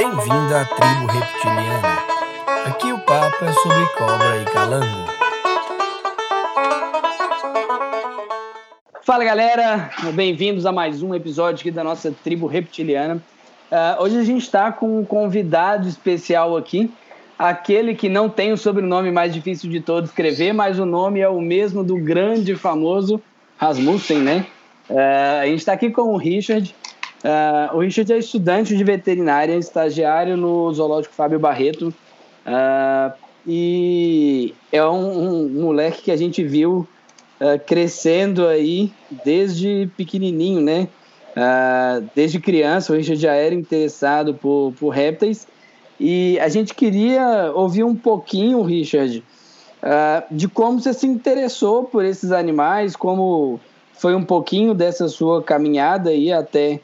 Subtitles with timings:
[0.00, 1.98] Bem-vindo à tribo reptiliana.
[2.64, 5.04] Aqui o papo é sobre cobra e calango.
[9.02, 13.22] Fala galera, bem-vindos a mais um episódio aqui da nossa tribo reptiliana.
[13.70, 16.90] Uh, hoje a gente está com um convidado especial aqui,
[17.38, 21.28] aquele que não tem o sobrenome mais difícil de todos escrever, mas o nome é
[21.28, 23.20] o mesmo do grande famoso
[23.58, 24.46] Rasmussen, né?
[24.88, 26.74] Uh, a gente está aqui com o Richard.
[27.22, 31.92] Uh, o Richard é estudante de veterinária, estagiário no Zoológico Fábio Barreto.
[33.46, 36.86] e é um, um moleque que a gente viu
[37.40, 38.92] uh, crescendo aí
[39.24, 40.88] desde pequenininho, né?
[41.30, 45.46] Uh, desde criança, o Richard já era interessado por, por répteis
[45.98, 49.22] e a gente queria ouvir um pouquinho, Richard,
[49.82, 53.60] uh, de como você se interessou por esses animais, como
[53.92, 56.80] foi um pouquinho dessa sua caminhada aí até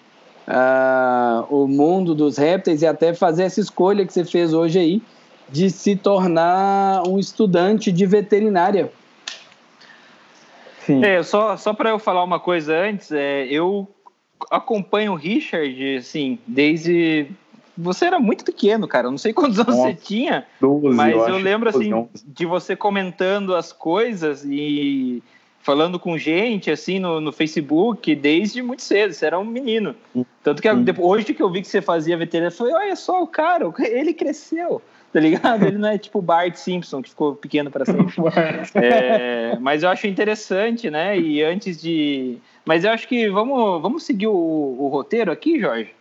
[0.46, 5.02] uh, o mundo dos répteis e até fazer essa escolha que você fez hoje aí
[5.48, 8.90] de se tornar um estudante de veterinária.
[10.80, 11.04] Sim.
[11.04, 13.88] É, só, só para eu falar uma coisa antes, é, eu
[14.50, 17.26] acompanho o Richard, assim, desde.
[17.76, 19.06] Você era muito pequeno, cara.
[19.06, 22.08] Eu não sei quantos anos Nossa, você tinha, 12, mas eu, eu lembro, assim, 11.
[22.26, 25.22] de você comentando as coisas e
[25.66, 29.12] falando com gente, assim, no, no Facebook, desde muito cedo.
[29.12, 29.96] Você era um menino.
[30.40, 33.20] Tanto que depois, hoje que eu vi que você fazia veterinária, eu falei, olha só
[33.20, 34.80] o cara, ele cresceu
[35.12, 35.64] tá ligado?
[35.64, 38.14] Ele não é tipo Bart Simpson, que ficou pequeno para sempre.
[38.74, 41.18] é, mas eu acho interessante, né?
[41.18, 42.36] E antes de.
[42.66, 45.94] Mas eu acho que vamos, vamos seguir o, o roteiro aqui, Jorge.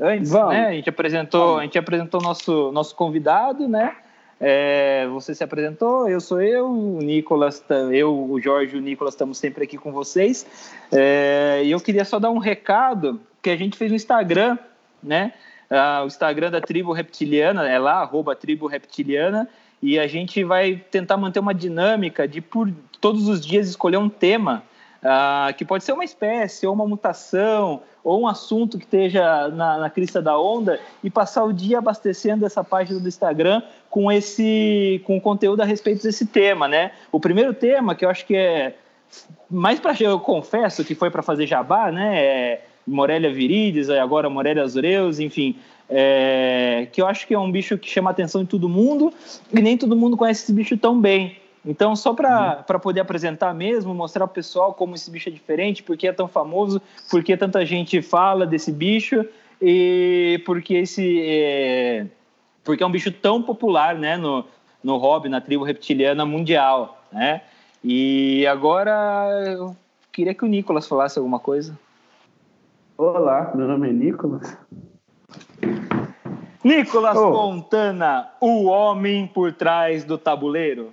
[0.00, 0.54] Antes, vamos.
[0.54, 0.68] né?
[0.68, 1.60] A gente apresentou, vamos.
[1.60, 3.94] a gente apresentou nosso nosso convidado, né?
[4.40, 9.14] É, você se apresentou, eu sou eu, o Nicolas, eu, o Jorge e o Nicolas
[9.14, 10.46] estamos sempre aqui com vocês.
[10.90, 14.58] É, e eu queria só dar um recado que a gente fez no Instagram,
[15.02, 15.32] né?
[15.70, 19.48] Uh, o Instagram da Tribo Reptiliana, é lá, arroba Tribo Reptiliana,
[19.82, 22.70] e a gente vai tentar manter uma dinâmica de por
[23.00, 24.62] todos os dias escolher um tema,
[25.02, 29.78] uh, que pode ser uma espécie, ou uma mutação, ou um assunto que esteja na,
[29.78, 35.02] na crista da onda, e passar o dia abastecendo essa página do Instagram com esse
[35.04, 36.92] com conteúdo a respeito desse tema, né?
[37.10, 38.76] O primeiro tema, que eu acho que é
[39.50, 42.24] mais para eu confesso que foi para fazer jabá, né?
[42.24, 45.56] É, Morelia viridis, agora Morelia azureus, enfim,
[45.88, 49.12] é, que eu acho que é um bicho que chama a atenção de todo mundo
[49.52, 51.36] e nem todo mundo conhece esse bicho tão bem.
[51.64, 52.80] Então, só para uhum.
[52.80, 56.12] poder apresentar mesmo, mostrar para o pessoal como esse bicho é diferente, por que é
[56.12, 59.24] tão famoso, por que tanta gente fala desse bicho
[59.60, 62.06] e porque esse é,
[62.64, 64.44] porque é um bicho tão popular, né, no,
[64.82, 67.42] no hobby, na tribo reptiliana mundial, né?
[67.84, 69.76] E agora eu
[70.10, 71.78] queria que o Nicolas falasse alguma coisa.
[72.98, 74.56] Olá, meu nome é Nicolas.
[76.62, 77.32] Nicolas oh.
[77.32, 80.92] Fontana, o homem por trás do tabuleiro.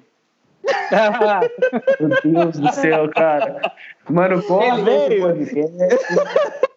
[2.00, 3.72] Meu Deus do céu, cara.
[4.10, 6.06] Mano, corta esse podcast.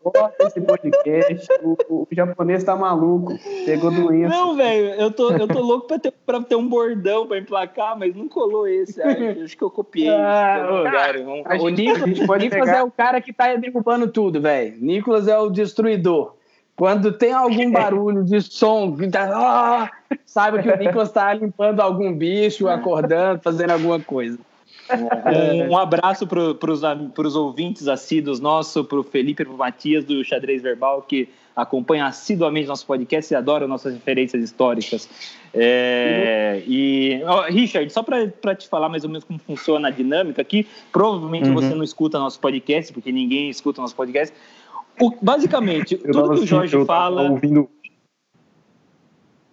[0.03, 1.49] Corta esse podcast.
[1.63, 3.39] O, o, japonês tá maluco.
[3.65, 4.35] Pegou doença.
[4.35, 7.99] Não, velho, eu tô, eu tô louco pra ter, pra ter um bordão pra emplacar,
[7.99, 9.01] mas não colou esse.
[9.01, 10.11] acho que eu copiei.
[10.11, 11.21] Ah, cara,
[11.61, 12.77] o Nicolas, Nicolas pegar...
[12.79, 14.77] é o cara que tá derrubando tudo, velho.
[14.81, 16.35] Nicolas é o destruidor.
[16.77, 22.13] Quando tem algum barulho de som, tá, oh, saiba que o Nicolas está limpando algum
[22.13, 24.39] bicho, acordando, fazendo alguma coisa.
[24.91, 30.05] Um, um abraço para os ouvintes assíduos nosso, para o Felipe e para o Matias
[30.05, 35.09] do Xadrez Verbal, que acompanha assiduamente nosso podcast e adora nossas referências históricas.
[35.53, 40.41] É, e, oh, Richard, só para te falar mais ou menos como funciona a dinâmica
[40.41, 41.55] aqui, provavelmente uhum.
[41.55, 44.35] você não escuta nosso podcast, porque ninguém escuta nosso podcast.
[45.01, 47.31] O, basicamente, tudo que o assim, Jorge fala.
[47.31, 47.69] Ouvindo...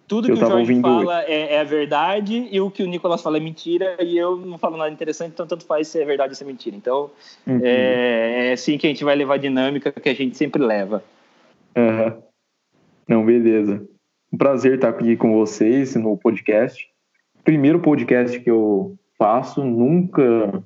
[0.06, 3.36] Tudo que o Jorge fala é, é, a verdade e o que o Nicolas fala
[3.36, 6.34] é mentira e eu não falo nada interessante, então tanto faz se é verdade ou
[6.34, 6.74] se é mentira.
[6.76, 7.10] Então
[7.46, 7.60] uhum.
[7.62, 11.04] é, é, assim que a gente vai levar a dinâmica que a gente sempre leva.
[11.76, 12.22] Uhum.
[13.06, 13.86] Não, beleza.
[14.32, 16.88] Um prazer estar aqui com vocês no podcast.
[17.44, 20.60] Primeiro podcast que eu faço, nunca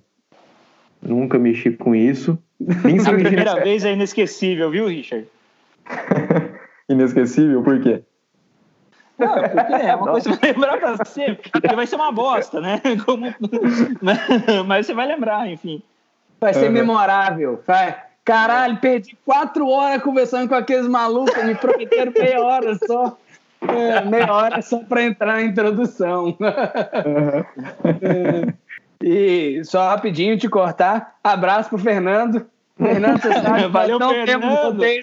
[1.02, 2.38] nunca mexi com isso.
[3.06, 5.26] A primeira vez é inesquecível, viu, Richard?
[6.88, 7.62] inesquecível?
[7.62, 8.02] Por quê?
[9.18, 11.50] Não, porque é uma coisa que vai lembrar pra sempre.
[11.50, 12.80] Porque vai ser uma bosta, né?
[13.04, 13.26] Como...
[14.66, 15.82] Mas você vai lembrar, enfim.
[16.40, 16.72] Vai ser uhum.
[16.72, 17.62] memorável.
[17.66, 17.96] Vai.
[18.24, 23.18] Caralho, perdi quatro horas conversando com aqueles malucos, me prometeram meia hora só.
[23.68, 26.36] É, meia hora só para entrar na introdução.
[26.40, 27.44] Uhum.
[28.02, 28.54] É.
[29.02, 32.46] E só rapidinho te cortar, abraço pro Fernando.
[32.76, 34.84] Fernando, você sabe, Valeu, não Fernando.
[34.84, 35.00] É,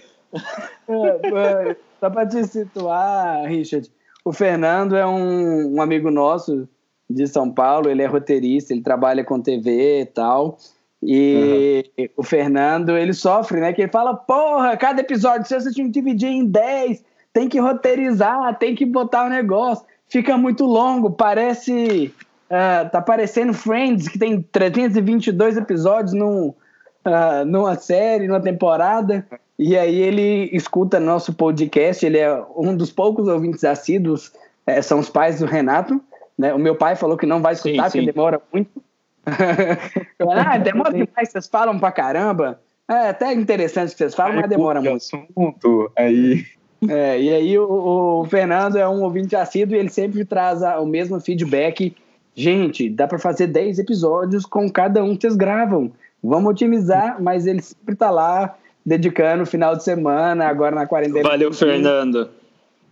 [0.88, 3.90] é, só para te situar, Richard,
[4.24, 6.68] o Fernando é um, um, amigo nosso
[7.10, 10.58] de São Paulo, ele é roteirista, ele trabalha com TV e tal.
[11.04, 12.08] E uhum.
[12.18, 13.74] o Fernando, ele sofre, né?
[13.74, 17.04] Que ele fala, porra, cada episódio você tinha que dividir em 10,
[17.34, 19.86] tem que roteirizar, tem que botar o um negócio.
[20.08, 22.14] Fica muito longo, parece...
[22.52, 29.26] Uh, tá parecendo Friends, que tem 322 episódios num, uh, numa série, numa temporada.
[29.58, 34.34] E aí ele escuta nosso podcast, ele é um dos poucos ouvintes assíduos,
[34.68, 36.02] é, são os pais do Renato.
[36.38, 36.54] Né?
[36.54, 38.06] O meu pai falou que não vai escutar, sim, sim.
[38.06, 38.84] porque demora muito.
[39.26, 42.60] ah, demora demais, vocês falam pra caramba.
[42.90, 44.98] É até interessante que vocês falam, mas demora muito.
[44.98, 46.44] Assunto, aí...
[46.90, 50.80] É, e aí o, o, Fernando é um ouvinte assíduo e ele sempre traz a,
[50.80, 51.96] o mesmo feedback.
[52.36, 55.92] Gente, dá para fazer 10 episódios com cada um que vocês gravam.
[56.24, 58.56] Vamos otimizar, mas ele sempre tá lá
[58.86, 61.28] dedicando o final de semana, agora na quarentena.
[61.28, 62.30] Valeu, Fernando.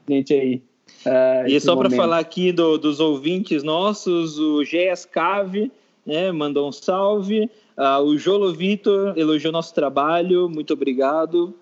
[0.08, 0.62] Gente aí.
[1.06, 5.72] Uh, e só para falar aqui do, dos ouvintes nossos, o GS Cave
[6.06, 7.50] né, mandou um salve.
[7.78, 11.56] Uh, o Jolo Vitor elogiou nosso trabalho, muito obrigado.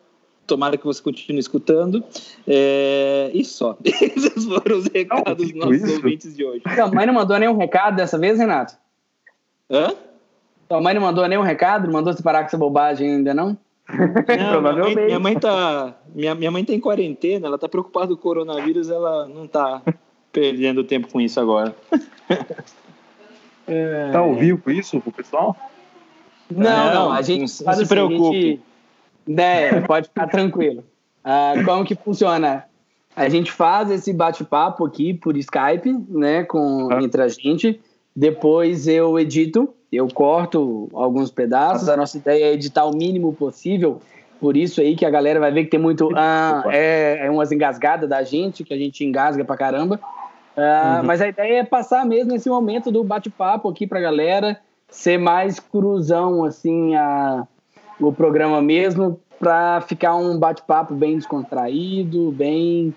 [0.47, 2.03] Tomara que você continue escutando.
[2.47, 3.77] É, e só.
[3.83, 5.95] Esses foram os recados dos nossos isso?
[5.95, 6.63] ouvintes de hoje.
[6.73, 8.75] Sua mãe não mandou nenhum recado dessa vez, Renato?
[9.69, 9.93] Hã?
[10.69, 11.85] Sua mãe não mandou nenhum recado?
[11.85, 13.57] Não mandou você parar com essa bobagem ainda, não?
[13.89, 15.95] Não, minha, mãe, minha mãe tá.
[16.13, 19.81] Minha, minha mãe tá em quarentena, ela tá preocupada com o coronavírus, ela não tá
[20.31, 21.75] perdendo tempo com isso agora.
[23.67, 24.11] É...
[24.11, 25.55] Tá ao vivo isso pro pessoal?
[26.49, 28.41] Não, não, a gente não se assim, preocupe.
[28.41, 28.61] Gente,
[29.27, 30.83] né, pode ficar tranquilo.
[31.23, 32.65] Uh, como que funciona?
[33.15, 37.01] A gente faz esse bate-papo aqui por Skype, né, com, ah.
[37.01, 37.79] entre a gente.
[38.15, 41.89] Depois eu edito eu corto alguns pedaços.
[41.89, 44.01] A nossa ideia é editar o mínimo possível.
[44.39, 46.09] Por isso aí que a galera vai ver que tem muito.
[46.15, 49.99] Ah, é, é umas engasgadas da gente, que a gente engasga pra caramba.
[50.55, 51.07] Ah, uhum.
[51.07, 54.59] Mas a ideia é passar mesmo esse momento do bate-papo aqui pra galera,
[54.89, 57.47] ser mais cruzão, assim, a,
[57.99, 62.93] o programa mesmo, pra ficar um bate-papo bem descontraído, bem,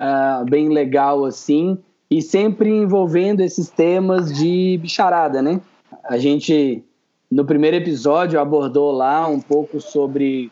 [0.00, 1.78] uh, bem legal, assim,
[2.10, 5.60] e sempre envolvendo esses temas de bicharada, né?
[6.04, 6.82] A gente,
[7.30, 10.50] no primeiro episódio, abordou lá um pouco sobre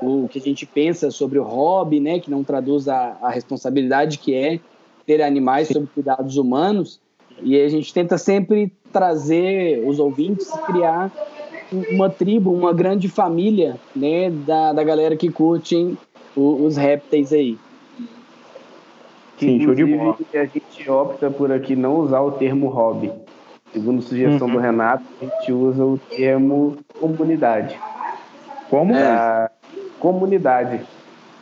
[0.00, 4.18] o que a gente pensa sobre o hobby, né, que não traduz a, a responsabilidade
[4.18, 4.58] que é
[5.06, 7.00] ter animais sob cuidados humanos.
[7.42, 11.10] E a gente tenta sempre trazer os ouvintes, criar
[11.90, 15.96] uma tribo, uma grande família, né, da, da galera que curte
[16.36, 17.58] os répteis aí.
[19.38, 20.16] Sim, show de bola.
[20.32, 23.12] A gente opta por aqui não usar o termo hobby.
[23.72, 24.54] Segundo sugestão uhum.
[24.54, 27.78] do Renato, a gente usa o termo comunidade.
[28.70, 28.94] Como?
[28.94, 29.50] É,
[29.98, 30.80] comunidade.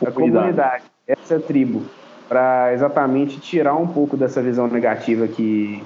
[0.03, 1.83] A comunidade, essa é tribo,
[2.27, 5.83] para exatamente tirar um pouco dessa visão negativa que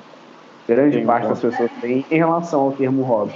[0.67, 3.33] grande parte das pessoas tem em relação ao termo hobby.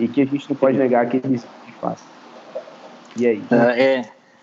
[0.00, 2.02] E que a gente não pode negar que ele de faz.
[3.16, 3.42] E aí?
[3.50, 4.02] Ah, é.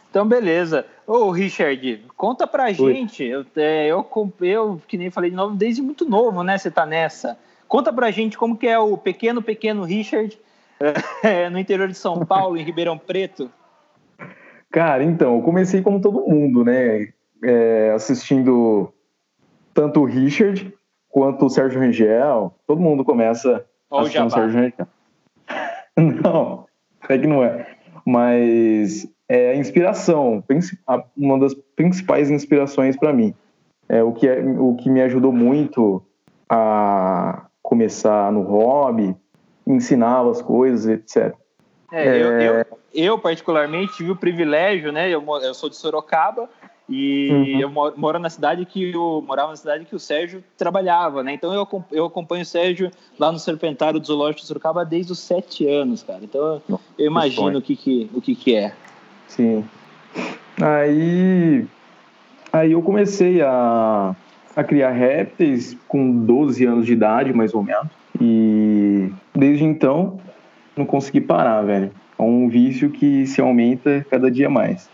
[0.10, 0.86] Então, beleza.
[1.06, 2.76] Ô, Richard, conta pra Oi.
[2.76, 3.24] gente.
[3.24, 4.06] Eu, é, eu,
[4.42, 6.58] eu, que nem falei de novo, desde muito novo, né?
[6.58, 7.38] Você tá nessa.
[7.68, 10.40] Conta pra gente como que é o pequeno, pequeno Richard
[11.24, 13.50] é, no interior de São Paulo, em Ribeirão Preto.
[14.72, 17.10] Cara, então, eu comecei como todo mundo, né?
[17.44, 18.94] É, assistindo
[19.74, 20.74] tanto o Richard
[21.10, 22.54] quanto o Sérgio Rangel.
[22.66, 24.88] Todo mundo começa assistindo o Sérgio Rangel.
[26.24, 26.66] Não,
[27.10, 27.76] é que não é.
[28.06, 30.44] Mas é a inspiração,
[31.18, 33.34] uma das principais inspirações para mim.
[33.90, 36.04] É o que, é, o que me ajudou muito
[36.50, 39.16] a começar no hobby,
[39.66, 41.36] ensinava as coisas, etc.
[41.92, 42.24] É, é...
[42.24, 45.10] Eu, eu, eu, particularmente tive o privilégio, né?
[45.10, 46.50] Eu, eu sou de Sorocaba
[46.90, 47.60] e uhum.
[47.60, 51.34] eu moro, na cidade que eu morava na cidade que o Sérgio trabalhava, né?
[51.34, 52.90] Então eu, eu acompanho o Sérgio
[53.20, 56.20] lá no Serpentário do Zoológico de Sorocaba desde os sete anos, cara.
[56.24, 58.74] Então eu, eu imagino o que que, o que que é.
[59.28, 59.66] Sim.
[60.62, 61.66] Aí,
[62.54, 64.16] aí eu comecei a
[64.58, 67.86] a criar répteis com 12 anos de idade, mais ou menos.
[68.20, 70.20] E desde então,
[70.76, 71.92] não consegui parar, velho.
[72.18, 74.90] É um vício que se aumenta cada dia mais.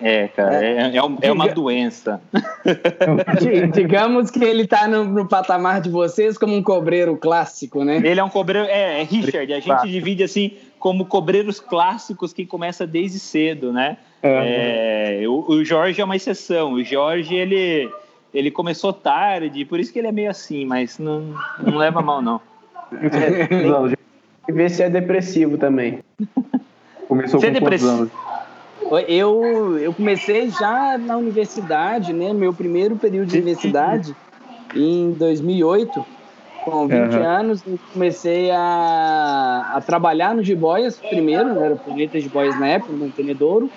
[0.00, 2.20] É, cara, é, é, é uma doença.
[3.74, 7.96] Digamos que ele tá no, no, patamar de vocês como um cobreiro clássico, né?
[7.96, 12.46] Ele é um cobreiro, é, é Richard, a gente divide assim como cobreiros clássicos que
[12.46, 13.96] começa desde cedo, né?
[14.22, 15.22] É.
[15.22, 16.74] É, o, o Jorge é uma exceção.
[16.74, 17.90] O Jorge, ele
[18.32, 22.22] ele começou tarde, por isso que ele é meio assim, mas não, não leva mal,
[22.22, 22.40] não.
[22.92, 23.96] É, tem
[24.46, 26.00] que ver se é depressivo também.
[27.08, 28.10] Começou Você é com é anos?
[29.06, 32.32] Eu, eu comecei já na universidade, né?
[32.32, 34.16] Meu primeiro período de universidade,
[34.74, 36.04] em 2008,
[36.64, 37.22] com 20 uhum.
[37.24, 41.66] anos, comecei a, a trabalhar no Jiboias primeiro, né?
[41.66, 43.70] era planeta Jiboias na época, no Mantenedouro,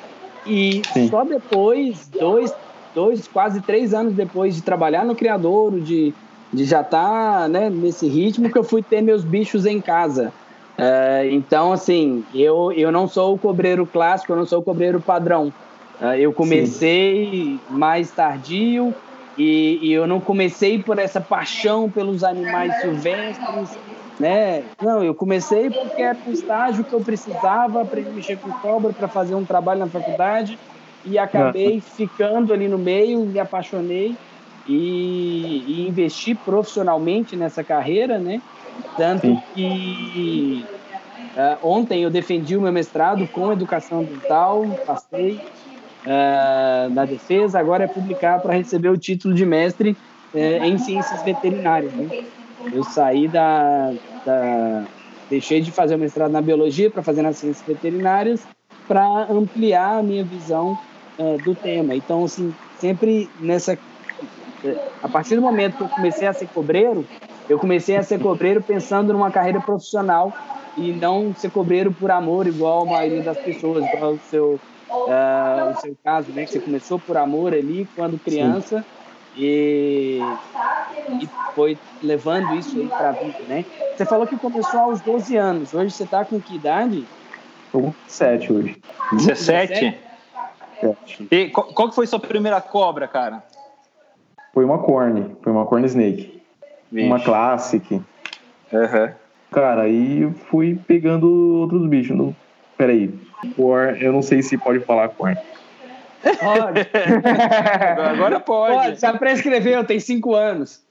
[0.45, 1.09] e Sim.
[1.09, 2.53] só depois, dois,
[2.93, 6.13] dois, quase três anos depois de trabalhar no Criadouro, de,
[6.51, 10.33] de já estar tá, né, nesse ritmo, que eu fui ter meus bichos em casa.
[10.81, 14.99] Uh, então, assim, eu, eu não sou o cobreiro clássico, eu não sou o cobreiro
[14.99, 15.53] padrão.
[16.01, 17.59] Uh, eu comecei Sim.
[17.69, 18.91] mais tardio
[19.37, 23.77] e, e, eu não comecei por essa paixão pelos animais silvestres,
[24.19, 24.63] né?
[24.81, 29.07] Não, eu comecei porque era um estágio que eu precisava para mexer com cobra, para
[29.07, 30.57] fazer um trabalho na faculdade
[31.05, 31.91] e acabei ah.
[31.95, 34.15] ficando ali no meio, me apaixonei
[34.67, 38.41] e, e investi profissionalmente nessa carreira, né?
[38.97, 39.41] Tanto Sim.
[39.53, 40.65] que
[41.35, 45.39] uh, ontem eu defendi o meu mestrado com educação ambiental, passei
[46.05, 49.97] uh, na defesa, agora é publicar para receber o título de mestre
[50.33, 51.93] uh, em ciências veterinárias.
[51.93, 52.25] Né?
[52.71, 53.93] Eu saí da,
[54.25, 54.83] da.
[55.29, 58.45] Deixei de fazer o mestrado na biologia para fazer nas ciências veterinárias
[58.87, 60.77] para ampliar a minha visão
[61.45, 61.95] do tema.
[61.95, 63.77] Então, assim, sempre nessa.
[65.01, 67.05] A partir do momento que eu comecei a ser cobreiro,
[67.51, 70.31] eu comecei a ser cobreiro pensando numa carreira profissional
[70.77, 75.71] e não ser cobreiro por amor, igual a maioria das pessoas, igual o seu, uh,
[75.71, 76.45] o seu caso, né?
[76.45, 78.85] Que você começou por amor ali quando criança
[79.35, 80.21] e,
[81.21, 83.65] e, foi levando isso aí para a vida, né?
[83.97, 85.73] Você falou que começou aos 12 anos.
[85.73, 87.05] Hoje você está com que idade?
[87.65, 88.81] Estou com 17 hoje.
[89.11, 89.99] 17?
[91.29, 93.43] E qual, qual que foi sua primeira cobra, cara?
[94.53, 96.40] Foi uma corne, foi uma corn snake.
[96.91, 97.07] Vixe.
[97.07, 97.93] uma classic.
[97.93, 99.09] Uhum.
[99.51, 101.27] Cara, aí eu fui pegando
[101.59, 102.17] outros bichos.
[102.17, 102.35] Não...
[102.77, 103.13] Peraí.
[103.55, 105.37] Cor, eu não sei se pode falar corn.
[106.21, 106.87] Pode.
[108.09, 108.75] Agora pode.
[108.75, 110.81] Pode, já prescreveu, tem cinco anos.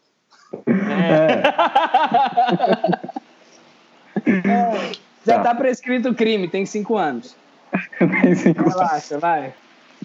[0.67, 1.43] É.
[4.29, 4.91] é.
[5.27, 5.51] Já tá.
[5.51, 7.37] tá prescrito o crime, tem cinco anos.
[8.23, 9.23] tem cinco Relaxa, anos.
[9.23, 9.55] vai.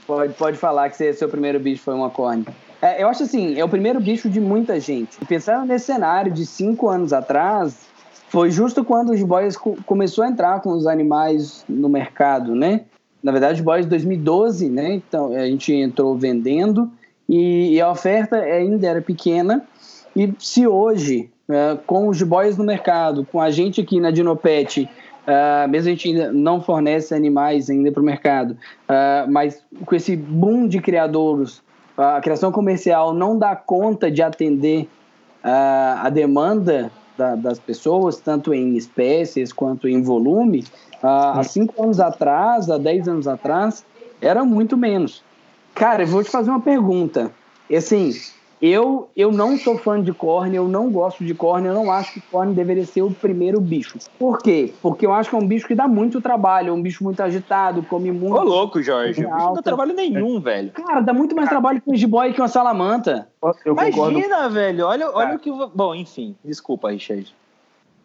[0.06, 2.46] Pode, pode falar que seu primeiro bicho foi uma corne.
[2.82, 5.18] É, eu acho assim, é o primeiro bicho de muita gente.
[5.26, 7.88] Pensando nesse cenário de cinco anos atrás,
[8.30, 12.82] foi justo quando os boys co começou a entrar com os animais no mercado, né?
[13.24, 14.94] Na verdade, os boys 2012, né?
[14.94, 16.92] Então a gente entrou vendendo
[17.28, 19.66] e, e a oferta ainda era pequena.
[20.16, 24.90] E se hoje, é, com os boys no mercado, com a gente aqui na Dinopet,
[25.26, 29.96] Uh, mesmo a gente ainda não fornece animais ainda para o mercado, uh, mas com
[29.96, 31.64] esse boom de criadouros
[31.98, 34.84] a criação comercial não dá conta de atender
[35.44, 40.66] uh, a demanda da, das pessoas, tanto em espécies quanto em volume,
[41.04, 41.08] uh,
[41.40, 43.86] há cinco anos atrás, há dez anos atrás,
[44.22, 45.24] era muito menos.
[45.74, 47.32] Cara, eu vou te fazer uma pergunta.
[47.74, 48.12] Assim,
[48.62, 52.14] eu, eu não sou fã de corne, eu não gosto de corne, eu não acho
[52.14, 54.00] que corne deveria ser o primeiro bicho.
[54.18, 54.74] Por quê?
[54.82, 57.22] Porque eu acho que é um bicho que dá muito trabalho, é um bicho muito
[57.22, 58.36] agitado, come muito.
[58.36, 59.24] Ô, louco, Jorge.
[59.24, 60.72] Não dá trabalho nenhum, velho.
[60.72, 63.28] Cara, dá muito mais trabalho que um jiboia que uma salamanta.
[63.66, 64.54] Eu Imagina, concordo.
[64.54, 64.86] velho.
[64.86, 65.52] Olha, olha o que.
[65.74, 67.36] Bom, enfim, desculpa, Richard.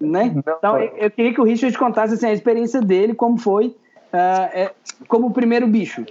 [0.01, 0.35] Né?
[0.35, 4.51] Então, eu, eu queria que o Richard contasse assim, a experiência dele, como foi, uh,
[4.53, 4.73] é,
[5.07, 6.05] como o primeiro bicho.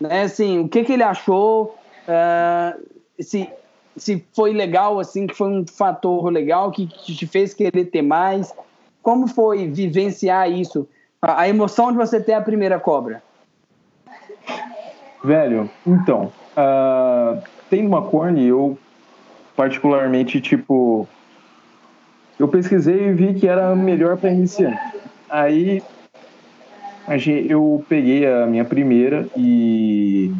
[0.00, 0.22] Né?
[0.22, 1.76] Assim, o que, que ele achou.
[2.08, 3.48] Uh, se
[3.96, 8.54] se foi legal, assim, que foi um fator legal que, te fez querer ter mais.
[9.02, 10.88] Como foi vivenciar isso?
[11.20, 13.22] A, emoção de você ter a primeira cobra?
[15.24, 18.78] Velho, então, uh, tem uma corne, eu
[19.56, 21.08] particularmente, tipo,
[22.38, 24.78] eu pesquisei e vi que era melhor para iniciante.
[25.28, 25.82] Aí
[27.48, 30.32] eu peguei a minha primeira e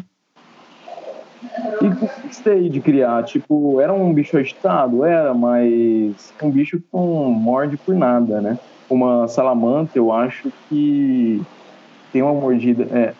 [1.81, 1.87] e
[2.25, 3.23] gostei de criar.
[3.23, 5.03] Tipo, era um bicho agitado?
[5.03, 8.57] Era, mas um bicho que não morde por nada, né?
[8.89, 11.41] Uma salamanta, eu acho que
[12.11, 12.87] tem uma mordida.
[12.91, 13.13] É,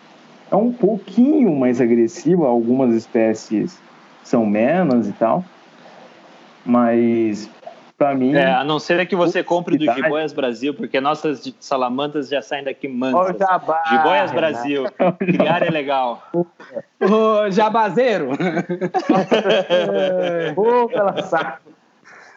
[0.50, 3.78] é um pouquinho mais agressiva, algumas espécies
[4.24, 5.44] são menos e tal.
[6.64, 7.48] Mas
[8.00, 8.34] para mim.
[8.34, 12.64] É, a não ser que você compre do Giboias Brasil, porque nossas salamantas já saem
[12.64, 13.36] daqui mansas.
[13.38, 14.84] Jabá, Giboias Brasil.
[15.18, 16.22] Criar é legal.
[16.32, 18.30] Ô, jabazeiro.
[20.56, 21.60] Ô, pela saco.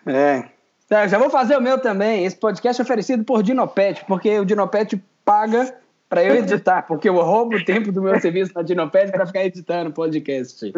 [0.05, 0.43] É.
[0.89, 2.25] Tá, já vou fazer o meu também.
[2.25, 5.73] Esse podcast é oferecido por Dinopet, porque o Dinopet paga
[6.13, 9.43] para eu editar, porque eu roubo o tempo do meu serviço na Dinopet para ficar
[9.45, 10.71] editando podcast.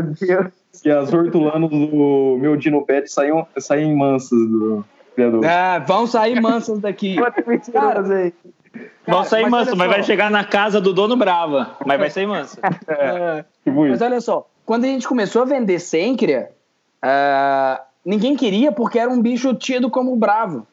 [0.84, 5.46] E as hortulanas do meu Dinopet saem, saem mansas do criador.
[5.46, 7.18] Ah, vão sair mansas daqui.
[7.72, 8.04] Cara,
[9.08, 11.78] Vão sair mas manso, mas vai chegar na casa do dono brava.
[11.86, 12.58] Mas vai sair manso.
[12.88, 16.50] É, mas olha só, quando a gente começou a vender Sencria,
[17.04, 20.66] uh, ninguém queria porque era um bicho tido como bravo.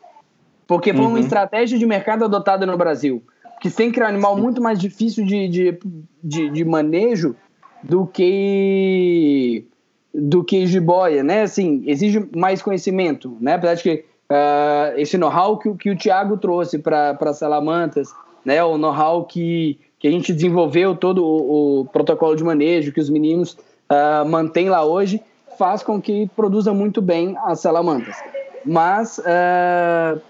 [0.66, 1.08] Porque foi uhum.
[1.10, 3.22] uma estratégia de mercado adotada no Brasil.
[3.62, 5.78] Que Sencria é um animal muito mais difícil de, de,
[6.22, 7.36] de, de manejo
[7.80, 9.64] do que
[10.12, 11.42] do que jiboia, né?
[11.42, 13.54] Assim, exige mais conhecimento, né?
[13.54, 18.12] Apesar de que uh, esse know-how que, que o Thiago trouxe para Salamantas,
[18.44, 18.62] né?
[18.64, 23.08] O know-how que, que a gente desenvolveu, todo o, o protocolo de manejo que os
[23.08, 23.56] meninos
[23.88, 25.22] uh, mantêm lá hoje,
[25.56, 28.16] faz com que produza muito bem as Salamantas.
[28.66, 30.20] Mas uh,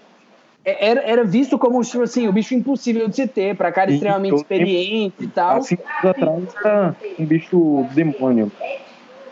[0.65, 4.35] era, era visto como tipo assim, o bicho impossível de se ter, para cara extremamente
[4.35, 5.57] experiente e tal.
[5.57, 8.51] Assim, atrás era um bicho demônio.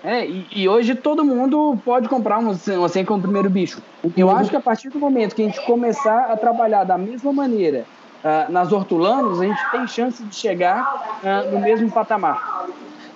[0.03, 3.81] É, e, e, hoje todo mundo pode comprar uma, uma senha como primeiro bicho.
[4.17, 7.31] Eu acho que a partir do momento que a gente começar a trabalhar da mesma
[7.31, 7.85] maneira
[8.23, 12.67] uh, nas hortulanas, a gente tem chance de chegar uh, no mesmo patamar.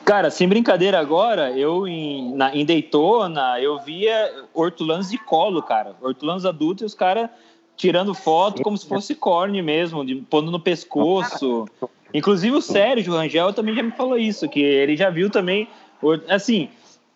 [0.06, 5.96] Cara, sem brincadeira agora, eu em, na, em Daytona, eu via hortulanos de colo, cara.
[6.00, 7.32] Hortulanos adultos e os caras
[7.75, 11.65] tirando foto como se fosse corne mesmo, de, pondo no pescoço.
[12.13, 15.67] Inclusive o Sérgio Rangel também já me falou isso, que ele já viu também
[16.27, 16.70] Assim,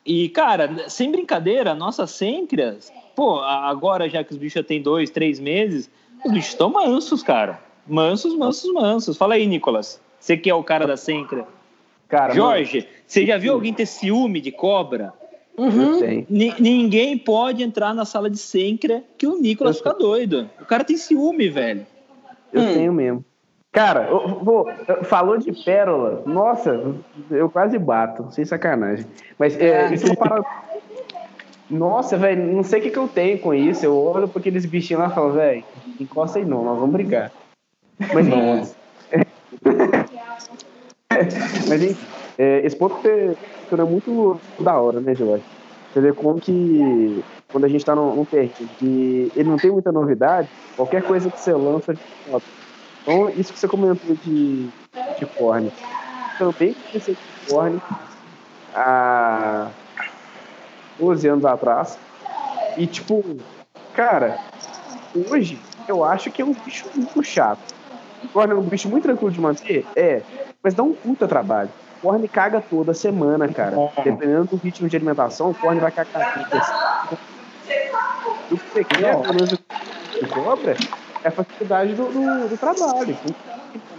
[0.05, 5.09] e, cara, sem brincadeira, nossas sêncreas, pô, agora já que os bichos já tem dois,
[5.09, 5.89] três meses,
[6.25, 7.61] os bichos estão mansos, cara.
[7.87, 9.17] Mansos, mansos, mansos.
[9.17, 10.01] Fala aí, Nicolas.
[10.19, 11.47] Você que é o cara da sêncrea.
[12.07, 12.89] Cara, Jorge, mano.
[13.05, 15.13] você já viu alguém ter ciúme de cobra?
[15.59, 16.25] Uhum.
[16.29, 20.49] Ninguém pode entrar na sala de sêncrea que o Nicolas fica doido.
[20.61, 21.85] O cara tem ciúme, velho.
[22.53, 22.73] Eu hum.
[22.73, 23.25] tenho mesmo.
[23.69, 24.67] Cara, eu vou,
[25.03, 26.23] falou de pérola.
[26.25, 26.95] Nossa,
[27.29, 29.05] eu quase bato, sem sacanagem.
[29.37, 30.41] Mas é, isso é para...
[31.69, 33.85] Nossa, velho, não sei o que, que eu tenho com isso.
[33.85, 35.63] Eu olho para aqueles bichinhos lá e falo, velho,
[35.99, 37.31] encosta aí não, nós vamos brigar.
[38.13, 38.67] Mas não.
[41.67, 43.36] Mas enfim, é, esse ponto é,
[43.69, 45.43] é muito da hora, né, Jorge?
[45.91, 48.50] Você vê como que quando a gente está num, num que
[49.35, 51.94] ele não tem muita novidade, qualquer coisa que você lança,
[52.25, 54.70] então, isso que você comentou de,
[55.18, 55.70] de corne.
[56.37, 57.81] Também comecei com corne
[58.74, 59.70] há
[60.98, 61.98] 12 anos atrás.
[62.77, 63.37] E, tipo,
[63.94, 64.40] cara,
[65.29, 67.75] hoje eu acho que é um bicho muito chato.
[68.31, 69.85] Corne é um bicho muito tranquilo de manter?
[69.94, 70.22] É,
[70.63, 71.70] mas dá um puta trabalho.
[72.01, 73.75] Corne caga toda semana, cara.
[74.03, 76.48] Dependendo do ritmo de alimentação, o corne vai cagar
[78.50, 80.75] O que você quer, pelo menos de cobra,
[81.24, 83.18] é a facilidade do, do, do trabalho.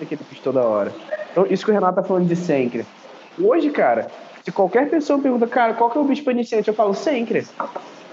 [0.01, 0.93] Aquele bicho toda hora.
[1.31, 2.87] Então, isso que o Renato tá falando de Sencre.
[3.39, 4.09] Hoje, cara,
[4.45, 6.69] se qualquer pessoa pergunta, cara, qual que é o bicho para iniciante?
[6.69, 7.47] Eu falo, Sencre.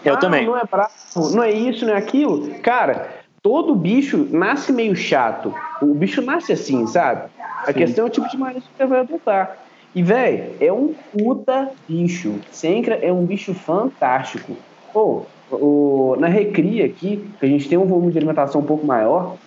[0.03, 0.45] Eu ah, também.
[0.45, 0.91] Não é bravo,
[1.31, 2.59] não é isso, não é aquilo.
[2.59, 3.09] Cara,
[3.41, 5.53] todo bicho nasce meio chato.
[5.81, 7.29] O bicho nasce assim, sabe?
[7.63, 7.73] A Sim.
[7.73, 9.57] questão é o tipo de manejo que você vai adotar.
[9.97, 12.35] E, velho, é um puta bicho.
[12.51, 14.55] Sencra é um bicho fantástico.
[14.93, 18.85] Pô, o, na recria aqui, que a gente tem um volume de alimentação um pouco
[18.85, 19.37] maior,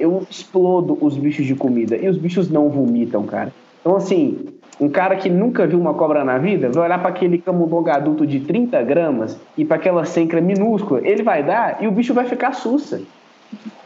[0.00, 1.94] eu explodo os bichos de comida.
[1.94, 3.52] E os bichos não vomitam, cara.
[3.82, 4.46] Então, assim,
[4.80, 8.26] um cara que nunca viu uma cobra na vida vai olhar para aquele camundongo adulto
[8.26, 12.24] de 30 gramas e para aquela sencra minúscula, ele vai dar e o bicho vai
[12.24, 13.02] ficar sussa.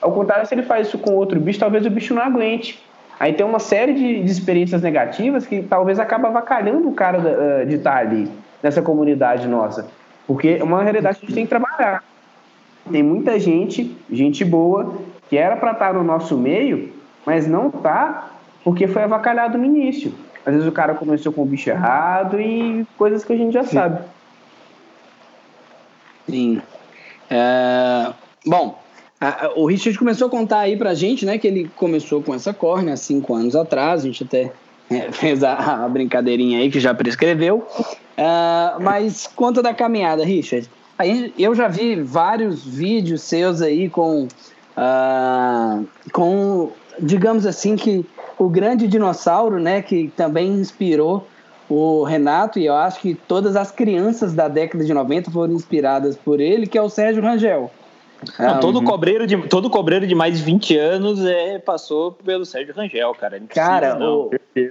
[0.00, 2.80] Ao contrário, se ele faz isso com outro bicho, talvez o bicho não aguente.
[3.22, 7.64] Aí tem uma série de, de experiências negativas que talvez acaba avacalhando o cara uh,
[7.64, 8.28] de estar ali,
[8.60, 9.86] nessa comunidade nossa.
[10.26, 12.02] Porque é uma realidade que a gente tem que trabalhar.
[12.90, 14.96] Tem muita gente, gente boa,
[15.30, 16.92] que era para estar no nosso meio,
[17.24, 18.28] mas não tá
[18.64, 20.12] porque foi avacalhado no início.
[20.44, 23.62] Às vezes o cara começou com o bicho errado e coisas que a gente já
[23.62, 23.76] Sim.
[23.76, 24.00] sabe.
[26.28, 26.60] Sim.
[27.30, 28.12] É...
[28.44, 28.81] Bom,
[29.56, 32.94] o Richard começou a contar aí pra gente, né, que ele começou com essa córnea
[32.94, 34.52] há cinco anos atrás, a gente até
[34.90, 37.66] é, fez a, a, brincadeirinha aí que já prescreveu.
[38.18, 40.68] Uh, mas conta da caminhada, Richard.
[40.98, 44.24] Aí eu já vi vários vídeos seus aí com,
[44.76, 48.04] uh, com digamos assim, que
[48.38, 51.26] o grande dinossauro, né, que também inspirou
[51.68, 56.16] o Renato, e eu acho que todas as crianças da década de 90 foram inspiradas
[56.16, 57.70] por ele, que é o Sérgio Rangel.
[58.38, 58.84] Não, todo, uhum.
[58.84, 63.40] cobreiro de, todo cobreiro de mais de 20 anos é, passou pelo Sérgio Rangel, cara.
[63.48, 64.30] Cara, o,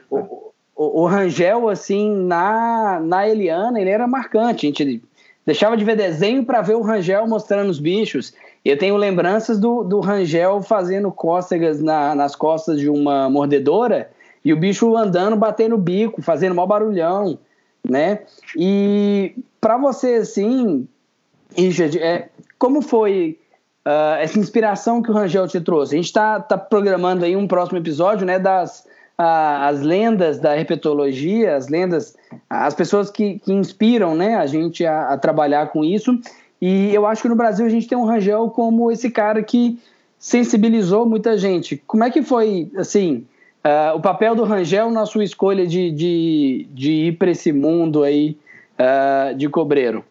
[0.10, 4.66] o, o, o, Rangel, assim, na, na Eliana, ele era marcante.
[4.66, 5.04] A gente
[5.46, 8.34] deixava de ver desenho para ver o Rangel mostrando os bichos.
[8.64, 14.12] Eu tenho lembranças do, do Rangel fazendo cócegas na, nas costas de uma mordedora
[14.44, 17.38] e o bicho andando, batendo o bico, fazendo maior barulhão,
[17.88, 18.22] né?
[18.56, 20.88] E para você, assim,
[21.56, 22.30] Richard, é,
[22.62, 23.40] como foi
[23.88, 25.96] uh, essa inspiração que o Rangel te trouxe.
[25.96, 28.82] A gente está tá programando aí um próximo episódio, né, das
[29.20, 32.16] uh, as lendas da herpetologia, as lendas,
[32.48, 36.16] as pessoas que, que inspiram, né, a gente a, a trabalhar com isso.
[36.62, 39.80] E eu acho que no Brasil a gente tem um Rangel como esse cara que
[40.20, 41.82] sensibilizou muita gente.
[41.88, 43.26] Como é que foi, assim,
[43.66, 48.04] uh, o papel do Rangel na sua escolha de, de, de ir para esse mundo
[48.04, 48.38] aí
[48.78, 50.06] uh, de cobreiro?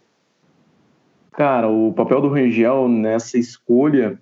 [1.40, 4.20] Cara, o papel do Rangel nessa escolha,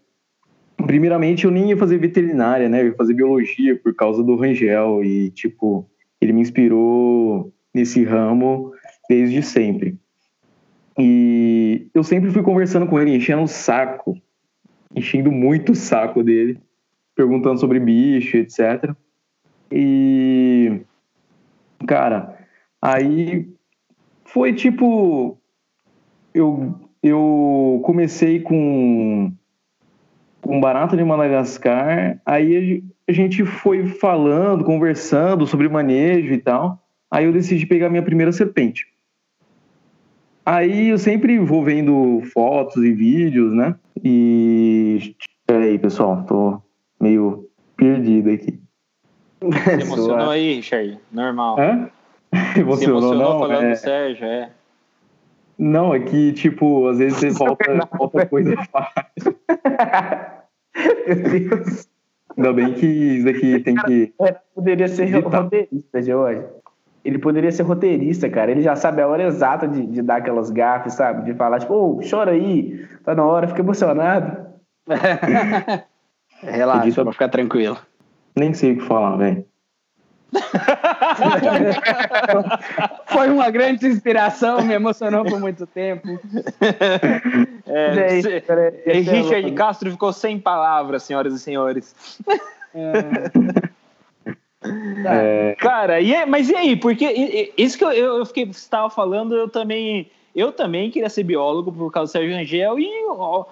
[0.87, 2.81] primeiramente eu nem ia fazer veterinária, né?
[2.81, 8.72] Eu ia fazer biologia por causa do Rangel e, tipo, ele me inspirou nesse ramo
[9.09, 9.98] desde sempre.
[10.96, 14.16] E eu sempre fui conversando com ele, enchendo o saco,
[14.94, 16.61] enchendo muito o saco dele,
[17.16, 18.94] perguntando sobre bicho, etc.
[19.72, 20.83] E,
[21.85, 22.38] cara,
[22.81, 23.52] aí
[24.24, 25.37] foi tipo.
[26.33, 29.32] Eu, eu comecei com,
[30.40, 36.82] com barata de Madagascar, aí a gente foi falando, conversando sobre manejo e tal.
[37.11, 38.87] Aí eu decidi pegar minha primeira serpente.
[40.44, 43.74] Aí eu sempre vou vendo fotos e vídeos, né?
[44.02, 45.14] E.
[45.46, 46.62] Peraí, pessoal, tô
[47.00, 48.58] meio perdido aqui.
[49.40, 50.98] Você emocionou aí, Richard?
[51.12, 51.58] Normal.
[51.58, 51.90] Hã?
[52.56, 53.70] Emocionou, Você emocionou não, falando é...
[53.70, 54.50] do Sérgio, é.
[55.59, 57.64] Não, é que, tipo, às vezes você volta,
[57.97, 59.37] volta coisa fácil.
[61.07, 61.88] Meu Deus.
[62.37, 64.14] Ainda bem que isso daqui tem que.
[64.55, 66.44] Poderia ser roteirista de hoje.
[67.05, 68.53] Ele poderia ser roteirista, cara.
[68.53, 71.25] Ele já sabe a hora exata de, de dar aquelas gafes, sabe?
[71.25, 74.47] De falar, tipo, oh, chora aí, tá na hora, fica emocionado.
[76.40, 77.77] Relaxa, pra ficar tranquilo.
[78.37, 79.44] Nem sei o que falar, velho.
[83.07, 86.07] Foi uma grande inspiração, me emocionou por muito tempo.
[87.71, 88.45] É, Gente,
[88.87, 91.95] é Richard Castro ficou sem palavras, senhoras e senhores.
[92.75, 92.93] É.
[95.07, 95.55] É...
[95.59, 96.77] Cara, e é, mas e aí?
[96.77, 101.73] Porque isso que eu, eu fiquei estava falando, eu também eu também queria ser biólogo
[101.73, 103.47] por causa do Sérgio Angel e ó,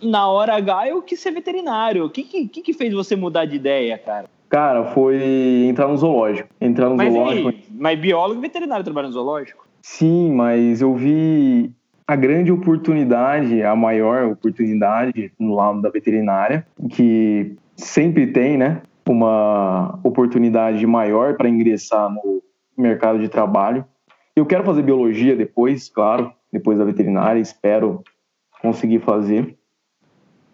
[0.00, 2.04] na hora H eu quis ser veterinário.
[2.04, 4.30] O que, que, que fez você mudar de ideia, cara?
[4.48, 6.48] Cara, foi entrar no zoológico.
[6.60, 7.48] Entrar no mas zoológico.
[7.48, 9.66] Aí, mas biólogo e veterinário trabalham no zoológico?
[9.82, 11.72] Sim, mas eu vi
[12.06, 18.82] a grande oportunidade, a maior oportunidade no lado da veterinária, que sempre tem, né?
[19.12, 22.42] uma oportunidade maior para ingressar no
[22.76, 23.84] mercado de trabalho.
[24.34, 28.02] Eu quero fazer biologia depois, claro, depois da veterinária, espero
[28.60, 29.56] conseguir fazer.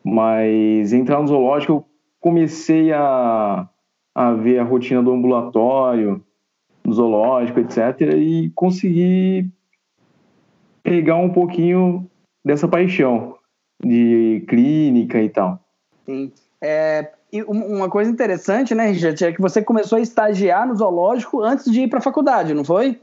[0.04, 1.84] Mas entrar no zoológico, eu
[2.20, 3.68] comecei a,
[4.14, 6.22] a ver a rotina do ambulatório,
[6.84, 9.48] do zoológico, etc., e consegui
[10.82, 12.10] pegar um pouquinho
[12.44, 13.36] dessa paixão
[13.84, 15.60] de clínica e tal.
[16.04, 16.32] Sim.
[16.60, 21.42] É, e uma coisa interessante, né, Richard, é que você começou a estagiar no zoológico
[21.42, 23.00] antes de ir para a faculdade, não foi?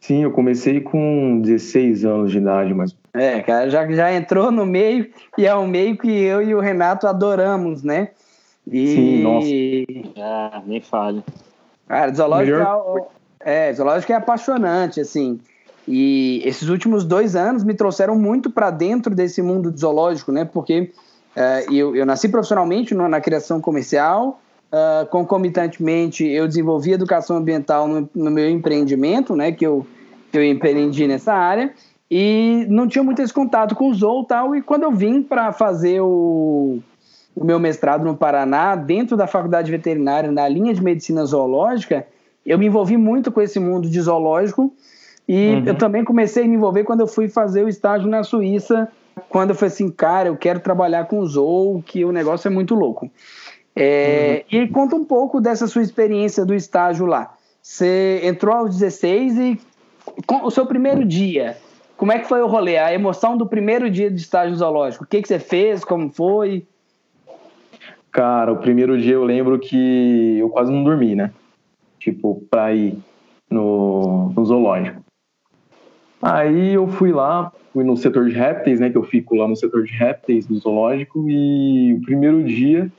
[0.00, 2.96] Sim, eu comecei com 16 anos de idade, mas.
[3.12, 6.60] É, cara, já, já entrou no meio e é um meio que eu e o
[6.60, 8.08] Renato adoramos, né?
[8.66, 8.86] E...
[8.86, 9.48] Sim, nossa.
[10.18, 11.22] Ah, nem fale.
[11.86, 13.08] Cara, zoológico, Melhor...
[13.44, 15.40] é, é, zoológico é apaixonante, assim.
[15.88, 20.44] E esses últimos dois anos me trouxeram muito para dentro desse mundo zoológico, né?
[20.44, 20.92] Porque
[21.36, 24.40] Uh, eu, eu, nasci profissionalmente na criação comercial,
[24.72, 29.86] uh, concomitantemente eu desenvolvi educação ambiental no, no, meu empreendimento, né, que eu,
[30.32, 31.72] que eu empreendi nessa área,
[32.10, 35.22] e não tinha muito esse contato com o zoo e tal, e quando eu vim
[35.22, 36.80] para fazer o,
[37.34, 42.06] o meu mestrado no Paraná, dentro da faculdade veterinária, na linha de medicina zoológica,
[42.44, 44.72] eu me envolvi muito com esse mundo de zoológico,
[45.28, 45.64] e uhum.
[45.66, 48.88] eu também comecei a me envolver quando eu fui fazer o estágio na Suíça,
[49.28, 52.50] quando eu falei assim, cara, eu quero trabalhar com o Zou, que o negócio é
[52.50, 53.10] muito louco.
[53.76, 54.60] É, uhum.
[54.60, 57.34] E conta um pouco dessa sua experiência do estágio lá.
[57.62, 59.60] Você entrou aos 16 e
[60.42, 61.56] o seu primeiro dia,
[61.96, 62.78] como é que foi o rolê?
[62.78, 65.04] A emoção do primeiro dia de estágio zoológico?
[65.04, 65.84] O que, que você fez?
[65.84, 66.66] Como foi?
[68.12, 71.32] Cara, o primeiro dia eu lembro que eu quase não dormi, né?
[71.98, 72.98] Tipo, pra ir
[73.48, 75.02] no, no zoológico.
[76.22, 78.90] Aí eu fui lá, fui no setor de répteis, né?
[78.90, 81.28] Que eu fico lá no setor de répteis do zoológico.
[81.30, 82.90] E o primeiro dia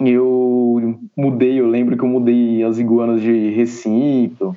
[0.00, 4.56] eu mudei, eu lembro que eu mudei as iguanas de recinto.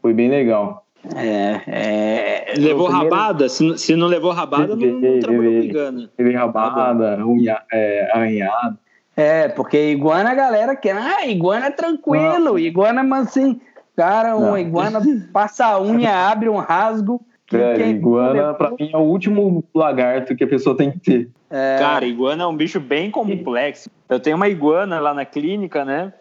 [0.00, 0.81] Foi bem legal.
[1.16, 2.54] É, é...
[2.56, 3.10] Levou primeiro...
[3.10, 3.48] rabada?
[3.48, 6.10] Se, se não levou rabada, não, não trabalhou com iguana.
[6.16, 8.78] Teve rabada, unha, é, arranhada.
[9.16, 10.96] É, porque iguana a galera quer.
[10.96, 13.60] Ah, iguana é tranquilo, iguana, mas assim
[13.96, 15.00] Cara, uma iguana
[15.32, 17.20] passa a unha, abre um rasgo.
[17.50, 21.28] Velho, iguana, pra mim, é o último lagarto que a pessoa tem que ter.
[21.50, 21.76] É...
[21.78, 23.90] Cara, iguana é um bicho bem complexo.
[24.08, 26.14] Eu tenho uma iguana lá na clínica, né?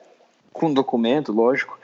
[0.52, 1.80] Com documento, lógico.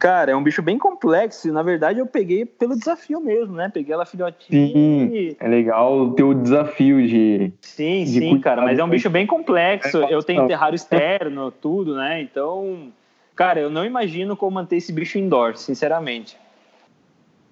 [0.00, 1.46] Cara, é um bicho bem complexo.
[1.46, 3.68] E, na verdade, eu peguei pelo desafio mesmo, né?
[3.68, 4.66] Peguei ela filhotinha.
[4.66, 5.36] Sim, e...
[5.38, 7.52] é legal ter o desafio de.
[7.60, 8.62] Sim, de sim, cara.
[8.62, 10.02] Mas é um bicho bem complexo.
[10.02, 12.22] É, eu tenho terrário externo, tudo, né?
[12.22, 12.88] Então,
[13.36, 16.34] cara, eu não imagino como manter esse bicho indoor, sinceramente.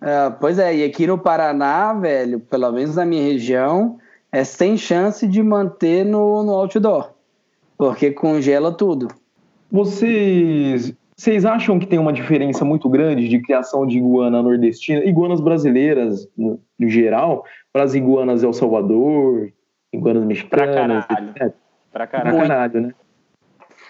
[0.00, 3.98] É, pois é, e aqui no Paraná, velho, pelo menos na minha região,
[4.32, 7.10] é sem chance de manter no, no outdoor,
[7.76, 9.08] porque congela tudo.
[9.70, 15.40] Vocês, vocês acham que tem uma diferença muito grande de criação de iguana nordestina, iguanas
[15.40, 19.52] brasileiras no, no geral, para as iguanas El Salvador,
[19.92, 21.04] iguanas mexicanas?
[21.04, 21.30] Pra caralho.
[21.30, 21.54] Etc.
[21.90, 22.36] Pra caralho.
[22.36, 22.94] Pra caralho, né?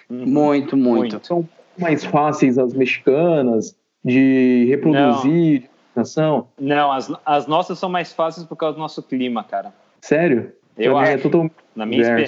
[0.09, 1.17] Muito, muito.
[1.17, 8.11] Então, são mais fáceis as mexicanas de reproduzir, Não não, as, as nossas são mais
[8.11, 9.75] fáceis por causa do nosso clima, cara.
[10.01, 10.51] Sério?
[10.79, 11.13] Eu acho.
[11.13, 11.51] É total...
[11.77, 12.27] na, minha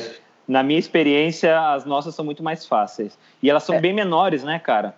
[0.50, 3.16] na minha experiência, as nossas são muito mais fáceis.
[3.40, 3.80] E elas são é.
[3.80, 4.96] bem menores, né, cara?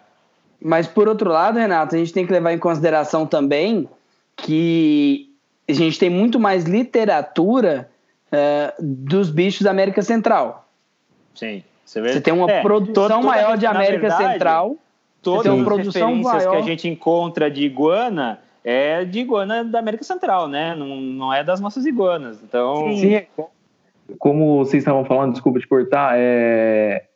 [0.58, 3.86] Mas por outro lado, Renato, a gente tem que levar em consideração também
[4.34, 5.30] que
[5.68, 7.90] a gente tem muito mais literatura
[8.28, 10.66] uh, dos bichos da América Central.
[11.34, 11.62] Sim.
[11.84, 12.14] Você, vê?
[12.14, 14.76] você tem uma é, produção maior de América verdade, Central.
[15.20, 16.50] Todas as referências maior.
[16.50, 20.74] que a gente encontra de iguana é de iguana da América Central, né?
[20.74, 22.42] Não, não é das nossas iguanas.
[22.42, 22.96] Então.
[22.96, 23.26] Sim.
[24.18, 27.06] Como vocês estavam falando, desculpa te cortar, é...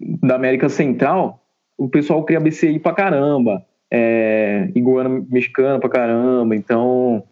[0.00, 1.42] da América Central,
[1.76, 3.64] o pessoal cria BCI pra caramba.
[3.90, 4.70] É...
[4.74, 6.56] Iguana mexicana pra caramba.
[6.56, 7.24] Então,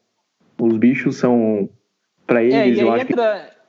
[0.61, 1.69] os bichos são.
[2.27, 3.51] Pra eles, é, e eu acho entra...
[3.53, 3.61] que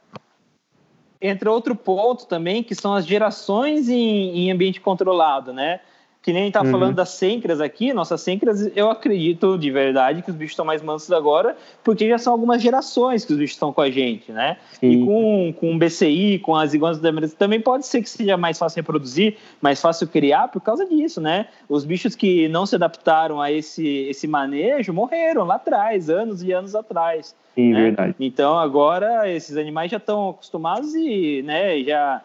[1.21, 5.79] entra outro ponto também, que são as gerações em, em ambiente controlado, né?
[6.21, 6.69] Que nem tá uhum.
[6.69, 10.79] falando das sencras aqui, nossas sencras, eu acredito de verdade que os bichos estão mais
[10.79, 14.57] mansos agora, porque já são algumas gerações que os bichos estão com a gente, né?
[14.73, 14.91] Sim.
[14.91, 18.37] E com, com o BCI, com as iguanas da América, também pode ser que seja
[18.37, 21.47] mais fácil reproduzir, mais fácil criar por causa disso, né?
[21.67, 26.51] Os bichos que não se adaptaram a esse, esse manejo morreram lá atrás, anos e
[26.51, 27.35] anos atrás.
[27.55, 27.81] Sim, né?
[27.81, 28.15] verdade.
[28.19, 32.21] Então agora esses animais já estão acostumados e, né, já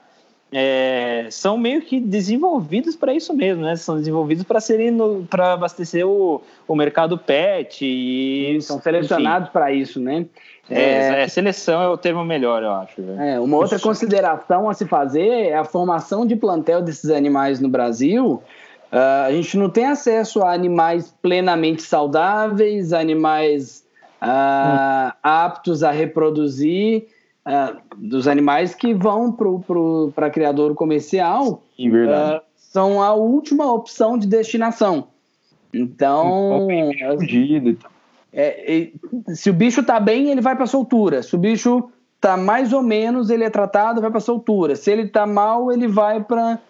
[0.58, 3.76] é, são meio que desenvolvidos para isso mesmo, né?
[3.76, 4.96] São desenvolvidos para serem
[5.28, 10.24] para abastecer o, o mercado pet e são selecionados para isso, né?
[10.70, 13.02] É, é, é, seleção é o termo melhor, eu acho.
[13.18, 17.68] É, uma outra consideração a se fazer é a formação de plantel desses animais no
[17.68, 18.42] Brasil.
[18.90, 23.84] Uh, a gente não tem acesso a animais plenamente saudáveis, animais
[24.22, 25.12] uh, hum.
[25.22, 27.08] aptos a reproduzir
[27.46, 29.34] uh, dos animais que vão
[30.14, 35.08] para criador comercial Sim, uh, são a última opção de destinação.
[35.72, 36.66] Então.
[38.32, 38.90] É, é,
[39.34, 41.22] se o bicho está bem, ele vai para soltura.
[41.22, 44.76] Se o bicho está mais ou menos, ele é tratado, vai para soltura.
[44.76, 46.60] Se ele está mal, ele vai para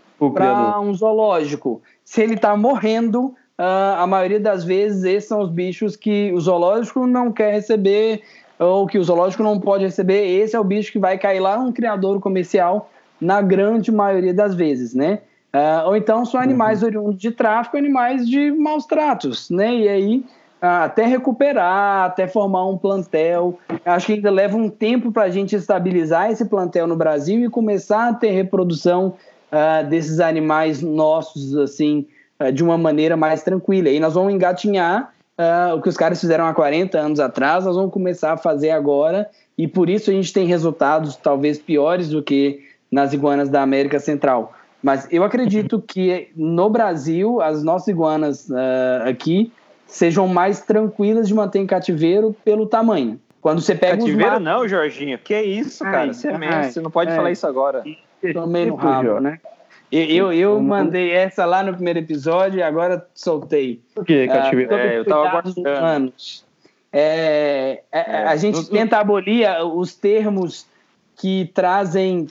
[0.81, 1.83] um zoológico.
[2.05, 6.41] Se ele está morrendo, uh, a maioria das vezes esses são os bichos que o
[6.41, 8.23] zoológico não quer receber
[8.59, 11.59] ou que o zoológico não pode receber, esse é o bicho que vai cair lá
[11.59, 12.91] num criador comercial
[13.21, 15.21] na grande maioria das vezes, né?
[15.55, 16.89] Uh, ou então são animais uhum.
[16.89, 19.75] oriundos de tráfico, animais de maus tratos, né?
[19.75, 20.25] E aí,
[20.63, 25.31] uh, até recuperar, até formar um plantel, acho que ainda leva um tempo para a
[25.31, 29.15] gente estabilizar esse plantel no Brasil e começar a ter reprodução
[29.51, 32.07] uh, desses animais nossos, assim,
[32.53, 33.89] de uma maneira mais tranquila.
[33.89, 37.77] E nós vamos engatinhar uh, o que os caras fizeram há 40 anos atrás, nós
[37.77, 42.23] vamos começar a fazer agora, e por isso a gente tem resultados talvez piores do
[42.23, 44.53] que nas iguanas da América Central.
[44.83, 49.53] Mas eu acredito que no Brasil, as nossas iguanas uh, aqui
[49.87, 53.19] sejam mais tranquilas de manter em cativeiro pelo tamanho.
[53.41, 55.19] Quando você pega Cativeiro não, Jorginho.
[55.19, 55.99] Que é isso, cara?
[55.99, 57.85] Ai, você, é mesmo, você não pode é, falar isso agora.
[58.33, 59.39] Tomei no rabo, né?
[59.91, 63.81] Eu, eu mandei essa lá no primeiro episódio e agora soltei.
[63.95, 64.75] Por que, Cativeiro?
[64.75, 66.13] Ah, é, eu tava gostando.
[66.93, 70.67] É, é, é, a gente tenta abolir os termos
[71.17, 72.27] que trazem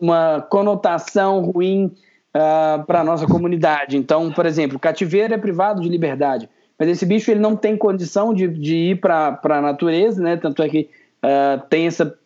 [0.00, 1.90] uma conotação ruim uh,
[2.34, 3.96] ah, para a nossa comunidade.
[3.96, 8.32] Então, por exemplo, cativeiro é privado de liberdade, mas esse bicho ele não tem condição
[8.32, 10.36] de, de ir para a natureza, né?
[10.36, 10.88] Tanto é que
[11.24, 12.16] uh, tem essa,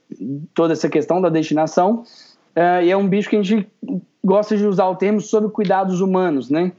[0.52, 2.04] toda essa questão da destinação.
[2.56, 3.68] Uh, e é um bicho que a gente
[4.24, 6.72] gosta de usar o termo sobre cuidados humanos, né?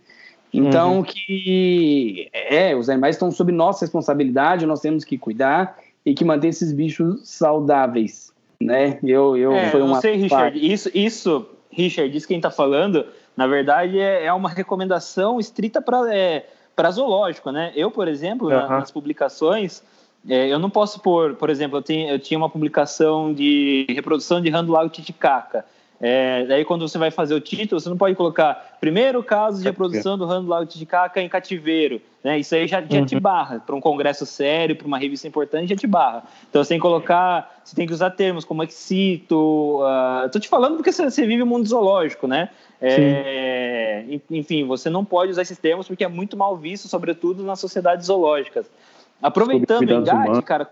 [0.54, 1.04] Então, uhum.
[1.04, 6.48] que é, os animais estão sob nossa responsabilidade, nós temos que cuidar e que manter
[6.48, 8.98] esses bichos saudáveis, né?
[9.04, 10.00] Eu, eu é, foi uma.
[10.00, 10.58] Sei, Richard.
[10.58, 15.40] Isso, isso, Richard, isso que a gente está falando, na verdade, é, é uma recomendação
[15.40, 16.46] estrita para é,
[16.90, 17.74] zoológico, né?
[17.76, 18.54] Eu, por exemplo, uhum.
[18.54, 19.84] na, nas publicações
[20.28, 24.42] É, eu não posso pôr, por exemplo, eu, tenho, eu tinha uma publicação de reprodução
[24.42, 25.66] de rã do lago Titicaca.
[26.00, 29.64] É, daí quando você vai fazer o título, você não pode colocar primeiro caso de
[29.64, 32.02] reprodução do rã do lago Titicaca em cativeiro.
[32.24, 32.40] Né?
[32.40, 33.06] Isso aí já, já uhum.
[33.06, 33.60] te barra.
[33.60, 36.24] Para um congresso sério, para uma revista importante, já te barra.
[36.50, 39.80] Então você tem que colocar, você tem que usar termos como excito.
[39.82, 42.50] Uh, tô te falando porque você, você vive o um mundo zoológico, né?
[42.82, 47.60] É, enfim, você não pode usar esses termos porque é muito mal visto, sobretudo nas
[47.60, 48.70] sociedades zoológicas.
[49.26, 50.70] Aproveitando o engate, cara,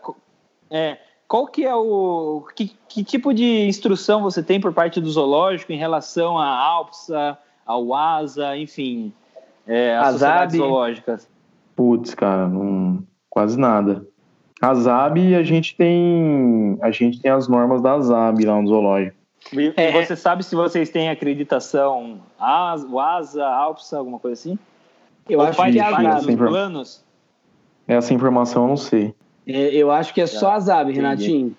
[0.69, 5.09] é, qual que é o que, que, tipo de instrução você tem por parte do
[5.09, 7.35] zoológico em relação à ALPSA,
[7.65, 9.11] ao ASA, enfim,
[9.65, 11.27] é, as sociedades zoológicas?
[11.75, 14.05] Putz, cara, não, quase nada.
[14.61, 19.17] A ZAB, a gente tem a gente tem as normas da ZAB lá no zoológico.
[19.51, 24.59] E é, você sabe se vocês têm acreditação ASA, ALPSA, alguma coisa assim?
[25.27, 27.03] Eu Ou acho que é a dos planos?
[27.87, 29.13] Essa informação eu não sei.
[29.45, 31.55] É, eu acho que é só a ZAB, Renatinho.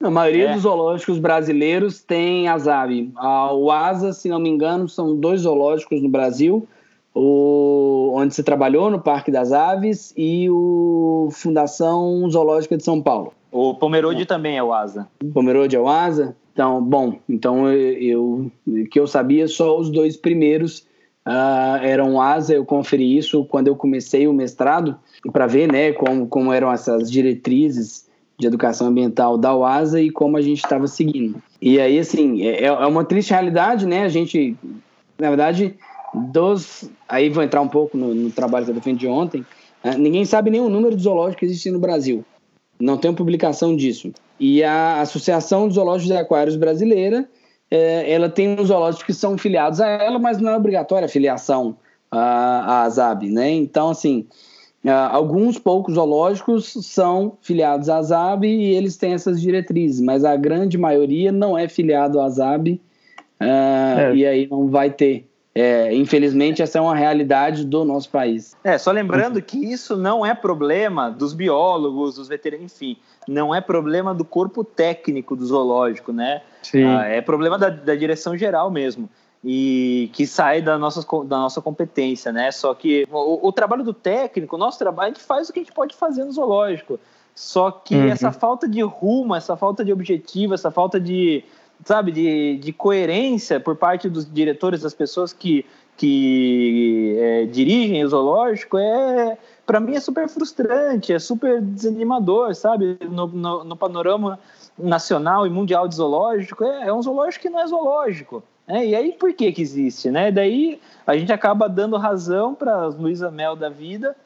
[0.00, 0.52] A maioria é.
[0.52, 3.12] dos zoológicos brasileiros tem a ZAB.
[3.52, 6.66] O ASA, se não me engano, são dois zoológicos no Brasil.
[7.14, 13.32] O, onde você trabalhou, no Parque das Aves, e o Fundação Zoológica de São Paulo.
[13.50, 15.08] O Pomerode também é o ASA.
[15.20, 16.36] O Pomerode é o ASA?
[16.52, 18.50] Então, bom, então eu,
[18.90, 20.86] que eu sabia, só os dois primeiros
[21.28, 24.96] uh, eram ASA, eu conferi isso quando eu comecei o mestrado,
[25.30, 30.36] para ver né, como, como eram essas diretrizes de educação ambiental da UASA e como
[30.36, 31.42] a gente estava seguindo.
[31.60, 34.04] E aí, assim, é, é uma triste realidade, né?
[34.04, 34.56] A gente,
[35.18, 35.74] na verdade,
[36.14, 36.88] dos.
[37.08, 39.44] Aí vou entrar um pouco no, no trabalho que eu defendi ontem.
[39.84, 42.24] Uh, ninguém sabe nem o número de zoológicos que existe no Brasil.
[42.78, 44.12] Não tem publicação disso.
[44.38, 47.28] E a Associação de Zoológicos e Aquários Brasileira,
[47.70, 51.08] é, ela tem uns zoológicos que são filiados a ela, mas não é obrigatória a
[51.08, 51.76] filiação
[52.10, 53.50] à, à ZAB, né?
[53.50, 54.26] Então, assim,
[54.84, 60.36] Uh, alguns poucos zoológicos são filiados à ZAB e eles têm essas diretrizes, mas a
[60.36, 62.80] grande maioria não é filiado à ZAB uh,
[63.40, 64.14] é.
[64.14, 65.26] e aí não vai ter.
[65.52, 68.56] É, infelizmente, essa é uma realidade do nosso país.
[68.62, 72.96] É, só lembrando que isso não é problema dos biólogos, dos veterinários, enfim,
[73.28, 76.42] não é problema do corpo técnico do zoológico, né?
[76.62, 76.84] Sim.
[76.84, 79.08] Uh, é problema da, da direção geral mesmo
[79.44, 82.50] e que sai da nossa, da nossa competência, né?
[82.50, 85.60] Só que o, o, trabalho do técnico, o nosso trabalho, a gente faz o que
[85.60, 86.98] a gente pode fazer no zoológico.
[87.34, 88.08] Só que uhum.
[88.08, 91.44] essa falta de rumo, essa falta de objetivo, essa falta de,
[91.84, 95.64] sabe, de, de coerência por parte dos diretores, das pessoas que,
[95.96, 99.38] que é, dirigem o zoológico, é,
[99.68, 102.96] para mim é super frustrante, é super desanimador, sabe?
[103.02, 104.40] No, no, no panorama
[104.78, 108.42] nacional e mundial de zoológico, é, é um zoológico que não é zoológico.
[108.66, 110.32] É, e aí, por que que existe, né?
[110.32, 114.16] Daí a gente acaba dando razão para as Luísa Mel da vida,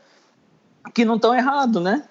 [0.95, 2.05] que não estão errado, né?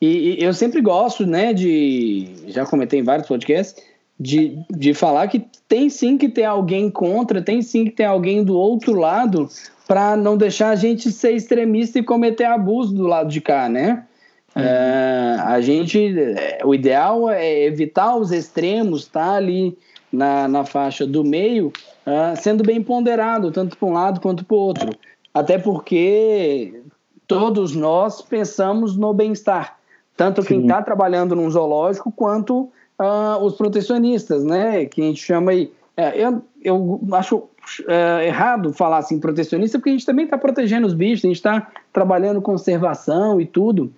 [0.00, 2.34] E, e, eu sempre gosto, né, de...
[2.46, 3.84] Já comentei em vários podcasts,
[4.18, 8.44] de, de falar que tem sim que ter alguém contra, tem sim que ter alguém
[8.44, 9.48] do outro lado
[9.90, 14.04] para não deixar a gente ser extremista e cometer abuso do lado de cá, né?
[14.54, 14.62] Uhum.
[14.62, 19.76] É, a gente, é, o ideal é evitar os extremos, tá ali
[20.12, 21.72] na, na faixa do meio,
[22.06, 24.90] uh, sendo bem ponderado, tanto para um lado quanto para o outro.
[25.34, 26.84] Até porque
[27.26, 29.76] todos nós pensamos no bem-estar,
[30.16, 30.46] tanto Sim.
[30.48, 34.84] quem está trabalhando num zoológico quanto uh, os protecionistas, né?
[34.84, 35.72] Que a gente chama aí.
[35.96, 37.48] É, eu, eu acho
[37.86, 41.36] é, errado falar assim protecionista, porque a gente também está protegendo os bichos, a gente
[41.36, 43.92] está trabalhando conservação e tudo.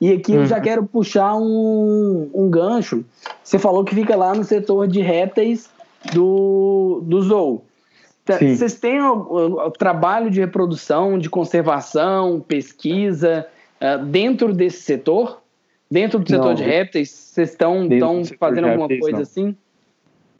[0.00, 0.62] E aqui eu já uhum.
[0.62, 3.04] quero puxar um, um gancho.
[3.42, 5.68] Você falou que fica lá no setor de répteis
[6.14, 7.62] do, do Zoo.
[8.24, 13.46] Tá, vocês têm o, o, o, trabalho de reprodução, de conservação, pesquisa
[13.80, 15.42] uh, dentro desse setor?
[15.90, 17.88] Dentro do setor não, de répteis, vocês estão
[18.38, 19.22] fazendo alguma répteis, coisa não.
[19.22, 19.56] assim?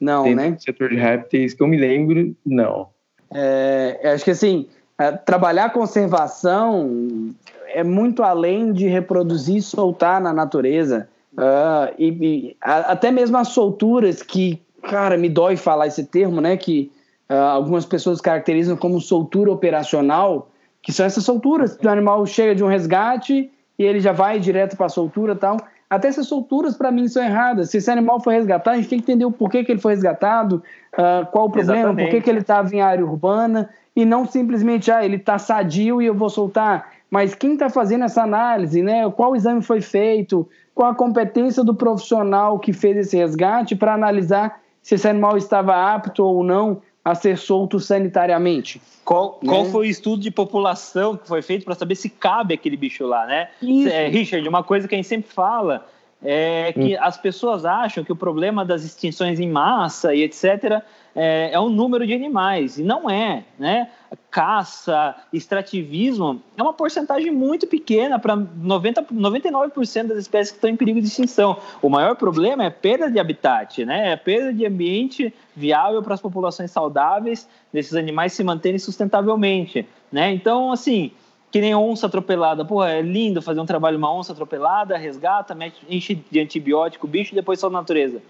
[0.01, 0.51] Não, dentro né?
[0.53, 2.89] Do setor de répteis, que eu me lembro, não.
[3.33, 4.67] É, acho que assim,
[5.01, 7.35] uh, trabalhar conservação
[7.67, 11.09] é muito além de reproduzir e soltar na natureza.
[11.35, 16.41] Uh, e, e a, até mesmo as solturas que, cara, me dói falar esse termo,
[16.41, 16.57] né?
[16.57, 16.91] Que
[17.31, 20.51] uh, algumas pessoas caracterizam como soltura operacional,
[20.83, 21.79] que são essas solturas.
[21.83, 25.37] O animal chega de um resgate e ele já vai direto para a soltura e
[25.37, 25.59] tal.
[25.91, 27.71] Até essas solturas, para mim, são erradas.
[27.71, 29.93] Se esse animal foi resgatado, a gente tem que entender o porquê que ele foi
[29.95, 30.63] resgatado,
[30.93, 32.07] uh, qual o problema, Exatamente.
[32.07, 36.01] por que, que ele estava em área urbana, e não simplesmente, ah, ele está sadio
[36.03, 39.11] e eu vou soltar mas quem está fazendo essa análise, né?
[39.11, 44.61] Qual exame foi feito, qual a competência do profissional que fez esse resgate para analisar
[44.83, 46.81] se esse animal estava apto ou não
[47.11, 48.81] a ser solto sanitariamente.
[49.05, 49.49] Qual, né?
[49.49, 53.07] qual foi o estudo de população que foi feito para saber se cabe aquele bicho
[53.07, 53.49] lá, né?
[53.91, 55.87] É, Richard, uma coisa que a gente sempre fala
[56.23, 56.99] é que hum.
[57.01, 60.83] as pessoas acham que o problema das extinções em massa e etc
[61.21, 63.91] é, é um número de animais, e não é, né?
[64.31, 70.77] Caça, extrativismo é uma porcentagem muito pequena para 90, 99% das espécies que estão em
[70.77, 71.57] perigo de extinção.
[71.83, 74.11] O maior problema é a perda de habitat, né?
[74.11, 79.85] É a perda de ambiente viável para as populações saudáveis desses animais se manterem sustentavelmente,
[80.13, 80.31] né?
[80.31, 81.11] Então, assim,
[81.51, 82.65] que nem onça atropelada.
[82.65, 87.11] Pô, é lindo fazer um trabalho uma onça atropelada, resgata, mete, enche de antibiótico o
[87.11, 88.23] bicho e depois só na natureza.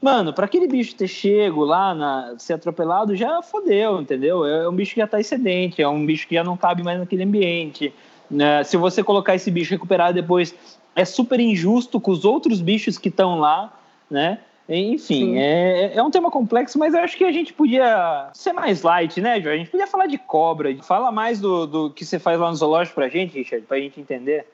[0.00, 4.46] Mano, para aquele bicho ter chego lá, na, ser atropelado, já fodeu, entendeu?
[4.46, 6.98] É um bicho que já tá excedente, é um bicho que já não cabe mais
[6.98, 7.92] naquele ambiente.
[8.30, 8.64] Né?
[8.64, 10.54] Se você colocar esse bicho recuperado depois,
[10.96, 13.72] é super injusto com os outros bichos que estão lá,
[14.10, 14.38] né?
[14.72, 18.82] Enfim, é, é um tema complexo, mas eu acho que a gente podia ser mais
[18.82, 19.48] light, né, Jorge?
[19.48, 20.74] A gente podia falar de cobra.
[20.82, 24.00] Fala mais do, do que você faz lá no zoológico pra gente, Richard, pra gente
[24.00, 24.46] entender.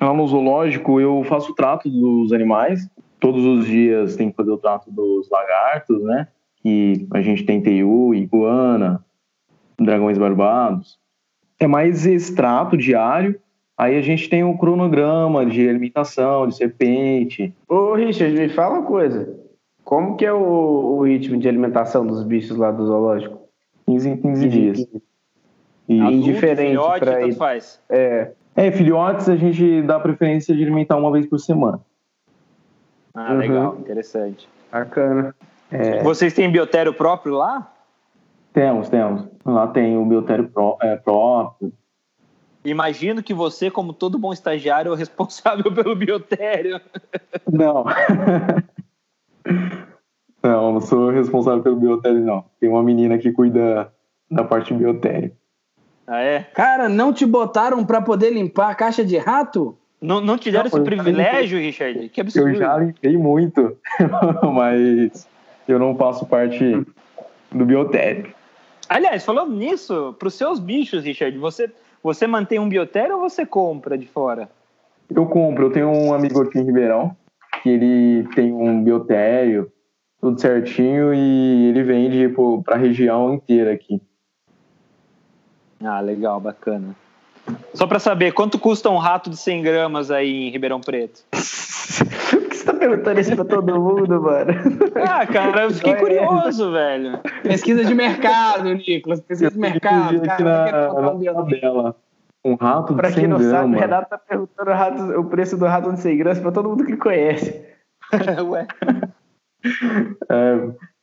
[0.00, 2.88] Lá no zoológico eu faço o trato dos animais,
[3.20, 6.28] todos os dias tem que fazer o trato dos lagartos, né?
[6.62, 9.04] Que a gente tem teiu, iguana,
[9.78, 10.98] dragões barbados.
[11.58, 13.38] É mais extrato diário.
[13.76, 17.54] Aí a gente tem um cronograma de alimentação, de serpente.
[17.68, 19.38] Ô, Richard, me fala uma coisa.
[19.84, 23.38] Como que é o, o ritmo de alimentação dos bichos lá do zoológico?
[23.86, 24.86] 15 em 15 dias.
[25.88, 27.32] E Adulto, indiferente para ele.
[27.32, 27.80] Faz.
[27.88, 28.32] É.
[28.54, 31.80] é, filhotes a gente dá preferência de alimentar uma vez por semana.
[33.18, 33.38] Ah, uhum.
[33.38, 34.48] legal, interessante.
[34.70, 35.34] Bacana.
[35.72, 36.00] É...
[36.04, 37.68] Vocês têm biotério próprio lá?
[38.52, 39.24] Temos, temos.
[39.44, 41.72] Lá tem o biotério pró é, próprio.
[42.64, 46.80] Imagino que você, como todo bom estagiário, é o responsável pelo biotério.
[47.50, 47.84] Não.
[50.40, 52.44] não, não sou responsável pelo biotério, não.
[52.60, 53.92] Tem uma menina que cuida
[54.30, 55.32] da parte biotério.
[56.06, 56.42] Ah, é?
[56.54, 59.76] Cara, não te botaram para poder limpar a caixa de rato?
[60.00, 62.08] Não, não te deram esse privilégio, Richard?
[62.08, 62.50] Que absurdo.
[62.50, 63.76] Eu já limpei muito,
[64.54, 65.28] mas
[65.66, 66.86] eu não faço parte
[67.50, 68.32] do biotério.
[68.88, 71.70] Aliás, falando nisso, para os seus bichos, Richard, você,
[72.02, 74.48] você mantém um biotério ou você compra de fora?
[75.10, 75.66] Eu compro.
[75.66, 77.16] Eu tenho um amigo aqui em Ribeirão
[77.62, 79.70] que ele tem um biotério,
[80.20, 82.28] tudo certinho, e ele vende
[82.64, 84.00] para a região inteira aqui.
[85.82, 86.94] Ah, legal, bacana.
[87.74, 91.22] Só para saber, quanto custa um rato de 100 gramas aí em Ribeirão Preto?
[92.30, 94.52] Por que você tá perguntando isso pra todo mundo, mano?
[94.94, 97.18] Ah, cara, eu fiquei curioso, velho.
[97.42, 99.20] Pesquisa de mercado, Nicolas.
[99.20, 100.20] Pesquisa de mercado.
[100.22, 101.96] Cara, na, na tabela.
[102.44, 103.38] Um rato de pra 100 gramas.
[103.38, 106.00] Pra quem não sabe, o Renato tá perguntando o, rato, o preço do rato de
[106.00, 107.64] 100 gramas pra todo mundo que conhece.
[108.48, 108.66] Ué.
[110.30, 110.52] É,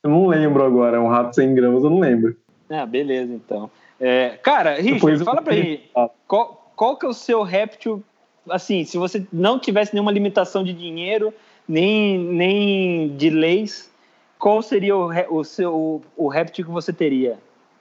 [0.02, 2.36] eu não lembro agora, um rato de 100 gramas eu não lembro.
[2.70, 3.70] Ah, beleza, então.
[4.00, 5.80] É, cara, Richard, fala pra mim,
[6.26, 8.02] qual, qual que é o seu réptil,
[8.48, 11.32] assim, se você não tivesse nenhuma limitação de dinheiro,
[11.66, 13.90] nem, nem de leis,
[14.38, 17.38] qual seria o, o seu o réptil que você teria?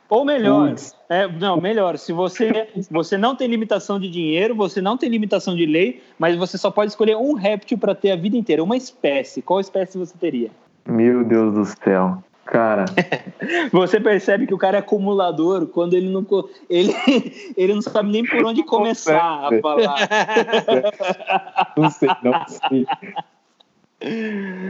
[0.07, 0.75] Ou melhor,
[1.09, 5.55] é, não, melhor, se você, você não tem limitação de dinheiro, você não tem limitação
[5.55, 8.77] de lei, mas você só pode escolher um réptil para ter a vida inteira, uma
[8.77, 9.41] espécie.
[9.41, 10.51] Qual espécie você teria?
[10.87, 12.23] Meu Deus do céu.
[12.45, 12.85] Cara.
[13.73, 16.25] Você percebe que o cara é acumulador quando ele não,
[16.69, 16.93] ele,
[17.57, 19.97] ele não sabe nem por onde começar a falar.
[21.75, 22.85] Não sei, não sei.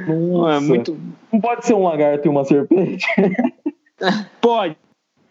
[0.08, 0.98] Não, é muito...
[1.32, 3.06] não pode ser um lagarto e uma serpente?
[4.42, 4.76] Pode.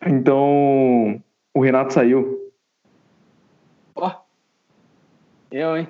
[0.07, 1.20] Então,
[1.53, 2.53] o Renato saiu.
[3.97, 4.09] Ó.
[4.09, 4.12] Oh.
[5.51, 5.88] Eu, hein?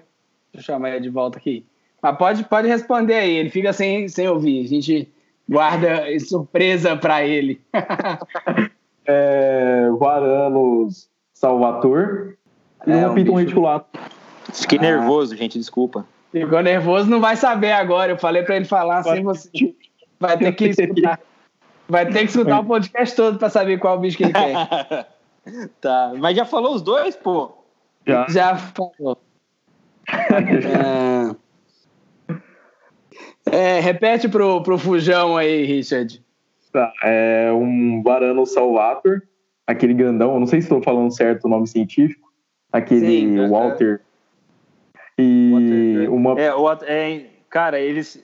[0.53, 1.67] Deixa eu chamar ele de volta aqui.
[2.01, 4.65] Mas pode, pode responder aí, ele fica sem, sem ouvir.
[4.65, 5.13] A gente
[5.49, 7.61] Guarda surpresa para ele.
[9.07, 12.37] é, Varanos Salvator
[12.87, 13.99] e é, um Piton Reticulato.
[14.53, 14.83] Fiquei ah.
[14.83, 16.07] nervoso, gente, desculpa.
[16.31, 18.13] Ficou nervoso, não vai saber agora.
[18.13, 19.51] Eu falei para ele falar sem você.
[20.19, 21.21] Vai ter que escutar.
[21.89, 25.09] Vai ter que escutar o podcast todo para saber qual bicho que ele quer.
[25.81, 27.53] tá, mas já falou os dois, pô?
[28.07, 28.27] Já.
[28.29, 29.19] Já falou.
[30.09, 31.44] é...
[33.51, 36.23] É, repete pro, pro Fujão aí, Richard.
[36.73, 39.23] Tá, é um Varano Salvator,
[39.67, 42.33] aquele grandão, não sei se estou falando certo o nome científico,
[42.73, 44.01] aquele Sim, Walter.
[45.19, 45.23] É.
[45.23, 46.41] E Walter, uma.
[46.41, 48.21] É, o, é, cara, eles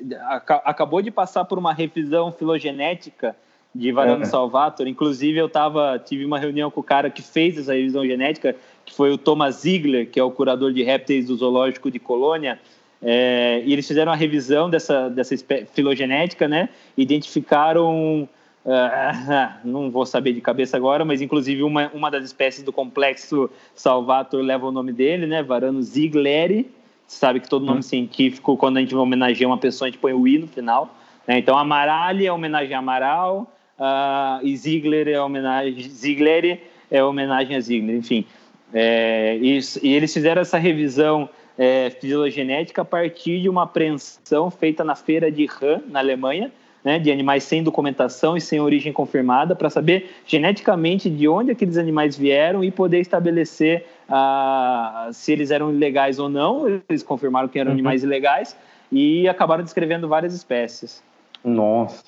[0.64, 3.36] acabou de passar por uma revisão filogenética
[3.74, 4.26] de Varano é.
[4.26, 4.88] Salvator.
[4.88, 8.94] Inclusive, eu tava, tive uma reunião com o cara que fez essa revisão genética, que
[8.94, 12.58] foi o Thomas Ziegler, que é o curador de répteis do Zoológico de Colônia.
[13.02, 15.34] É, e eles fizeram a revisão dessa, dessa
[15.72, 16.68] filogenética, né?
[16.96, 18.28] Identificaram
[18.62, 23.48] Uh, não vou saber de cabeça agora, mas inclusive uma, uma das espécies do complexo
[23.74, 25.42] Salvator leva o nome dele, né?
[25.42, 26.70] Varano zigleri.
[27.06, 27.82] Sabe que todo nome hum.
[27.82, 30.94] científico, quando a gente homenageia uma pessoa, a gente põe o i no final.
[31.26, 31.38] Né?
[31.38, 37.60] Então, Amaralli é homenagem a Amaral, uh, e Ziegler é homenagem, Ziegler é homenagem a
[37.60, 38.24] Ziegler, enfim.
[38.72, 41.28] É, e, e, eles fizeram essa revisão
[41.60, 46.50] é, filogenética a partir de uma apreensão feita na feira de Han, na Alemanha,
[46.82, 51.76] né, de animais sem documentação e sem origem confirmada, para saber geneticamente de onde aqueles
[51.76, 56.80] animais vieram e poder estabelecer uh, se eles eram ilegais ou não.
[56.88, 57.74] Eles confirmaram que eram uhum.
[57.74, 58.56] animais ilegais
[58.90, 61.02] e acabaram descrevendo várias espécies.
[61.44, 62.02] Nossa.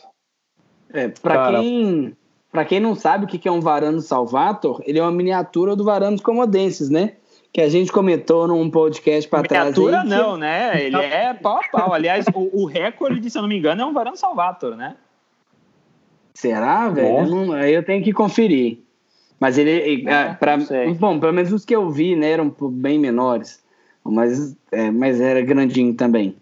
[0.94, 2.16] É, para quem
[2.50, 5.84] para quem não sabe o que é um varano salvator, ele é uma miniatura do
[5.84, 7.14] varanus comodenses, né?
[7.52, 9.76] Que a gente comentou num podcast para trás.
[9.76, 10.82] Miniatura não, né?
[10.84, 11.92] Ele é pau a pau.
[11.92, 14.96] Aliás, o, o recorde, se eu não me engano, é um varano salvator, né?
[16.32, 17.52] Será, velho?
[17.52, 18.78] Aí eu tenho que conferir.
[19.38, 20.56] Mas ele, é, pra,
[20.98, 23.60] bom, pelo menos os que eu vi, né, eram bem menores.
[24.04, 26.36] Mas, é, mas era grandinho também.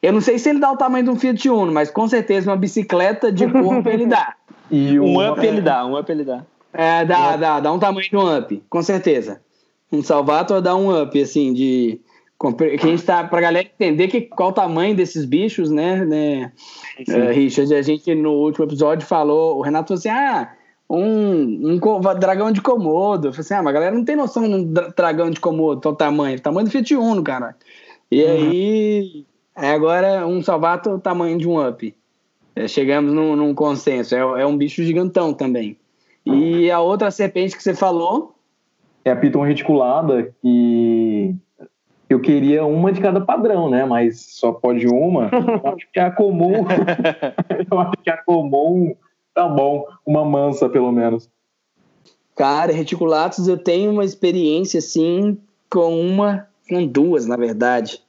[0.00, 2.50] Eu não sei se ele dá o tamanho de um Fiat Uno, mas com certeza
[2.50, 4.34] uma bicicleta de corpo ele dá.
[4.70, 6.42] E um, um up ele dá, um up ele dá.
[6.72, 9.42] É, dá, dá, dá um tamanho de um up, com certeza.
[9.94, 12.00] Um Salvator dá um up, assim, de.
[12.58, 16.52] Que a gente tá, pra galera entender que, qual o tamanho desses bichos, né, né
[17.08, 17.72] uh, Richard?
[17.74, 20.52] A gente no último episódio falou, o Renato falou assim: ah,
[20.90, 21.78] um, um
[22.18, 23.28] dragão de Komodo.
[23.28, 25.88] Eu falei assim: ah, mas a galera não tem noção de um dragão de Komodo,
[25.88, 26.38] o tamanho?
[26.40, 27.56] Tamanho do Fiat Uno, cara.
[28.10, 28.30] E uhum.
[28.30, 31.94] aí, agora um Salvator, o tamanho de um up.
[32.56, 34.14] É, chegamos num, num consenso.
[34.14, 35.76] É, é, um bicho gigantão também.
[36.24, 38.33] E a outra serpente que você falou?
[39.04, 41.36] É a piton reticulada, que
[42.08, 43.84] eu queria uma de cada padrão, né?
[43.84, 45.30] Mas só pode uma.
[45.32, 46.64] Eu acho que é a comum.
[47.70, 48.94] eu acho que a comum
[49.34, 49.86] tá bom.
[50.06, 51.28] Uma mansa, pelo menos.
[52.36, 55.38] Cara, reticulatos eu tenho uma experiência assim
[55.70, 58.02] com uma, com duas, na verdade.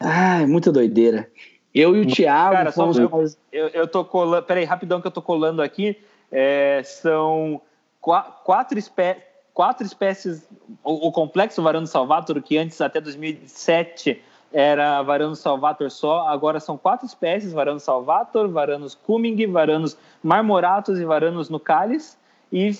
[0.00, 1.28] Ah, muita doideira.
[1.74, 2.54] Eu e o Thiago.
[2.54, 2.96] Cara, fomos...
[2.96, 4.46] só, eu, eu, eu tô colando.
[4.46, 5.96] Peraí, rapidão que eu tô colando aqui.
[6.30, 7.60] É, são
[8.00, 9.27] quatro, espé
[9.58, 10.48] quatro espécies.
[10.84, 16.78] O, o, complexo Varano Salvator, que antes, até 2007, era Varano Salvator só, agora são
[16.78, 22.16] quatro espécies: Varano Salvator, Varanos Cumming, Varanos Marmoratus e Varanos Nucalis.
[22.52, 22.70] E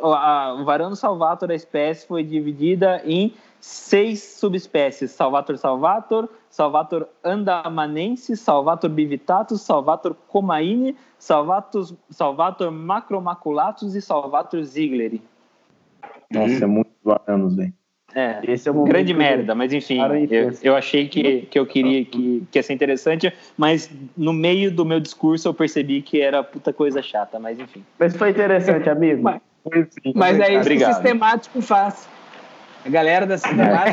[0.00, 8.88] a, Varano Salvator, a espécie, foi dividida em seis subespécies: Salvator salvator, Salvator andamanensis, Salvator
[8.88, 15.20] bivitatus, Salvator comaine, Salvator, Salvator macromaculatus e Salvator zigleri.
[16.32, 16.90] Nossa, é muito
[17.26, 17.72] anos, velho.
[18.14, 20.00] É, Esse é um grande merda, mas enfim,
[20.30, 24.70] eu, eu, achei que, que eu queria que, que ia ser interessante, mas no meio
[24.70, 27.84] do meu discurso eu percebi que era puta coisa chata, mas enfim.
[27.98, 29.22] Mas foi interessante, amigo.
[29.22, 29.40] Mas,
[30.14, 30.88] mas é isso Obrigado.
[30.88, 32.08] que o sistemático faz.
[32.86, 33.92] A galera da cidade.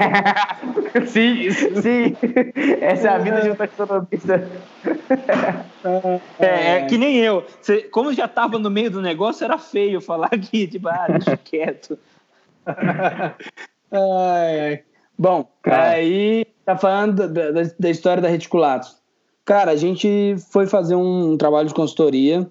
[1.07, 2.15] sim, sim.
[2.79, 4.49] Essa é a vida de um taxonomista.
[6.39, 7.45] É, é, que nem eu.
[7.61, 11.35] Você, como já estava no meio do negócio, era feio falar aqui, tipo, ah, deixa
[11.35, 11.99] quieto.
[13.91, 14.83] ai, ai.
[15.17, 15.89] Bom, Cara.
[15.91, 18.97] aí tá falando da, da, da história da Reticulatos.
[19.45, 22.49] Cara, a gente foi fazer um trabalho de consultoria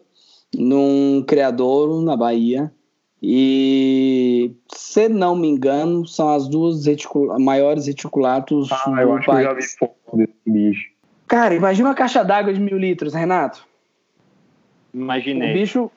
[0.56, 2.72] num criador na Bahia
[3.20, 9.38] e, se não me engano, são as duas reticula maiores reticulatos ah, eu acho país.
[9.38, 10.90] que eu já vi foto desse bicho.
[11.26, 13.66] Cara, imagina uma caixa d'água de mil litros, Renato.
[14.92, 15.50] Imaginei.
[15.50, 15.90] O bicho,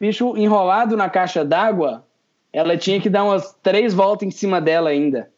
[0.00, 2.04] bicho enrolado na caixa d'água,
[2.52, 5.30] ela tinha que dar umas três voltas em cima dela ainda.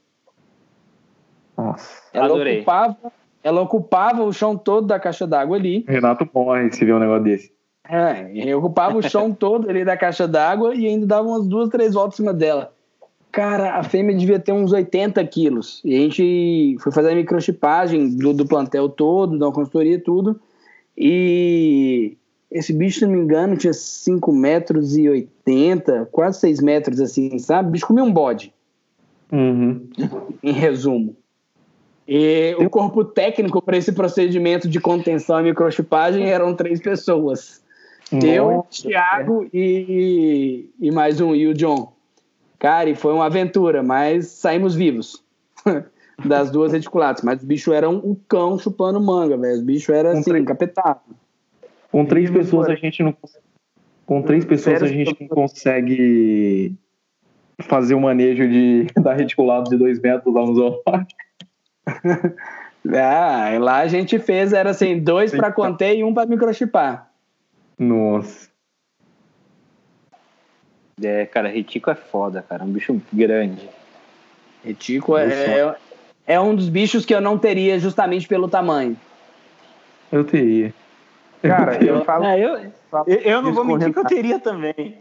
[1.57, 2.03] Nossa.
[2.13, 2.57] Ela Adorei.
[2.59, 2.97] ocupava,
[3.43, 5.85] ela ocupava o chão todo da caixa d'água ali.
[5.87, 7.53] Renato morre se vê um negócio desse.
[7.89, 11.69] É, eu ocupava o chão todo ali da caixa d'água e ainda dava umas duas,
[11.69, 12.73] três voltas em cima dela.
[13.31, 15.81] Cara, a fêmea devia ter uns 80 quilos.
[15.85, 20.39] E a gente foi fazer a microchipagem do, do plantel todo, da consultoria tudo.
[20.97, 22.17] E
[22.53, 27.39] esse bicho, se não me engano, tinha 5 metros e 80, quase 6 metros assim,
[27.39, 27.69] sabe?
[27.69, 28.53] O bicho comia um bode.
[29.31, 29.89] Uhum.
[30.43, 31.17] em resumo.
[32.07, 37.63] E o corpo técnico para esse procedimento de contenção e microchipagem eram três pessoas.
[38.11, 38.27] Nossa.
[38.27, 41.93] Eu, Thiago e, e mais um, e o John.
[42.59, 45.25] Cara, e foi uma aventura, mas saímos vivos
[46.25, 47.25] das duas reticulatas.
[47.25, 49.61] Mas o bicho era um, cão chupando manga, velho.
[49.61, 51.01] O bicho era assim, encapetado.
[51.93, 53.15] Com três pessoas a gente não
[54.07, 56.75] com três pessoas a gente não consegue
[57.61, 61.23] fazer o manejo de da reticulado de dois metros lá no zoológico.
[62.95, 67.11] ah, lá a gente fez, era assim, dois para conter e um para microchipar.
[67.79, 68.51] Nossa.
[71.03, 72.63] É, cara, retico é foda, cara.
[72.63, 73.69] É um bicho grande.
[74.65, 75.77] Retico é, é,
[76.27, 78.97] é, um dos bichos que eu não teria justamente pelo tamanho.
[80.11, 80.73] Eu teria.
[81.43, 82.25] Cara, eu, falo.
[82.25, 82.73] É, eu,
[83.07, 85.01] eu, não vou mentir que eu teria também.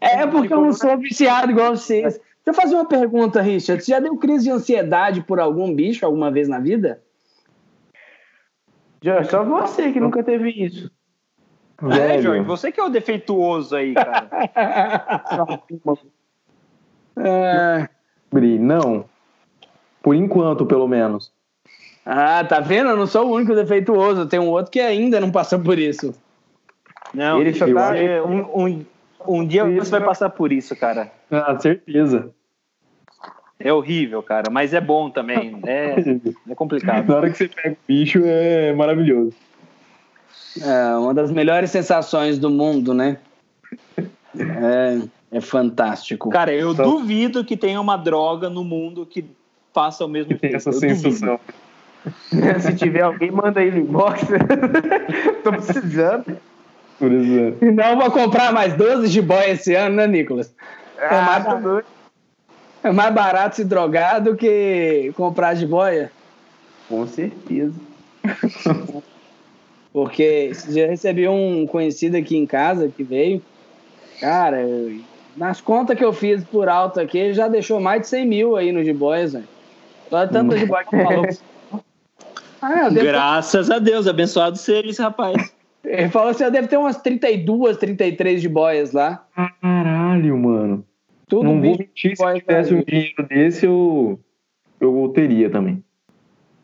[0.00, 2.14] é porque eu não sou viciado igual vocês.
[2.14, 3.82] Deixa eu fazer uma pergunta, Richard.
[3.82, 7.02] Você já deu crise de ansiedade por algum bicho alguma vez na vida?
[9.02, 10.90] Já, só você que nunca teve isso.
[11.88, 14.28] É, Jorge, você que é o defeituoso aí, cara.
[17.16, 17.88] é...
[18.58, 19.04] Não.
[20.02, 21.32] Por enquanto, pelo menos.
[22.04, 22.90] Ah, tá vendo?
[22.90, 24.26] Eu não sou o único defeituoso.
[24.26, 26.14] Tem um outro que ainda não passou por isso.
[27.12, 27.92] Não, ele só tá,
[28.26, 28.86] um, um,
[29.26, 31.10] um dia você vai passar por isso, cara.
[31.30, 32.30] Ah, certeza.
[33.58, 35.60] É horrível, cara, mas é bom também.
[35.66, 35.96] É,
[36.50, 37.08] é complicado.
[37.08, 39.34] Na hora que você pega o bicho, é maravilhoso.
[40.62, 43.18] É uma das melhores sensações do mundo, né?
[44.36, 45.00] É,
[45.32, 46.30] é fantástico.
[46.30, 49.24] Cara, eu então, duvido que tenha uma droga no mundo que
[49.72, 51.38] faça o mesmo que essa eu sensação.
[52.60, 54.22] Se tiver alguém, manda aí no inbox.
[55.44, 56.38] Tô precisando.
[56.98, 57.72] Por exemplo.
[57.72, 60.54] Não vou comprar mais 12 de boy esse ano, né, Nicolas?
[60.98, 61.82] É, ah, mais, tá
[62.84, 66.10] é mais barato se drogar do que comprar de boia?
[66.88, 67.74] Com certeza.
[69.92, 73.42] Porque já recebi um conhecido aqui em casa que veio.
[74.20, 74.58] Cara,
[75.36, 78.56] nas contas que eu fiz por alto aqui, ele já deixou mais de 100 mil
[78.56, 79.48] aí no G-Boys, velho.
[80.10, 81.24] Só tanto de boy que falou.
[82.62, 83.74] Ah, Graças ter...
[83.74, 85.54] a Deus, abençoado seja esse rapaz.
[85.84, 89.26] Ele falou assim: eu devo ter umas 32, 33 de boias lá.
[89.34, 90.84] Caralho, mano.
[91.26, 94.18] Tudo Não vou mentir, se tivesse um dinheiro desse, eu,
[94.80, 95.82] eu teria também.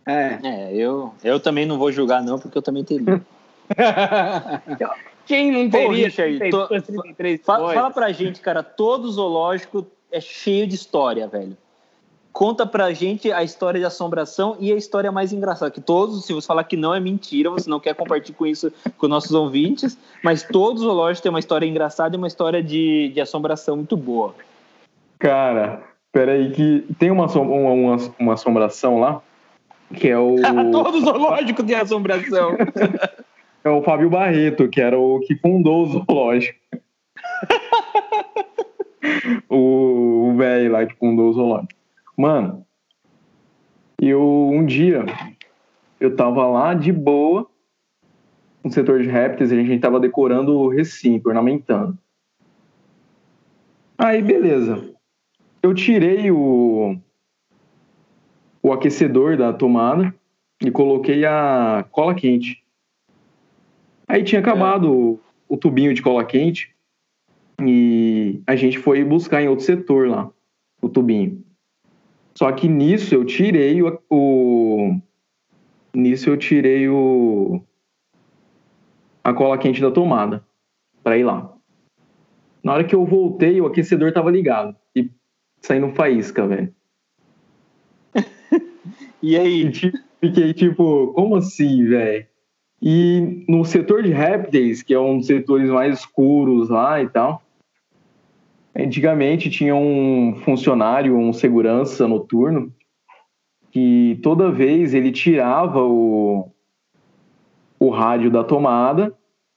[0.05, 0.39] É.
[0.43, 3.21] é, eu, eu também não vou julgar, não, porque eu também teria.
[5.25, 6.11] Quem não teria?
[6.11, 6.69] Pô, aí, to...
[7.45, 11.57] fala, fala pra gente, cara, todo zoológico é cheio de história, velho.
[12.37, 15.71] Conta pra gente a história de assombração e a história mais engraçada.
[15.71, 18.71] Que todos, se você falar que não é mentira, você não quer compartilhar com isso
[18.99, 23.09] com nossos ouvintes, mas todos os zoológicos têm uma história engraçada e uma história de,
[23.09, 24.35] de assombração muito boa.
[25.19, 25.83] Cara,
[26.13, 29.23] peraí, que tem uma, uma, uma, uma assombração lá
[29.95, 30.37] que é o.
[30.71, 32.55] Todo zoológico tem assombração.
[33.65, 36.61] é o Fábio Barreto, que era o que fundou o zoológico.
[39.49, 41.86] o velho lá que fundou o zoológico.
[42.17, 42.67] Mano,
[44.01, 45.05] eu um dia
[46.01, 47.49] eu tava lá de boa
[48.63, 51.97] no setor de répteis, a gente tava decorando o recinto, ornamentando.
[53.97, 54.93] Aí, beleza.
[55.63, 56.99] Eu tirei o,
[58.63, 60.13] o aquecedor da tomada
[60.61, 62.65] e coloquei a cola quente.
[64.09, 64.91] Aí tinha acabado é.
[64.91, 66.75] o, o tubinho de cola quente
[67.63, 70.31] e a gente foi buscar em outro setor lá
[70.83, 71.46] o tubinho.
[72.37, 75.01] Só que nisso eu tirei o, o
[75.95, 77.63] nisso eu tirei o
[79.25, 80.45] a cola quente da tomada
[81.03, 81.53] para ir lá.
[82.63, 85.11] Na hora que eu voltei, o aquecedor tava ligado e
[85.61, 86.75] saindo faísca, velho.
[89.23, 89.73] E aí?
[90.21, 92.27] Fiquei tipo, como assim, velho?
[92.81, 97.43] E no setor de répteis, que é um dos setores mais escuros lá e tal,
[98.79, 102.73] antigamente tinha um funcionário, um segurança noturno,
[103.71, 106.51] que toda vez ele tirava o,
[107.79, 109.15] o rádio da tomada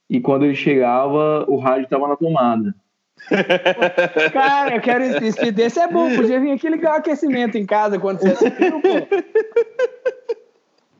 [0.10, 2.74] e quando ele chegava, o rádio estava na tomada.
[4.32, 6.16] Cara, eu quero speed desse é bom.
[6.16, 9.08] Podia vir aqui ligar o aquecimento em casa quando você assistiu, pô.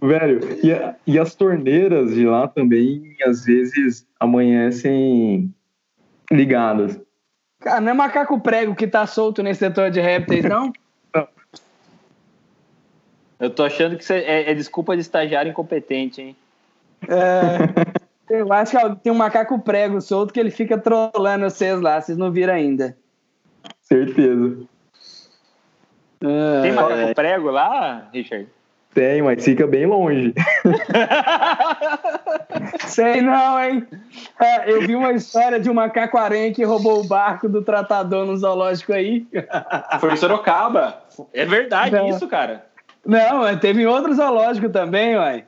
[0.08, 5.54] Velho, e, a, e, as torneiras de lá também, às vezes, amanhecem
[6.32, 7.00] ligadas.
[7.60, 10.72] Cara, não é macaco prego que tá solto nesse setor de répteis, não?
[11.14, 11.28] não.
[13.40, 16.36] Eu tô achando que é, é desculpa de estagiário incompetente, hein?
[17.08, 18.00] É.
[18.30, 22.18] Eu acho que tem um macaco prego solto que ele fica trolando vocês lá, vocês
[22.18, 22.96] não viram ainda.
[23.82, 24.58] Certeza.
[26.22, 27.14] Ah, tem macaco é.
[27.14, 28.48] prego lá, Richard?
[28.94, 30.34] Tem, mas fica bem longe.
[32.88, 33.86] Sei não, hein?
[34.40, 38.36] É, eu vi uma história de um macaco-aranha que roubou o barco do tratador no
[38.36, 39.28] zoológico aí.
[40.00, 41.04] Foi em Sorocaba.
[41.34, 42.10] É verdade não.
[42.10, 42.66] isso, cara.
[43.06, 45.46] Não, teve em outro zoológico também, uai.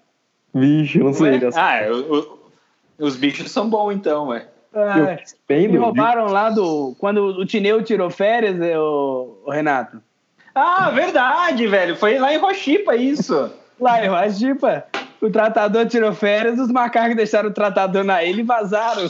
[0.54, 1.40] Vixe, não sei.
[1.56, 2.40] Ah, eu,
[3.00, 4.48] os bichos são bons, então, ué.
[4.74, 5.18] Ah,
[5.50, 6.96] me roubaram lá do.
[6.98, 10.02] Quando o Tineu tirou férias, é, o, o Renato.
[10.54, 11.96] Ah, verdade, velho.
[11.96, 13.52] Foi lá em Rochipa isso.
[13.80, 14.86] lá em Rochipa.
[15.22, 19.08] o tratador tirou férias, os macacos deixaram o tratador na ilha e vazaram.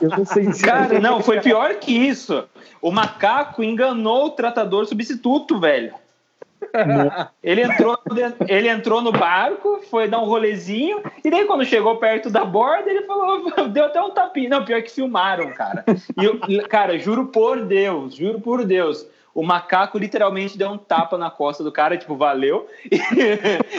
[0.00, 0.64] Eu não sei se...
[0.64, 2.44] Cara, não, foi pior que isso.
[2.80, 5.94] O macaco enganou o tratador substituto, velho.
[7.42, 7.98] ele, entrou,
[8.46, 12.90] ele entrou no barco, foi dar um rolezinho, e daí quando chegou perto da borda,
[12.90, 14.48] ele falou, deu até um tapinha.
[14.48, 15.84] Não, pior que filmaram, cara.
[16.20, 21.16] E eu, cara, juro por Deus, juro por Deus, o macaco literalmente deu um tapa
[21.16, 22.98] na costa do cara, tipo, valeu, e,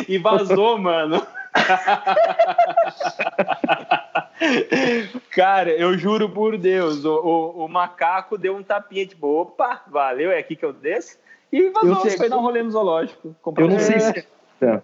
[0.13, 1.25] e vazou, mano.
[5.29, 10.31] Cara, eu juro por Deus, o, o, o, macaco deu um tapinha, tipo, opa, valeu,
[10.31, 11.17] é aqui que eu desço.
[11.51, 13.35] E vazou, sei, foi dar um rolê no zoológico.
[13.57, 14.25] Eu não, sei se
[14.61, 14.81] é,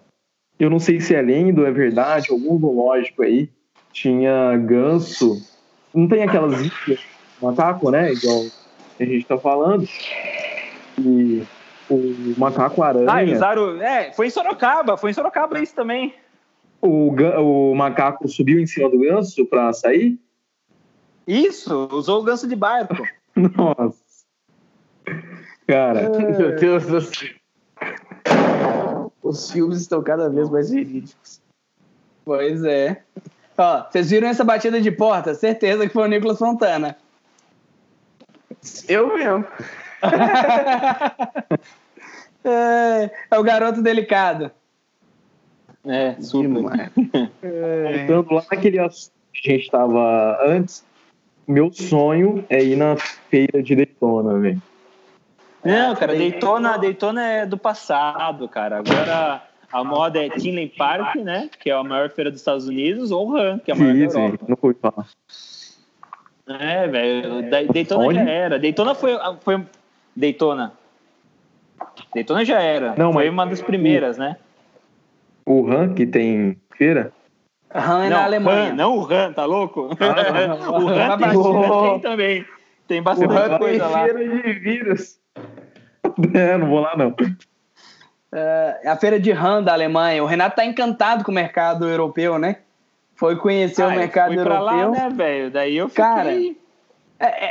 [0.58, 3.50] eu não sei se é lenda ou é verdade, algum zoológico aí
[3.92, 5.36] tinha ganso.
[5.92, 6.54] Não tem aquelas
[7.42, 8.12] macaco, né?
[8.12, 8.44] Igual
[9.00, 9.88] a gente tá falando.
[11.00, 11.46] E
[11.88, 13.10] o macaco aranha.
[13.10, 13.82] Ah, usaram.
[13.82, 16.14] É, foi em Sorocaba, foi em Sorocaba isso também.
[16.80, 20.18] O, o macaco subiu em cima do ganso pra sair?
[21.26, 23.06] Isso, usou o ganso de barco.
[23.36, 24.00] Nossa.
[25.66, 26.08] Cara.
[26.38, 27.28] Meu Deus do céu.
[29.22, 31.40] Os filmes estão cada vez mais verídicos.
[32.24, 33.02] Pois é.
[33.56, 35.34] Ó, vocês viram essa batida de porta?
[35.34, 36.96] Certeza que foi o Nicolas Fontana.
[38.88, 39.44] Eu mesmo.
[42.44, 44.50] É, é, o garoto delicado.
[45.84, 46.90] É, super.
[47.42, 48.06] É.
[48.06, 50.84] Voltando lá naquele assunto que a gente estava antes,
[51.46, 54.62] meu sonho é ir na feira de Daytona, velho.
[55.64, 58.78] Não, cara, Daytona, Daytona é do passado, cara.
[58.78, 59.42] Agora
[59.72, 61.48] a moda é Tinley Park, né?
[61.60, 63.98] Que é a maior feira dos Estados Unidos, ou Ram, que é a maior sim,
[63.98, 64.38] da Europa.
[64.38, 65.06] Sim, não fui falar.
[66.48, 67.50] É, velho.
[67.72, 68.14] Daytona Onde?
[68.16, 68.58] já era.
[68.58, 69.64] Daytona foi, foi.
[70.14, 70.72] Daytona.
[72.14, 72.94] Daytona já era.
[72.96, 74.36] Não, foi uma das primeiras, né?
[75.44, 77.12] O Ram, que tem feira?
[77.72, 78.72] Ram é não, na Alemanha.
[78.72, 79.90] Han, não o Ram, tá louco?
[80.00, 82.44] Ah, o Ram tem, tem também.
[82.88, 84.04] Tem bastante coisa lá.
[84.04, 85.18] feira de vírus.
[86.34, 87.14] É, não vou lá não.
[88.32, 90.22] É, a feira de RAM da Alemanha.
[90.22, 92.56] O Renato tá encantado com o mercado europeu, né?
[93.14, 94.66] Foi conhecer ah, o mercado eu fui europeu.
[94.66, 95.50] Pra lá, né, velho?
[95.50, 96.04] Daí eu fiquei...
[96.04, 96.30] Cara,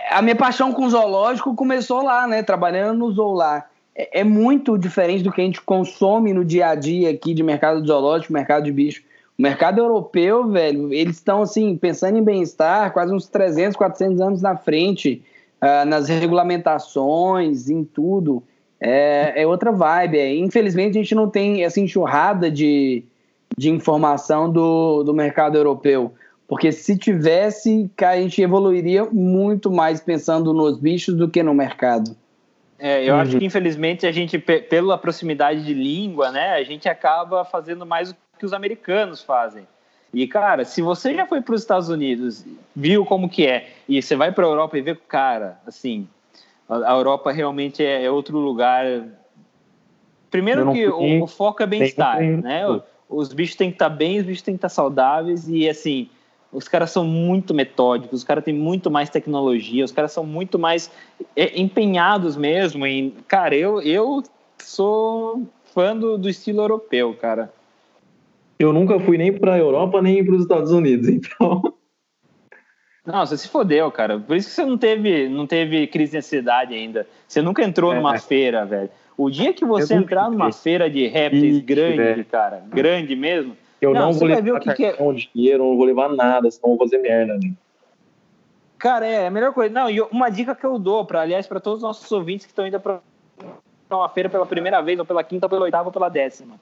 [0.10, 2.42] a minha paixão com zoológico começou lá, né?
[2.42, 3.66] Trabalhando no zoo lá.
[3.96, 7.44] É, é, muito diferente do que a gente consome no dia a dia aqui de
[7.44, 9.04] mercado zoológico, mercado de bicho.
[9.38, 14.42] O mercado europeu, velho, eles estão assim, pensando em bem-estar quase uns 300, 400 anos
[14.42, 15.22] na frente
[15.62, 18.42] uh, nas regulamentações, em tudo.
[18.80, 20.18] É, é outra vibe.
[20.18, 20.36] É.
[20.36, 23.04] Infelizmente, a gente não tem essa enxurrada de,
[23.58, 26.14] de informação do, do mercado europeu.
[26.50, 32.18] Porque se tivesse, a gente evoluiria muito mais pensando nos bichos do que no mercado.
[32.80, 33.22] É, eu uhum.
[33.22, 38.10] acho que infelizmente a gente, pela proximidade de língua, né, a gente acaba fazendo mais
[38.10, 39.68] o que os americanos fazem.
[40.12, 42.44] E, cara, se você já foi para os Estados Unidos,
[42.76, 46.08] viu como que é, e você vai para a Europa e vê, cara, assim,
[46.68, 48.86] a Europa realmente é, é outro lugar.
[50.32, 52.64] Primeiro que o, o, foco é bem-estar, né?
[53.08, 55.70] Os bichos têm que estar tá bem, os bichos têm que estar tá saudáveis e,
[55.70, 56.10] assim,
[56.52, 60.58] os caras são muito metódicos, os caras têm muito mais tecnologia, os caras são muito
[60.58, 60.92] mais
[61.36, 63.14] é, empenhados mesmo em...
[63.28, 64.24] Cara, eu, eu
[64.58, 65.44] sou
[65.74, 67.52] fã do, do estilo europeu, cara
[68.60, 71.74] eu nunca fui nem para a Europa nem para os Estados Unidos, então.
[73.06, 74.20] Não, você se fodeu, cara.
[74.20, 77.08] Por isso que você não teve, não teve crise de ansiedade ainda.
[77.28, 77.96] Você nunca entrou é.
[77.96, 78.90] numa feira, velho.
[79.18, 82.26] O dia que você entrar numa feira de répteis Ixi, grande, velho.
[82.26, 83.58] cara, grande mesmo.
[83.82, 84.96] Eu não, não vou levar o que que é...
[85.34, 87.54] dinheiro, não vou levar nada, senão vou fazer merda, né?
[88.78, 89.74] Cara, é, é a melhor coisa.
[89.74, 92.52] Não, e uma dica que eu dou, para aliás, para todos os nossos ouvintes que
[92.52, 93.02] estão indo para
[93.92, 96.56] uma feira pela primeira vez, ou pela quinta, ou pela oitava, ou pela décima.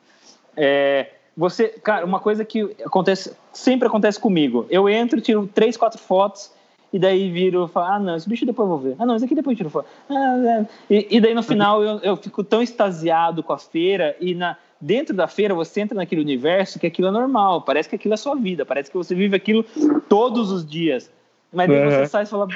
[0.56, 4.66] É, você, cara, uma coisa que acontece, sempre acontece comigo.
[4.70, 6.52] Eu entro, tiro três, quatro fotos
[6.92, 8.96] e daí viro e falo, ah, não, esse bicho depois eu vou ver.
[8.98, 9.88] Ah, não, esse aqui depois eu tiro foto.
[10.10, 10.96] Ah, é.
[10.96, 14.58] e, e, daí no final eu, eu fico tão extasiado com a feira e na,
[14.80, 18.18] dentro da feira você entra naquele universo que aquilo é normal, parece que aquilo é
[18.18, 19.64] sua vida, parece que você vive aquilo
[20.08, 21.12] todos os dias.
[21.52, 21.92] Mas daí uhum.
[21.92, 22.48] você sai e fala,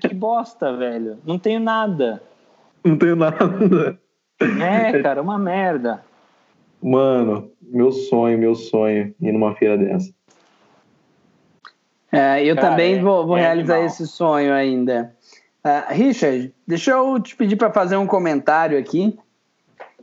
[0.00, 2.22] que bosta, velho, não tenho nada.
[2.84, 3.98] Não tenho nada.
[4.38, 6.04] É, cara, uma merda.
[6.82, 10.14] Mano, meu sonho, meu sonho, ir numa feira dessa.
[12.12, 13.86] É, eu Cara, também vou, vou é realizar animal.
[13.86, 15.14] esse sonho ainda.
[15.64, 19.18] Uh, Richard, deixa eu te pedir para fazer um comentário aqui.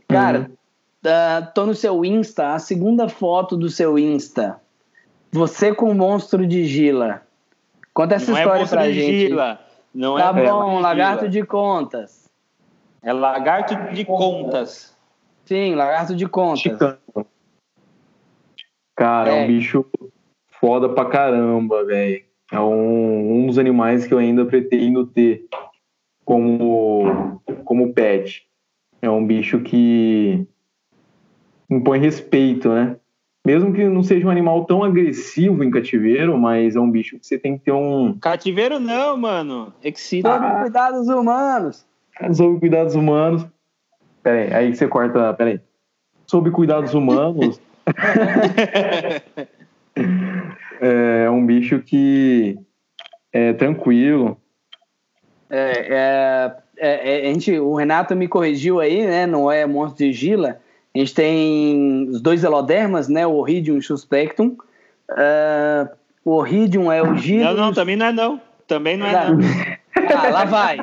[0.06, 0.56] Cara, uhum.
[1.04, 4.60] Uh, tô no seu Insta, a segunda foto do seu Insta.
[5.32, 7.22] Você com o monstro de Gila.
[7.92, 9.28] Conta essa Não é história é pra gente.
[9.28, 9.60] Gila.
[9.92, 12.28] Não tá é bom, lagarto de contas.
[13.02, 14.96] É lagarto de contas.
[15.44, 16.60] Sim, lagarto de contas.
[16.60, 16.98] Chicano.
[18.96, 19.84] Cara, é, é um bicho
[20.60, 22.24] foda pra caramba, velho.
[22.50, 25.46] É um, um dos animais que eu ainda pretendo ter
[26.24, 28.46] como, como pet.
[29.02, 30.46] É um bicho que
[31.76, 32.96] impõe respeito, né?
[33.46, 37.26] Mesmo que não seja um animal tão agressivo em cativeiro, mas é um bicho que
[37.26, 38.16] você tem que ter um.
[38.18, 39.70] Cativeiro não, mano.
[39.82, 40.32] Excita.
[40.32, 41.84] Sob ah, cuidados humanos.
[42.32, 43.46] Sob cuidados humanos.
[44.22, 45.34] Peraí, aí você corta.
[45.34, 45.60] Peraí.
[46.26, 47.60] Sob cuidados humanos.
[50.80, 52.58] é um bicho que
[53.30, 54.40] é tranquilo.
[55.50, 59.26] É, é, é, é, a gente, o Renato me corrigiu aí, né?
[59.26, 60.60] Não é monstro de Gila.
[60.94, 63.26] A gente tem os dois elodermas, né?
[63.26, 64.56] O Orhidium e o Suspectum.
[65.10, 65.88] Uh,
[66.24, 67.52] o Orhidium é o Gila.
[67.52, 68.40] Não, não, também não é não.
[68.66, 69.38] Também não é não.
[69.96, 70.78] Ah, lá vai.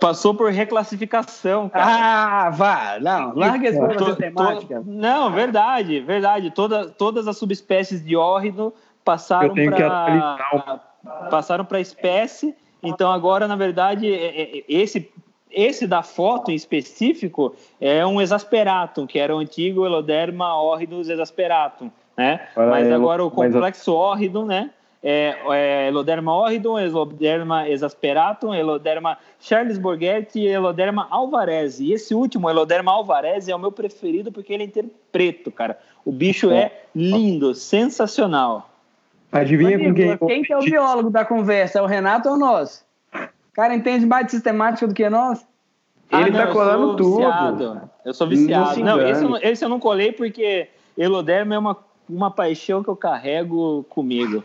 [0.00, 1.84] Passou por reclassificação, cara.
[1.86, 2.98] Ah, vá.
[3.00, 4.80] Não, larga esse to, temática.
[4.80, 6.50] To, não, verdade, verdade.
[6.50, 8.72] Toda, todas as subespécies de órrido
[9.04, 10.38] passaram para
[11.30, 12.54] passaram para espécie.
[12.82, 15.10] Então agora, na verdade, é, é, esse
[15.54, 21.90] esse da foto em específico é um exasperatum, que era o antigo Eloderma horridus exasperatum,
[22.16, 22.40] né?
[22.56, 24.70] Mas agora o complexo horridum, né?
[25.04, 31.84] é, é Eloderma horridum, Eloderma exasperatum, Eloderma charlesborghetti e Eloderma alvarezi.
[31.84, 35.78] E esse último, Eloderma alvarezi, é o meu preferido porque ele é inteiro preto, cara.
[36.06, 38.70] O bicho é lindo, sensacional.
[39.30, 40.16] Adivinha com quem...
[40.16, 41.80] Quem que é o biólogo da conversa?
[41.80, 42.82] É o Renato ou nós?
[43.54, 45.46] O cara entende mais de sistemática do que nós?
[46.10, 47.18] Ele ah, tá colando tudo.
[47.18, 47.90] Viciado.
[48.04, 48.80] Eu sou viciado.
[48.80, 50.66] Não, não esse, eu não, esse eu não colei porque
[50.98, 51.76] Eloderma é uma,
[52.10, 54.42] uma paixão que eu carrego comigo.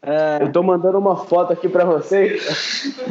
[0.00, 0.44] É...
[0.44, 2.96] Eu tô mandando uma foto aqui pra vocês.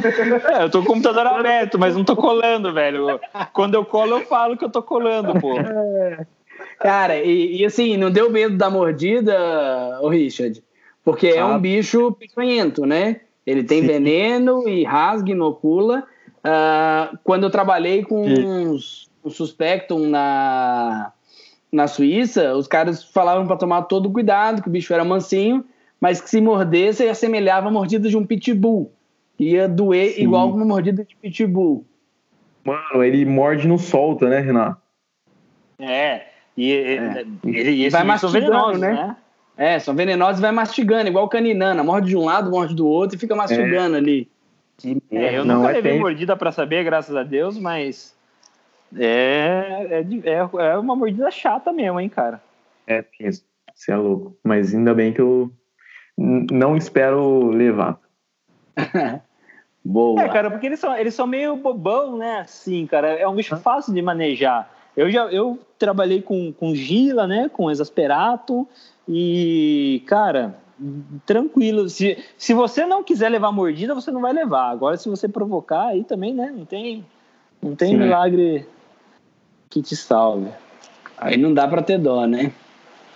[0.50, 3.20] É, eu tô com o computador aberto, mas não tô colando, velho.
[3.52, 5.58] Quando eu colo, eu falo que eu tô colando, pô.
[5.58, 6.26] É...
[6.78, 9.36] Cara, e, e, assim, não deu medo da mordida,
[10.00, 10.62] o Richard?
[11.04, 13.20] Porque é um bicho peçonhento, né?
[13.50, 13.86] Ele tem Sim.
[13.86, 16.04] veneno e rasga, inocula.
[16.38, 18.24] Uh, quando eu trabalhei com
[19.22, 21.12] o Suspectum na,
[21.70, 25.64] na Suíça, os caras falavam para tomar todo cuidado, que o bicho era mansinho
[26.00, 28.90] mas que se mordesse assemelhava a mordida de um pitbull.
[29.38, 30.22] Ia doer Sim.
[30.22, 31.84] igual uma mordida de pitbull.
[32.64, 34.80] Mano, ele morde e não solta, né, Renato?
[35.78, 36.26] É,
[36.56, 37.24] e, é.
[37.44, 38.92] Ele, e vai mastigando, né?
[38.92, 39.16] né?
[39.60, 41.84] É, são venenosos e vai mastigando, igual caninana.
[41.84, 43.98] Morde de um lado, morde do outro e fica mastigando é.
[43.98, 44.26] ali.
[45.10, 46.00] É, eu não nunca é levei tem...
[46.00, 48.16] mordida para saber, graças a Deus, mas
[48.96, 52.40] é, é, é, é, uma mordida chata mesmo, hein, cara.
[52.86, 53.44] É, isso.
[53.74, 54.34] Você é louco.
[54.42, 55.52] Mas ainda bem que eu
[56.16, 58.00] não espero levar.
[59.84, 60.22] Boa.
[60.22, 62.40] É, cara, porque eles são, eles são meio bobão, né?
[62.40, 64.72] Assim, cara, é um bicho fácil de manejar.
[64.96, 67.50] Eu já eu trabalhei com, com Gila, né?
[67.52, 68.66] Com Exasperato
[69.08, 70.58] e, cara,
[71.26, 71.88] tranquilo.
[71.88, 74.70] Se, se você não quiser levar mordida, você não vai levar.
[74.70, 76.52] Agora, se você provocar, aí também, né?
[76.54, 77.04] Não tem,
[77.62, 78.66] não tem milagre
[79.68, 80.50] que te salve.
[81.16, 82.52] Aí não dá pra ter dó, né?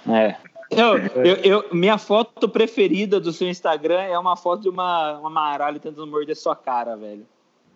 [0.08, 0.36] É.
[0.70, 5.30] Eu, eu, eu, minha foto preferida do seu Instagram é uma foto de uma, uma
[5.30, 7.26] maralha tentando morder sua cara, velho.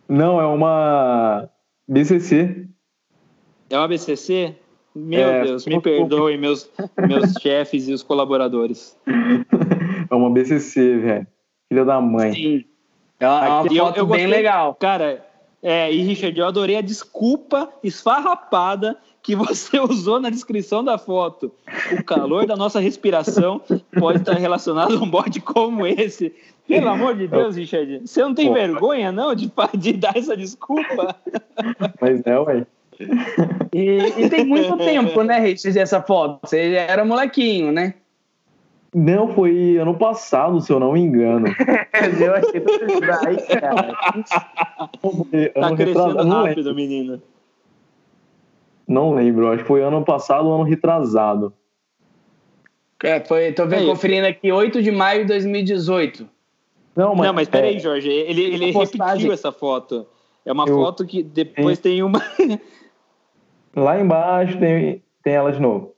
[0.09, 1.49] Não, é uma
[1.87, 2.67] BCC.
[3.71, 4.57] É uma BCC?
[4.99, 6.71] Meu é, Deus, me perdoem, meus,
[7.07, 8.97] meus chefes e os colaboradores.
[10.11, 11.27] É uma BCC, velho.
[11.69, 12.33] Filha da mãe.
[12.33, 12.65] Sim.
[13.21, 14.75] É uma, é uma foto eu, eu bem gostei, legal.
[14.75, 15.25] Cara,
[15.63, 21.53] é, e Richard, eu adorei a desculpa esfarrapada que você usou na descrição da foto.
[21.93, 23.61] O calor da nossa respiração
[23.99, 26.35] pode estar relacionado a um bode como esse.
[26.67, 28.55] Pelo amor de Deus, Richard, você não tem Pô.
[28.55, 31.17] vergonha, não, de, de dar essa desculpa?
[32.01, 32.67] Mas é, ué.
[33.73, 36.41] E, e, tem muito tempo, né, Richard, essa foto?
[36.45, 37.95] Você era molequinho, né?
[38.95, 41.47] Não, foi ano passado, se eu não me engano.
[42.21, 43.93] eu achei que daí, cara.
[45.55, 47.23] Tá crescendo rápido, menino.
[48.87, 51.53] Não lembro, acho que foi ano passado ou ano retrasado.
[53.05, 56.27] É, foi, tô vendo, é conferindo aqui, 8 de maio de 2018.
[56.97, 60.07] Não, mas, não, mas peraí, é, Jorge, ele, ele repetiu essa foto.
[60.45, 62.21] É uma eu, foto que depois tem, tem uma.
[63.75, 65.95] Lá embaixo tem, tem ela de novo.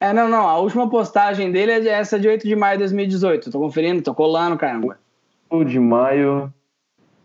[0.00, 0.48] É, não, não.
[0.48, 3.50] A última postagem dele é essa de 8 de maio de 2018.
[3.50, 4.98] Tô conferindo, tô colando, caramba.
[5.50, 6.52] 8 de maio.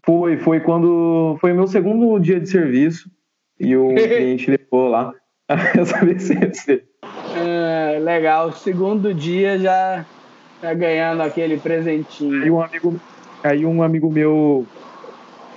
[0.04, 1.38] Foi, foi quando.
[1.40, 3.10] Foi meu segundo dia de serviço.
[3.58, 5.14] E o cliente levou lá
[5.48, 6.84] essa BCC.
[7.36, 8.52] É, legal.
[8.52, 10.06] Segundo dia já
[10.62, 12.44] tá ganhando aquele presentinho.
[12.44, 13.00] Aí um amigo,
[13.44, 14.66] aí um amigo meu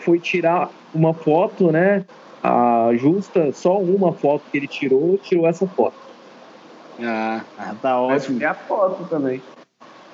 [0.01, 2.05] foi tirar uma foto, né?
[2.43, 5.97] A justa, só uma foto que ele tirou, tirou essa foto.
[7.01, 8.43] Ah, ah tá ótimo.
[8.43, 9.43] É a foto também.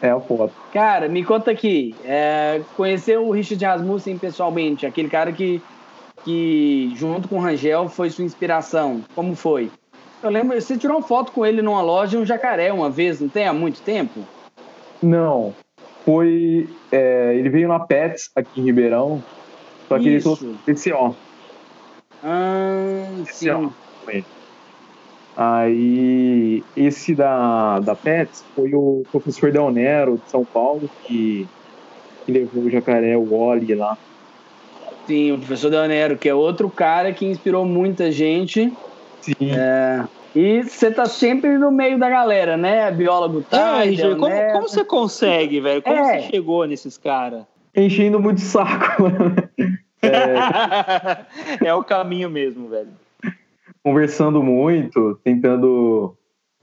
[0.01, 0.53] É a foto.
[0.73, 5.63] Cara, me conta aqui, é, conheceu o Richard Rasmussen pessoalmente, aquele cara que,
[6.25, 9.03] que junto com o Rangel foi sua inspiração.
[9.15, 9.71] Como foi?
[10.23, 13.21] Eu lembro, você tirou uma foto com ele numa loja em um jacaré uma vez,
[13.21, 14.21] não tem há muito tempo?
[15.03, 15.55] Não.
[16.05, 16.69] Foi.
[16.91, 19.23] É, ele veio na Pets aqui em Ribeirão.
[19.89, 20.09] Só que Isso.
[20.09, 21.13] ele trouxe esse ó.
[22.25, 23.51] Ah, sim.
[25.37, 31.47] Aí, esse da, da Pets foi o professor Del Nero de São Paulo que,
[32.25, 33.99] que levou o jacaré, o Oli lá.
[35.07, 38.73] Sim, o professor Del Nero, que é outro cara que inspirou muita gente.
[39.21, 39.35] Sim.
[39.51, 40.05] É,
[40.35, 42.91] e você tá sempre no meio da galera, né?
[42.91, 43.85] Biólogo tá.
[43.85, 45.83] É, como, como você consegue, velho?
[45.83, 46.21] Como é.
[46.21, 47.43] você chegou nesses caras?
[47.75, 49.05] Enchendo muito saco.
[50.07, 51.27] é...
[51.69, 52.89] é o caminho mesmo, velho
[53.85, 56.17] conversando muito, tentando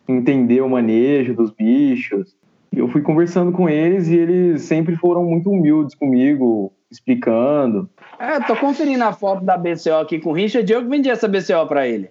[0.08, 2.36] entender o manejo dos bichos.
[2.74, 7.88] Eu fui conversando com eles e eles sempre foram muito humildes comigo, explicando.
[8.18, 10.72] É, tô conferindo a foto da BCO aqui com o Richard.
[10.72, 12.10] Eu que vendi essa BCO para ele.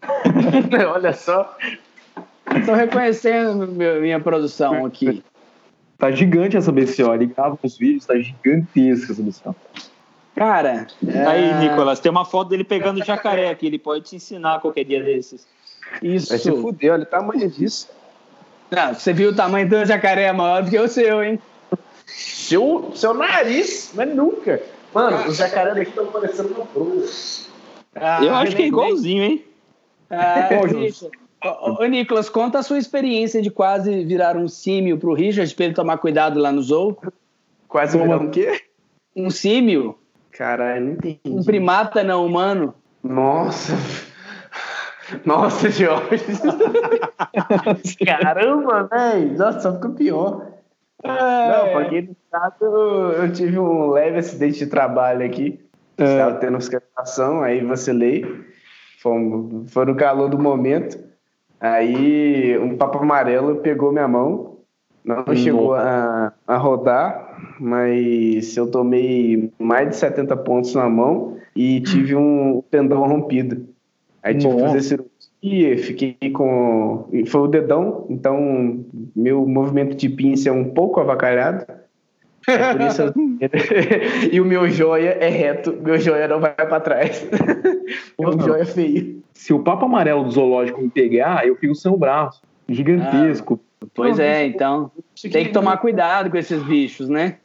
[0.94, 1.56] Olha só.
[2.64, 5.22] Tô reconhecendo minha produção aqui.
[5.98, 7.12] Tá gigante essa BCO.
[7.12, 9.56] Ele grava os vídeos, tá gigantesca essa BCO.
[10.38, 10.86] Cara.
[11.06, 11.26] É...
[11.26, 13.66] Aí, Nicolas, tem uma foto dele pegando jacaré aqui.
[13.66, 15.46] Ele pode te ensinar qualquer dia desses.
[16.00, 16.28] Isso.
[16.28, 17.88] Vai se fuder, olha o tamanho disso.
[18.70, 21.40] Não, você viu o tamanho do jacaré é maior do que o seu, hein?
[22.06, 24.62] Seu, seu nariz, mas nunca.
[24.94, 27.04] Mano, os jacaré daqui estão parecendo uma proa.
[27.96, 29.44] Ah, Eu acho que é igualzinho, hein?
[30.10, 30.48] Ah,
[31.62, 35.64] ô, ô, Nicolas, conta a sua experiência de quase virar um símio pro Richard pra
[35.64, 36.96] ele tomar cuidado lá no zoo.
[37.66, 38.62] Quase virar um quê?
[39.16, 39.98] Um símio.
[40.32, 41.20] Caralho, não entendi.
[41.26, 42.74] Um primata não humano.
[43.02, 43.72] Nossa.
[45.24, 46.24] Nossa, Jorge.
[48.04, 49.38] Caramba, velho.
[49.38, 50.46] Nossa, só fica pior.
[51.02, 51.08] É.
[51.08, 55.58] Não, pra quem não sabe, eu, eu, tive um leve acidente de trabalho aqui.
[55.96, 56.04] É.
[56.04, 58.24] Estava tendo fiscalização, aí vacilei.
[59.00, 59.14] Foi,
[59.66, 60.98] foi no calor do momento.
[61.60, 64.58] Aí um papo amarelo pegou minha mão
[65.08, 65.36] não hum.
[65.36, 67.27] chegou a, a rodar,
[67.58, 73.66] mas eu tomei mais de 70 pontos na mão e tive um tendão rompido.
[74.22, 77.08] Aí tive que fazer cirurgia, fiquei com.
[77.26, 78.84] Foi o dedão, então
[79.14, 81.66] meu movimento de pinça é um pouco avacalhado.
[82.48, 83.02] É isso
[84.32, 87.28] e o meu joia é reto, meu joia não vai para trás.
[88.18, 89.22] meu joia é feio.
[89.32, 92.42] Se o papo amarelo do zoológico me pegar, eu fico sem o braço.
[92.68, 93.60] Gigantesco.
[93.62, 93.67] Ah.
[93.94, 94.90] Pois é, então
[95.30, 97.36] tem que tomar cuidado com esses bichos, né?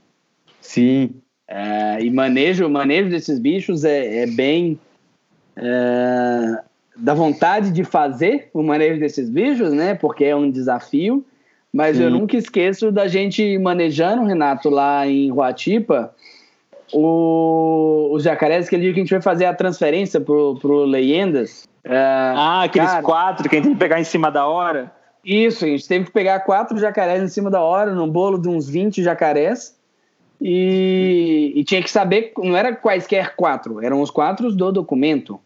[0.60, 1.16] Sim.
[1.48, 4.80] É, e manejo, manejo desses bichos é, é bem
[5.56, 6.64] é,
[6.96, 9.94] da vontade de fazer o manejo desses bichos, né?
[9.94, 11.24] Porque é um desafio.
[11.72, 12.04] Mas Sim.
[12.04, 16.14] eu nunca esqueço da gente manejando, Renato, lá em Huatipa,
[16.94, 21.68] o, os jacarés, aquele dia que a gente foi fazer a transferência pro, pro Leyendas.
[21.84, 24.92] É, ah, aqueles cara, quatro que a gente tem que pegar em cima da hora.
[25.24, 28.50] Isso, a gente teve que pegar quatro jacarés em cima da hora, num bolo de
[28.50, 29.78] uns 20 jacarés.
[30.42, 35.40] E, e tinha que saber, não era quaisquer quatro, eram os quatro do documento.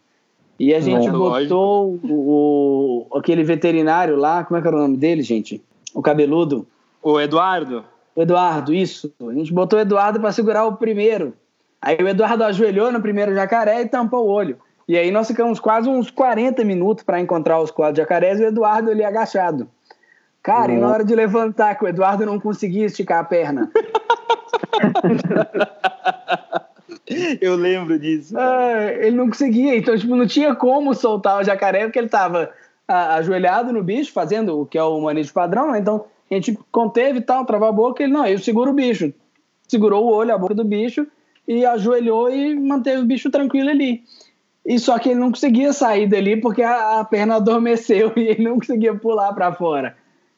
[0.58, 4.80] E a gente Bom, botou o, o, aquele veterinário lá, como é que era o
[4.80, 5.62] nome dele, gente?
[5.94, 6.66] O cabeludo.
[7.00, 7.84] O Eduardo.
[8.16, 9.12] O Eduardo, isso.
[9.20, 11.32] A gente botou o Eduardo para segurar o primeiro.
[11.80, 14.58] Aí o Eduardo ajoelhou no primeiro jacaré e tampou o olho.
[14.88, 18.46] E aí nós ficamos quase uns 40 minutos para encontrar os quatro jacarés e o
[18.46, 19.68] Eduardo ali agachado.
[20.42, 20.78] Cara, uhum.
[20.78, 23.70] e na hora de levantar, que o Eduardo não conseguia esticar a perna.
[27.40, 28.38] Eu lembro disso.
[28.38, 32.50] É, ele não conseguia, então tipo, não tinha como soltar o jacaré, porque ele estava
[32.86, 35.78] ajoelhado no bicho, fazendo o que é o manejo padrão, né?
[35.78, 39.12] Então a gente conteve e tal, travou a boca, ele não, eu seguro o bicho.
[39.66, 41.06] Segurou o olho, a boca do bicho
[41.46, 44.02] e ajoelhou e manteve o bicho tranquilo ali.
[44.68, 48.44] E só que ele não conseguia sair dali porque a, a perna adormeceu e ele
[48.44, 49.96] não conseguia pular para fora.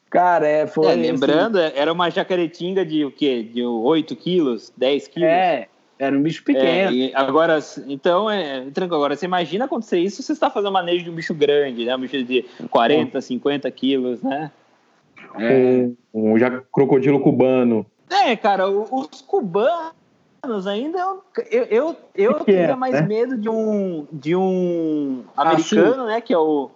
[0.09, 0.87] Cara, é, foi.
[0.87, 3.43] É, lembrando, assim, era uma jacaretinga de o quê?
[3.43, 5.29] De 8 quilos, 10 quilos?
[5.29, 5.67] É,
[5.99, 6.97] era um bicho pequeno.
[6.97, 8.95] É, agora, então, é, tranquilo.
[8.95, 11.93] Agora, você imagina acontecer isso você está fazendo manejo de um bicho grande, né?
[11.93, 13.21] Um bicho de 40, é.
[13.21, 14.49] 50 quilos, né?
[15.39, 15.89] É.
[16.13, 17.85] Um, um já crocodilo cubano.
[18.09, 20.00] É, cara, os cubanos
[20.43, 20.97] anos ainda,
[21.51, 23.01] eu, eu, eu que teria é, mais né?
[23.01, 26.19] medo de um, de um americano, né?
[26.19, 26.69] Que é o.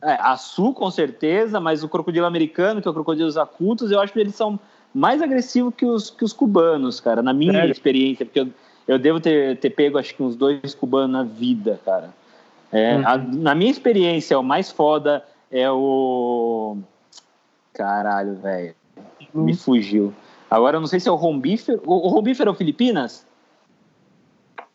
[0.00, 4.00] É, a Sul, com certeza, mas o crocodilo americano, que é o crocodilo acutos, eu
[4.00, 4.58] acho que eles são
[4.94, 7.72] mais agressivos que os, que os cubanos, cara, na minha Sério?
[7.72, 8.48] experiência, porque eu,
[8.86, 12.10] eu devo ter, ter pego, acho que uns dois cubanos na vida, cara.
[12.70, 13.08] É, uhum.
[13.08, 16.76] a, na minha experiência, o mais foda é o
[17.74, 18.74] Caralho, velho.
[19.34, 20.14] Me fugiu.
[20.50, 21.82] Agora eu não sei se é o rombífero.
[21.84, 23.26] O, rombífero é o Filipinas?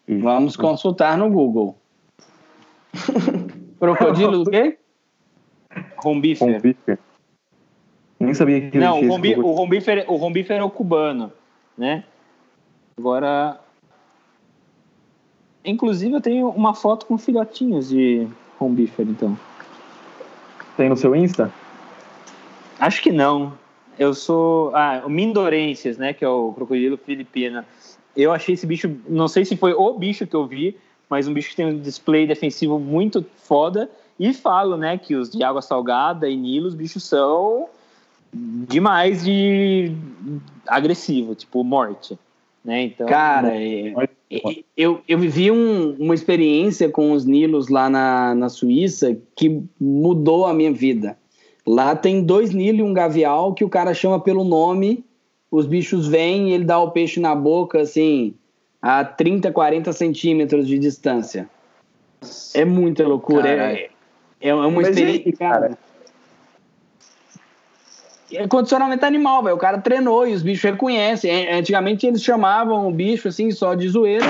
[0.08, 1.76] Vamos consultar no Google.
[3.80, 4.78] Crocodilo o quê?
[5.98, 6.54] Rombífero.
[6.54, 7.00] rombífero.
[8.20, 11.32] Nem sabia que Não, o, rombi, o, rombífero, o rombífero é o cubano,
[11.78, 12.04] né?
[12.98, 13.60] Agora.
[15.66, 18.28] Inclusive, eu tenho uma foto com filhotinhos de
[18.60, 19.38] rombífero, então.
[20.78, 21.52] Tem no seu Insta?
[22.80, 23.54] Acho que não.
[23.98, 24.76] Eu sou.
[24.76, 26.14] Ah, o Mindorenses, né?
[26.14, 27.66] Que é o crocodilo filipina.
[28.16, 28.96] Eu achei esse bicho.
[29.08, 30.78] Não sei se foi o bicho que eu vi,
[31.10, 33.90] mas um bicho que tem um display defensivo muito foda.
[34.20, 37.68] E falo, né, que os de água salgada e Nilo, os bichos são
[38.32, 39.92] demais de
[40.68, 42.18] agressivo, tipo morte.
[42.64, 42.84] Né?
[42.84, 43.94] Então, Cara, é,
[44.78, 50.46] eu, eu vivi um, uma experiência com os Nilos lá na, na Suíça que mudou
[50.46, 51.18] a minha vida.
[51.66, 55.06] Lá tem dois Nilo e um gavial que o cara chama pelo nome,
[55.50, 58.34] os bichos vêm e ele dá o peixe na boca, assim,
[58.82, 61.50] a 30, 40 centímetros de distância.
[62.54, 63.48] É muita loucura.
[63.50, 63.90] É,
[64.42, 65.78] é, uma Mas experiência, aí, cara.
[68.32, 69.56] É condicionamento animal, velho.
[69.56, 71.30] O cara treinou e os bichos reconhecem.
[71.30, 74.26] É, antigamente eles chamavam o bicho assim só de zoeira,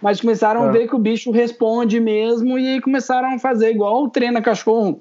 [0.00, 0.72] mas começaram a é.
[0.72, 5.00] ver que o bicho responde mesmo e começaram a fazer igual treina cachorro.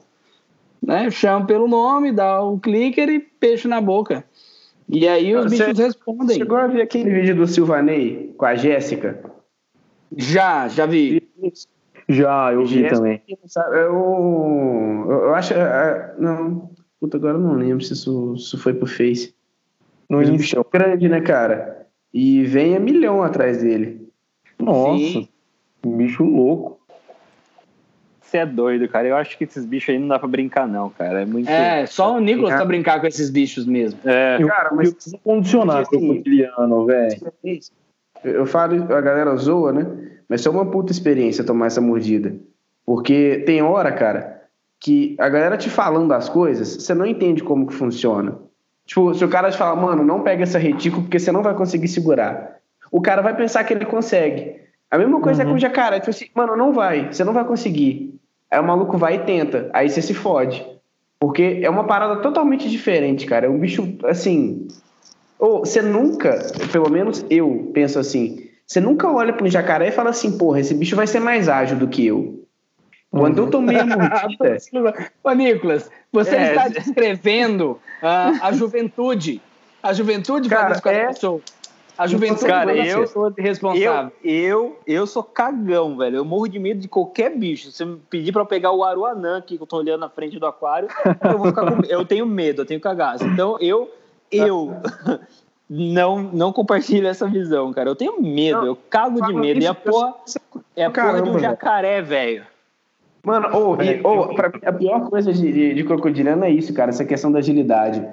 [0.81, 1.09] Né?
[1.11, 4.23] Chama pelo nome, dá o clicker e peixe na boca.
[4.89, 6.37] E aí os Você bichos respondem.
[6.37, 9.23] Chegou a ver aquele vídeo do Silvanei com a Jéssica?
[10.17, 11.29] Já, já vi.
[12.09, 13.21] Já, eu vi também.
[13.73, 15.53] Eu, eu acho.
[15.53, 16.69] É, é, não.
[16.99, 19.33] Puta, agora eu não lembro se isso, isso foi pro Face.
[20.09, 20.59] No Insta.
[20.59, 21.87] É grande, né, cara?
[22.13, 24.09] E vem a milhão atrás dele.
[24.59, 24.97] Nossa.
[24.97, 25.29] Sim.
[25.85, 26.70] Um bicho louco.
[28.31, 29.09] Você é doido, cara.
[29.09, 31.23] Eu acho que esses bichos aí não dá pra brincar, não, cara.
[31.23, 31.49] É, muito...
[31.49, 33.99] é só o Nicolas pra brincar com esses bichos mesmo.
[34.05, 34.37] É.
[34.39, 35.11] Eu, cara, mas.
[35.11, 37.33] Eu condicionar crocodiliano, velho.
[38.23, 39.85] Eu falo, a galera zoa, né?
[40.29, 42.33] Mas é uma puta experiência tomar essa mordida.
[42.85, 44.43] Porque tem hora, cara,
[44.79, 48.39] que a galera te falando as coisas, você não entende como que funciona.
[48.85, 51.53] Tipo, se o cara te falar, mano, não pega essa retícula porque você não vai
[51.53, 52.59] conseguir segurar.
[52.89, 54.61] O cara vai pensar que ele consegue.
[54.89, 55.49] A mesma coisa uhum.
[55.49, 55.99] é com o jacaré.
[55.99, 58.20] Tipo assim, mano, não vai, você não vai conseguir.
[58.51, 59.69] Aí o maluco vai e tenta.
[59.73, 60.65] Aí você se fode.
[61.17, 63.45] Porque é uma parada totalmente diferente, cara.
[63.45, 64.67] É um bicho, assim.
[65.39, 66.37] Ou você nunca,
[66.71, 70.59] pelo menos eu penso assim, você nunca olha para um jacaré e fala assim, porra,
[70.59, 72.45] esse bicho vai ser mais ágil do que eu.
[73.09, 74.57] Quando eu tomei a mordida...
[75.23, 77.71] Ô, Nicolas, você é, está descrevendo
[78.01, 79.41] uh, a juventude.
[79.83, 81.07] A juventude cara, faz é...
[81.07, 81.41] pessoas.
[82.01, 83.05] A juventude cara, eu,
[83.37, 84.11] responsável.
[84.23, 86.17] Eu, eu, eu sou cagão, velho.
[86.17, 87.69] Eu morro de medo de qualquer bicho.
[87.69, 90.39] Se você me pedir pra pegar o aruanã aqui, que eu tô olhando na frente
[90.39, 90.89] do aquário,
[91.23, 93.23] eu vou ficar com Eu tenho medo, eu tenho cagaço.
[93.23, 93.87] Então, eu,
[94.31, 94.73] eu
[95.69, 97.91] não, não compartilho essa visão, cara.
[97.91, 99.61] Eu tenho medo, não, eu cago de medo.
[99.61, 100.15] E a porra
[100.75, 102.47] é a porra de um jacaré, velho.
[103.23, 106.73] Mano, oh, e, oh, pra mim, a pior coisa de, de, de crocodiliano é isso,
[106.73, 108.03] cara, essa questão da agilidade.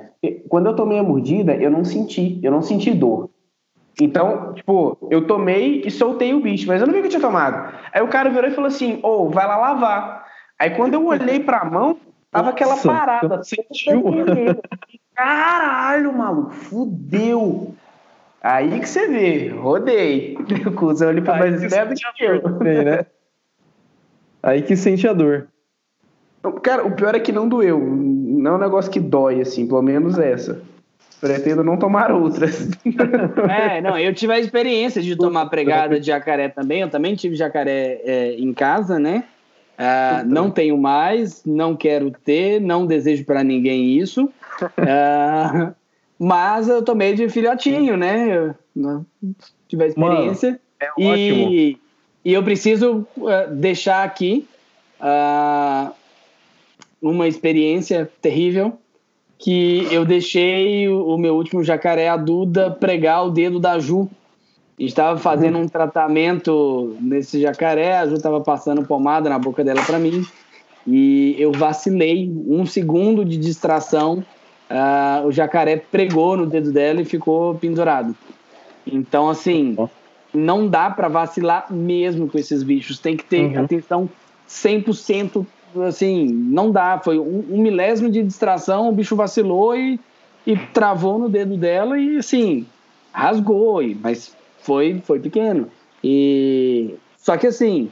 [0.46, 3.30] Quando eu tomei a mordida, eu não senti, eu não senti dor.
[4.00, 7.20] Então, tipo, eu tomei e soltei o bicho, mas eu não vi que eu tinha
[7.20, 7.74] tomado.
[7.92, 10.26] Aí o cara virou e falou assim: Ô, oh, vai lá lavar.
[10.58, 11.98] Aí quando eu olhei pra mão,
[12.30, 13.42] tava aquela parada.
[13.42, 14.04] Sentiu?
[15.14, 17.74] Caralho, maluco, fudeu.
[18.40, 20.38] Aí que você vê, rodei.
[20.66, 22.40] O cuzão ali pra mais ideia do que eu.
[22.60, 23.06] Né?
[24.42, 25.48] Aí que sente a dor.
[26.62, 27.80] Cara, o pior é que não doeu.
[27.80, 30.62] Não é um negócio que dói, assim, pelo menos essa.
[31.20, 32.68] Pretendo não tomar outras.
[33.48, 36.80] É, não, eu tive a experiência de tomar pregada de jacaré também.
[36.80, 39.24] Eu também tive jacaré é, em casa, né?
[39.78, 44.24] Uh, não tenho mais, não quero ter, não desejo para ninguém isso.
[44.60, 45.72] Uh,
[46.18, 48.36] mas eu tomei de filhotinho, né?
[48.36, 49.06] Eu, não,
[49.68, 50.48] tive a experiência.
[50.48, 51.78] Mano, é e,
[52.24, 54.48] e eu preciso uh, deixar aqui
[57.00, 58.76] uma experiência terrível
[59.38, 64.08] que eu deixei o, meu último jacaré, a Duda, pregar o dedo da Ju.
[64.78, 69.98] Estava fazendo um tratamento nesse jacaré, a Ju estava passando pomada na boca dela para
[69.98, 70.24] mim
[70.90, 74.24] e eu vacilei um segundo de distração.
[74.70, 78.16] Uh, o jacaré pregou no dedo dela e ficou pendurado.
[78.86, 79.76] Então, assim,
[80.32, 82.98] não dá para vacilar mesmo com esses bichos.
[82.98, 83.64] Tem que ter uhum.
[83.64, 84.10] atenção
[84.48, 85.46] 100%
[85.86, 86.98] assim, não dá.
[87.02, 89.98] Foi um, um, milésimo de distração, o bicho vacilou e,
[90.46, 92.66] e travou no dedo dela e, assim,
[93.12, 95.68] rasgou, mas foi, foi pequeno.
[96.02, 97.90] E só que, assim,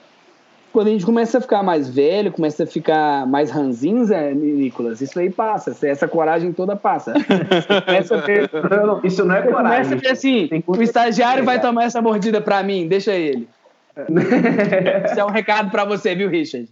[0.73, 5.19] quando a gente começa a ficar mais velho, começa a ficar mais ranzinza, Nicolas, isso
[5.19, 7.15] aí passa, essa coragem toda passa.
[8.27, 8.51] ter...
[8.87, 9.85] não, isso não é coragem.
[9.85, 13.49] Começa a ver assim, o estagiário vai tomar essa mordida pra mim, deixa ele.
[15.11, 16.69] Isso é um recado para você, viu, Richard?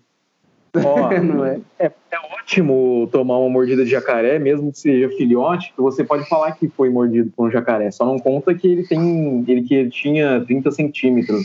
[0.82, 1.10] Ó,
[1.46, 1.60] é?
[1.78, 2.18] É, é?
[2.38, 6.68] ótimo tomar uma mordida de jacaré, mesmo que seja filhote, que você pode falar que
[6.68, 7.90] foi mordido por um jacaré.
[7.90, 9.44] Só não conta que ele tem.
[9.46, 11.44] Ele que ele tinha 30 centímetros.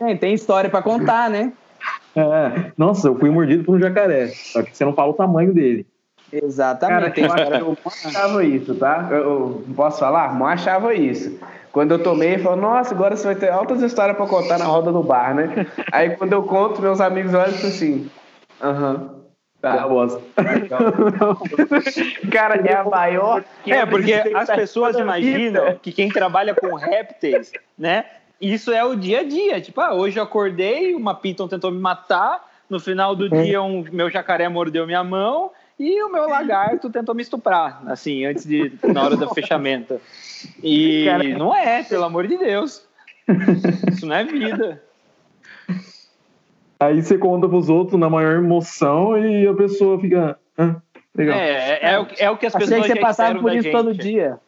[0.00, 1.52] É, tem história para contar, né?
[2.14, 4.28] É, nossa, eu fui mordido por um jacaré.
[4.28, 5.86] Só que você não fala o tamanho dele.
[6.32, 7.20] Exatamente.
[7.20, 9.08] Cara, eu, eu achava isso, tá?
[9.10, 10.34] Eu, eu posso falar?
[10.38, 11.38] Não achava isso.
[11.70, 14.64] Quando eu tomei, ele falou, nossa, agora você vai ter altas histórias para contar na
[14.64, 15.66] roda do bar, né?
[15.90, 18.10] Aí quando eu conto, meus amigos olham e falam assim,
[18.62, 19.22] aham.
[19.62, 19.86] Tá.
[22.32, 23.44] Cara, é a maior.
[23.64, 28.04] É, porque as pessoas imaginam que quem trabalha com répteis, né?
[28.40, 29.60] Isso é o dia a dia.
[29.60, 33.84] Tipo, ah, hoje eu acordei, uma piton tentou me matar, no final do dia um
[33.92, 38.72] meu jacaré mordeu minha mão e o meu lagarto tentou me estuprar, assim, antes de
[38.82, 40.00] na hora do fechamento.
[40.60, 42.84] E Cara, não é, pelo amor de Deus.
[43.92, 44.82] Isso não é vida.
[46.82, 50.38] Aí você conta pros outros na maior emoção e a pessoa fica.
[50.58, 50.76] Ah,
[51.14, 51.38] legal.
[51.38, 52.84] É, é, é, o, é o que as Achei pessoas.
[52.84, 53.72] Achei que você passava por isso gente.
[53.72, 54.38] todo dia.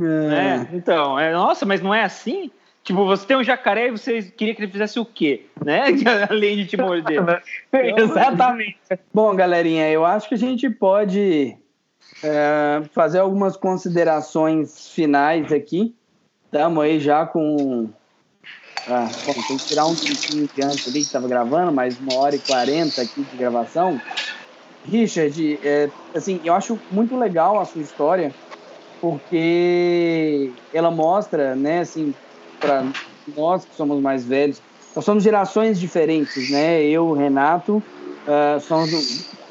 [0.00, 2.50] É, então, é, nossa, mas não é assim?
[2.82, 5.46] Tipo, você tem um jacaré e você queria que ele fizesse o quê?
[5.64, 5.84] Né?
[6.30, 7.22] Além de te morder.
[7.72, 8.78] Exatamente.
[9.12, 11.56] Bom, galerinha, eu acho que a gente pode
[12.24, 15.94] é, fazer algumas considerações finais aqui.
[16.46, 17.90] Estamos aí já com.
[18.86, 22.34] Ah, bom, tem que tirar um de antes ali que estava gravando, mais uma hora
[22.34, 24.00] e quarenta aqui de gravação.
[24.84, 28.34] Richard, é, assim, eu acho muito legal a sua história,
[29.00, 32.14] porque ela mostra, né, assim,
[32.60, 32.84] para
[33.36, 34.60] nós que somos mais velhos,
[34.94, 36.82] nós somos gerações diferentes, né?
[36.84, 38.90] Eu, Renato, uh, somos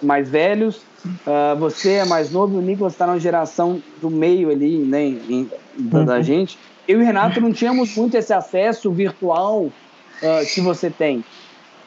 [0.03, 4.78] mais velhos, Uh, você é mais novo, o Nicolas está na geração do meio ali,
[4.78, 6.06] né, em, uhum.
[6.06, 6.57] da gente.
[6.88, 9.73] Eu e o Renato não tínhamos muito esse acesso virtual uh,
[10.53, 11.23] que você tem.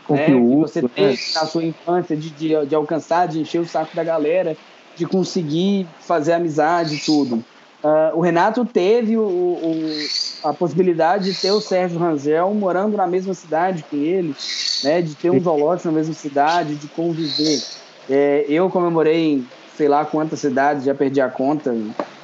[0.09, 0.89] Né, que você né?
[0.95, 4.57] tem na sua infância de, de, de, alcançar, de encher o saco da galera,
[4.97, 7.37] de conseguir fazer amizade e tudo.
[7.85, 9.99] Uh, o Renato teve o, o,
[10.43, 14.35] a possibilidade de ter o Sérgio Rangel morando na mesma cidade que ele,
[14.83, 17.63] né, de ter um zoológico na mesma cidade, de conviver.
[18.09, 21.75] É, eu comemorei em sei lá quantas cidades, já perdi a conta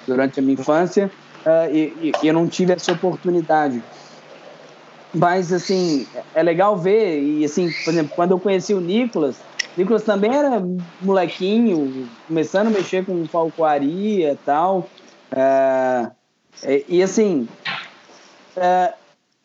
[0.07, 1.11] durante a minha infância,
[1.45, 3.83] uh, e, e, eu não tive essa oportunidade.
[5.13, 9.37] Mas, assim, é legal ver, e assim, por exemplo, quando eu conheci o Nicolas,
[9.77, 10.63] Nicolas também era
[11.01, 14.89] molequinho, começando a mexer com falcoaria e tal.
[15.33, 16.11] Uh,
[16.89, 17.49] e, assim,
[18.57, 18.95] uh,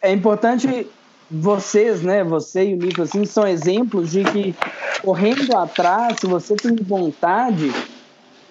[0.02, 0.88] é importante
[1.30, 4.56] vocês, né, você e o Nico, assim, são exemplos de que
[5.02, 7.72] correndo atrás, se você tem vontade,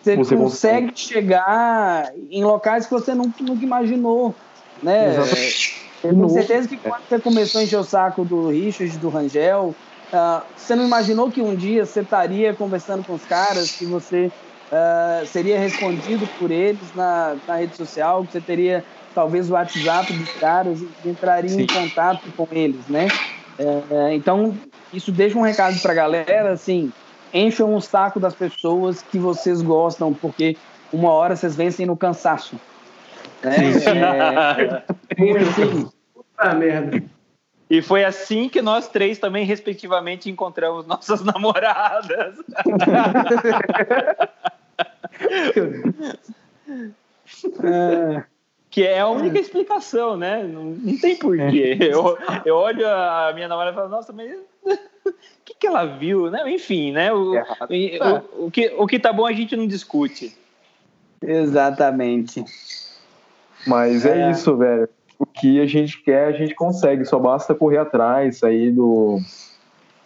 [0.02, 4.34] você, você consegue, chegar em locais que você nunca, nunca imaginou,
[4.82, 5.09] né?
[5.09, 5.84] Exatamente.
[6.02, 9.74] Eu tenho certeza que quando você começou a encher o saco do Richard, do Rangel,
[10.12, 14.26] uh, você não imaginou que um dia você estaria conversando com os caras, que você
[14.26, 18.84] uh, seria respondido por eles na, na rede social, que você teria
[19.15, 21.62] talvez o WhatsApp dos caras entraria Sim.
[21.62, 23.09] em contato com eles, né?
[23.59, 24.57] É, é, então,
[24.93, 26.93] isso deixa um recado para a galera, assim,
[27.32, 30.57] encham o saco das pessoas que vocês gostam, porque
[30.93, 32.59] uma hora vocês vencem no cansaço.
[33.43, 33.57] Né?
[33.57, 33.69] É,
[35.39, 35.89] assim,
[36.36, 37.03] ah, merda.
[37.70, 42.36] E foi assim que nós três também, respectivamente, encontramos nossas namoradas.
[47.62, 48.34] é
[48.74, 50.42] que é a única explicação, né?
[50.42, 51.78] Não, não tem porquê.
[51.80, 51.94] É.
[51.94, 54.32] Eu, eu olho a minha namorada e falo, nossa, mas
[54.64, 55.12] o
[55.44, 56.28] que, que ela viu?
[56.28, 56.42] Né?
[56.52, 57.12] Enfim, né?
[57.12, 60.36] O, é o, o, que, o que tá bom a gente não discute.
[61.22, 62.44] Exatamente.
[63.64, 64.88] Mas é, é isso, velho.
[65.20, 67.05] O que a gente quer, a gente consegue.
[67.05, 69.20] Só basta correr atrás, sair do,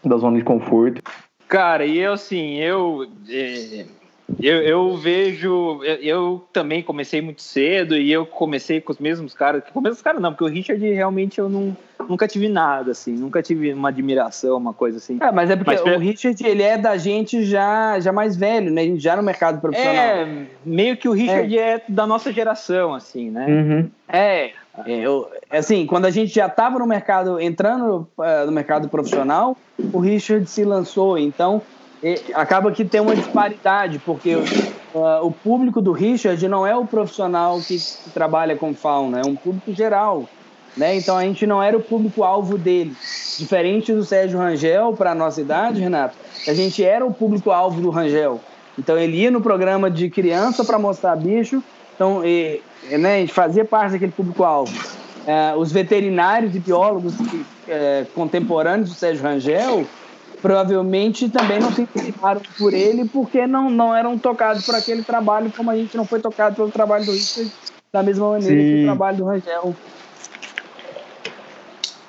[0.04, 1.00] da zona de conforto.
[1.48, 3.06] Cara, e eu assim, eu.
[3.30, 3.86] É
[4.40, 9.32] eu, eu vejo, eu, eu, também comecei muito cedo e eu comecei com os mesmos
[9.32, 11.74] caras, com os mesmos caras não, porque o Richard realmente eu não,
[12.06, 15.16] nunca tive nada, assim, nunca tive uma admiração, uma coisa assim.
[15.20, 18.70] É, mas é porque mas, o Richard, ele é da gente já, já mais velho,
[18.70, 19.94] né, já no mercado profissional.
[19.96, 23.46] É, meio que o Richard é, é da nossa geração, assim, né?
[23.48, 23.90] Uhum.
[24.06, 24.50] É,
[24.86, 29.56] é, eu, assim, quando a gente já estava no mercado, entrando uh, no mercado profissional,
[29.92, 31.62] o Richard se lançou, então
[32.34, 37.60] acaba que tem uma disparidade, porque uh, o público do Richard não é o profissional
[37.60, 37.76] que,
[38.14, 40.28] trabalha com fauna, é um público geral.
[40.76, 40.96] Né?
[40.96, 42.94] Então a gente não era o público-alvo dele.
[43.36, 46.16] Diferente do Sérgio Rangel, para a nossa idade, Renato,
[46.46, 48.40] a gente era o público-alvo do Rangel.
[48.78, 51.62] Então ele ia no programa de criança para mostrar bicho,
[51.94, 54.72] então e, né, a gente fazia parte daquele público-alvo.
[55.26, 57.14] É, os veterinários e biólogos
[57.66, 59.84] é, contemporâneos do Sérgio Rangel
[60.40, 65.52] provavelmente também não se interessaram por ele porque não, não eram tocados por aquele trabalho
[65.56, 67.50] como a gente não foi tocado pelo trabalho do Richard
[67.92, 68.68] da mesma maneira sim.
[68.68, 69.74] que o trabalho do Rangel.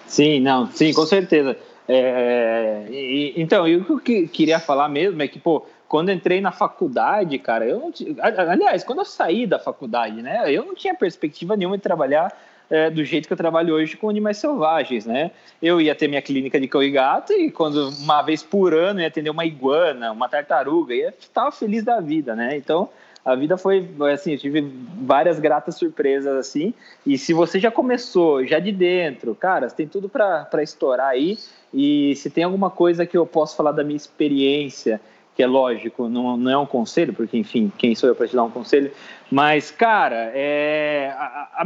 [0.05, 1.55] Sim, não, sim, com certeza.
[1.87, 6.39] É, e, então, e o que eu queria falar mesmo é que, pô, quando entrei
[6.39, 10.75] na faculdade, cara, eu não tinha, aliás, quando eu saí da faculdade, né, eu não
[10.75, 12.31] tinha perspectiva nenhuma de trabalhar
[12.69, 15.31] é, do jeito que eu trabalho hoje com animais selvagens, né?
[15.61, 19.01] Eu ia ter minha clínica de cão e gato e quando uma vez por ano
[19.01, 22.55] ia atender uma iguana, uma tartaruga, e estava feliz da vida, né?
[22.55, 22.89] Então
[23.25, 24.71] a vida foi assim, eu tive
[25.01, 26.73] várias gratas surpresas assim.
[27.05, 31.37] E se você já começou já de dentro, cara, tem tudo para estourar aí.
[31.73, 34.99] E se tem alguma coisa que eu posso falar da minha experiência
[35.35, 38.35] que é lógico, não, não é um conselho, porque, enfim, quem sou eu para te
[38.35, 38.91] dar um conselho?
[39.31, 41.61] Mas, cara, é, a, a,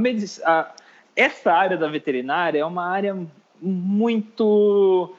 [0.45, 0.71] a,
[1.15, 3.15] essa área da veterinária é uma área
[3.61, 5.15] muito.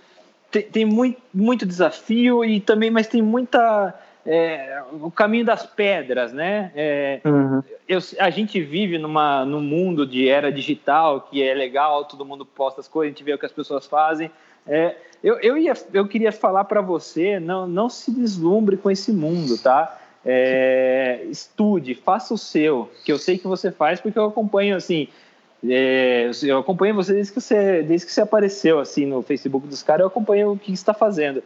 [0.51, 3.95] Tem, tem muito, muito desafio e também, mas tem muita.
[4.27, 6.73] É, o caminho das pedras, né?
[6.75, 7.63] É, uhum.
[7.87, 12.47] eu, a gente vive numa, num mundo de era digital que é legal, todo mundo
[12.47, 14.31] posta as coisas, a gente vê o que as pessoas fazem,
[14.67, 19.13] é, eu, eu, ia, eu queria falar para você, não, não se deslumbre com esse
[19.13, 19.99] mundo, tá?
[20.25, 25.09] É, estude, faça o seu, que eu sei que você faz, porque eu acompanho, assim,
[25.69, 29.83] é, eu acompanho você desde que você, desde que você apareceu, assim, no Facebook dos
[29.83, 31.43] caras, eu acompanho o que você está fazendo.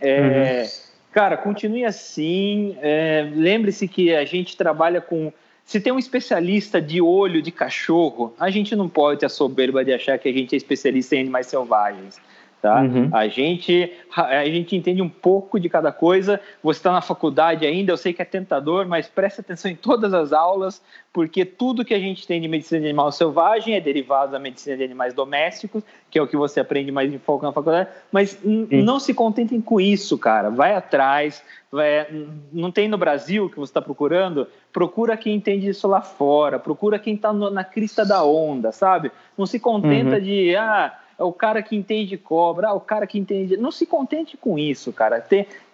[0.00, 0.68] É, uhum.
[1.12, 5.32] Cara, continue assim, é, lembre-se que a gente trabalha com
[5.64, 9.84] se tem um especialista de olho de cachorro, a gente não pode ter a soberba
[9.84, 12.20] de achar que a gente é especialista em animais selvagens
[12.60, 12.82] tá?
[12.82, 13.08] Uhum.
[13.12, 16.40] A gente a gente entende um pouco de cada coisa.
[16.62, 20.12] Você está na faculdade ainda, eu sei que é tentador, mas preste atenção em todas
[20.12, 20.82] as aulas,
[21.12, 24.76] porque tudo que a gente tem de medicina de animal selvagem é derivado da medicina
[24.76, 27.88] de animais domésticos, que é o que você aprende mais em foco na faculdade.
[28.12, 30.50] Mas não se contentem com isso, cara.
[30.50, 31.42] Vai atrás.
[31.70, 32.06] Vai...
[32.52, 36.98] não tem no Brasil que você está procurando, procura quem entende isso lá fora, procura
[36.98, 39.12] quem está na crista da onda, sabe?
[39.38, 40.20] Não se contenta uhum.
[40.20, 43.54] de ah, é o cara que entende cobra, ah, o cara que entende.
[43.58, 45.22] Não se contente com isso, cara.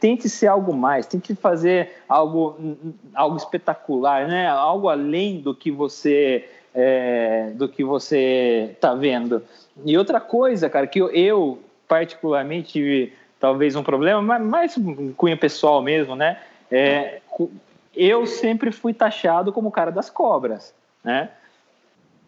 [0.00, 2.56] Tente ser algo mais, tente fazer algo,
[3.14, 4.48] algo espetacular, né?
[4.48, 9.40] Algo além do que você é, do que você está vendo.
[9.84, 15.38] E outra coisa, cara, que eu, particularmente tive talvez um problema, mas mais um cunho
[15.38, 16.40] pessoal mesmo, né?
[16.72, 17.20] É,
[17.94, 20.74] eu sempre fui taxado como o cara das cobras,
[21.04, 21.30] né?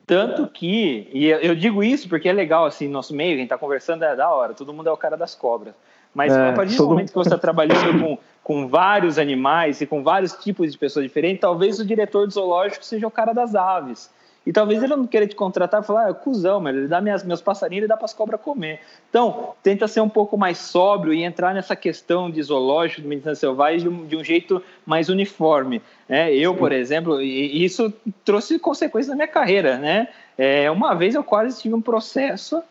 [0.09, 4.05] Tanto que, e eu digo isso porque é legal, assim, nosso meio, quem está conversando
[4.05, 5.74] é da hora, todo mundo é o cara das cobras.
[6.14, 9.86] Mas é, a partir do momento que você está trabalhando com, com vários animais e
[9.86, 13.55] com vários tipos de pessoas diferentes, talvez o diretor do zoológico seja o cara das
[13.55, 14.10] aves.
[14.48, 17.02] E talvez ele não queira te contratar e falar, ah, é cuzão, mas ele dá
[17.02, 18.80] minhas, meus passarinhos e dá para as cobras comer.
[19.10, 23.34] Então, tenta ser um pouco mais sóbrio e entrar nessa questão de zoológico, de medicina
[23.34, 25.82] selvagem, de um, de um jeito mais uniforme.
[26.08, 26.34] Né?
[26.34, 26.58] Eu, Sim.
[26.60, 27.92] por exemplo, e isso
[28.24, 29.76] trouxe consequências na minha carreira.
[29.76, 30.08] Né?
[30.38, 32.62] É, uma vez eu quase tive um processo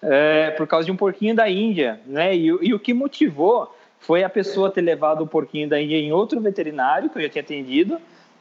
[0.00, 1.98] é, por causa de um porquinho da Índia.
[2.06, 2.36] Né?
[2.36, 6.12] E, e o que motivou foi a pessoa ter levado o porquinho da Índia em
[6.12, 7.98] outro veterinário que eu já tinha atendido,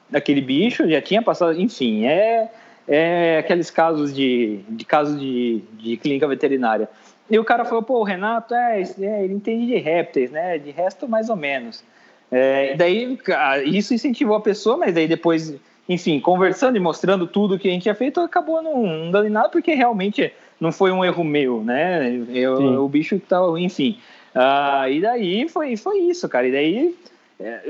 [0.07, 2.51] daquele bicho, já tinha passado, enfim, é
[2.87, 6.89] é aqueles casos de, de casos de, de clínica veterinária.
[7.29, 10.57] E o cara falou, pô, o Renato, é, é, ele entende de répteis, né?
[10.57, 11.83] De resto, mais ou menos.
[12.31, 13.17] É, daí,
[13.65, 15.55] isso incentivou a pessoa, mas daí depois,
[15.87, 19.31] enfim, conversando e mostrando tudo que a gente tinha feito, acabou não, não dando em
[19.31, 22.23] nada, porque realmente não foi um erro meu, né?
[22.29, 23.97] Eu, o bicho tal, enfim.
[24.35, 26.47] Ah, e daí foi, foi isso, cara.
[26.47, 26.95] E daí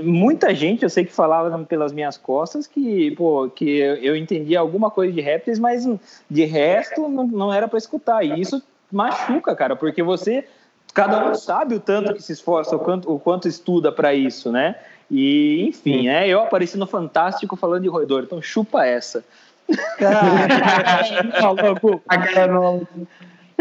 [0.02, 4.91] muita gente eu sei que falava pelas minhas costas que, pô, que eu entendia alguma
[4.91, 5.88] coisa de répteis, mas
[6.30, 8.23] de resto não, não era para escutar.
[8.23, 8.61] E isso
[8.91, 10.45] machuca, cara, porque você,
[10.94, 14.52] cada um sabe o tanto que se esforça, o quanto, o quanto estuda para isso,
[14.52, 14.76] né?
[15.10, 16.27] E, enfim, né?
[16.27, 19.23] Eu apareci no Fantástico falando de roedor, então chupa essa.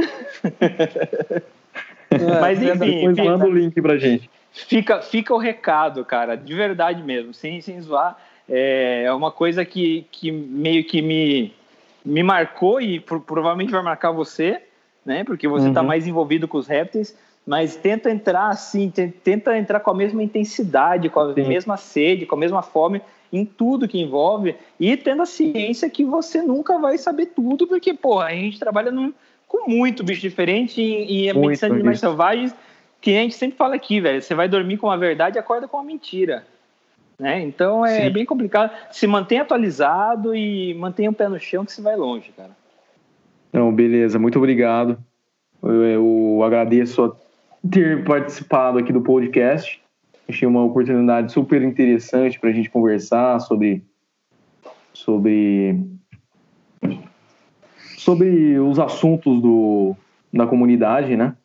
[2.41, 2.79] Mas enfim.
[2.79, 7.61] Depois manda o link pra gente fica, fica o recado, cara, de verdade mesmo, sem,
[7.61, 8.17] sem zoar.
[8.49, 11.53] É, é uma coisa que, que meio que me,
[12.05, 14.61] me marcou e provavelmente vai marcar você,
[15.05, 15.25] né?
[15.25, 15.87] Porque você está uhum.
[15.87, 17.17] mais envolvido com os répteis.
[17.47, 18.91] mas tenta entrar assim,
[19.25, 21.49] tenta entrar com a mesma intensidade, com a Sim.
[21.49, 23.01] mesma sede, com a mesma fome
[23.33, 27.95] em tudo que envolve e tendo a ciência que você nunca vai saber tudo, porque,
[27.95, 29.13] porra, a gente trabalha num,
[29.49, 32.55] com muito bicho diferente e, e a medicina de animais selvagens,
[33.03, 35.67] que a gente sempre fala aqui, velho, você vai dormir com a verdade e acorda
[35.67, 36.47] com a mentira.
[37.19, 37.43] Né?
[37.43, 38.11] Então é Sim.
[38.11, 38.71] bem complicado.
[38.93, 42.51] Se mantenha atualizado e mantenha o pé no chão que você vai longe, cara.
[43.53, 44.97] Não, beleza, muito obrigado.
[45.61, 47.15] Eu, eu agradeço
[47.69, 49.83] ter participado aqui do podcast.
[50.29, 53.85] Achei uma oportunidade super interessante para a gente conversar sobre,
[54.93, 55.77] sobre,
[57.99, 59.97] sobre os assuntos do,
[60.33, 61.37] da comunidade, né?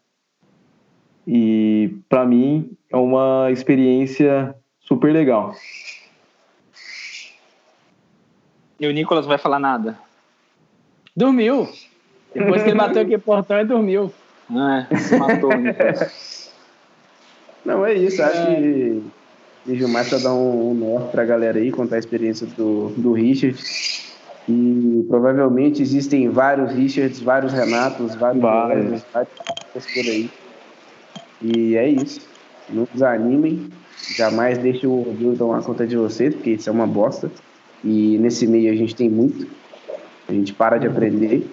[1.28, 5.54] E para mim é uma experiência super legal.
[8.80, 10.00] E o Nicolas não vai falar nada?
[11.16, 11.68] Dormiu.
[12.34, 14.14] Depois que ele bateu aqui o portão, ele dormiu.
[14.50, 16.38] É, se matou o Nicolas.
[17.66, 18.24] Não, é isso.
[18.24, 18.56] Acho é...
[18.56, 19.04] que
[19.66, 22.94] vejo mais para dar um, um norte para a galera aí, contar a experiência do,
[22.96, 23.62] do Richard.
[24.48, 29.34] E provavelmente existem vários Richards, vários Renatos, vários vários, vários
[29.74, 30.30] por aí.
[31.42, 32.22] E é isso.
[32.70, 33.70] Não desanimem.
[34.16, 37.32] Jamais deixe o orgulho tomar conta de vocês, porque isso é uma bosta.
[37.84, 39.48] E nesse meio a gente tem muito.
[40.28, 41.48] A gente para de aprender,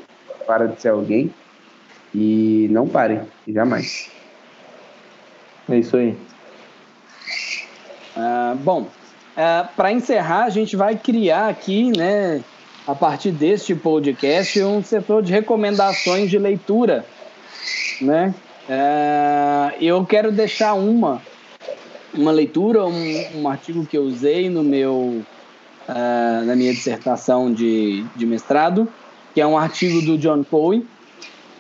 [0.47, 1.33] para de ser alguém.
[2.15, 4.11] E não parem, jamais.
[5.69, 6.17] É isso aí.
[8.17, 8.91] Uh, bom, uh,
[9.37, 12.41] é, para encerrar, a gente vai criar aqui, né,
[12.87, 17.05] a partir deste podcast, um setor de recomendações de leitura,
[18.01, 18.33] né?
[18.69, 21.21] Uh, eu quero deixar uma,
[22.15, 25.23] uma leitura, um, um artigo que eu usei no meu,
[25.87, 28.89] na minha dissertação de, de mestrado,
[29.35, 30.87] que é um artigo do John Coe,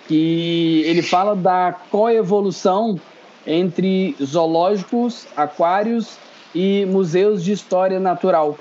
[0.09, 2.99] que ele fala da coevolução
[3.47, 6.17] entre zoológicos, aquários
[6.55, 8.57] e museus de história natural.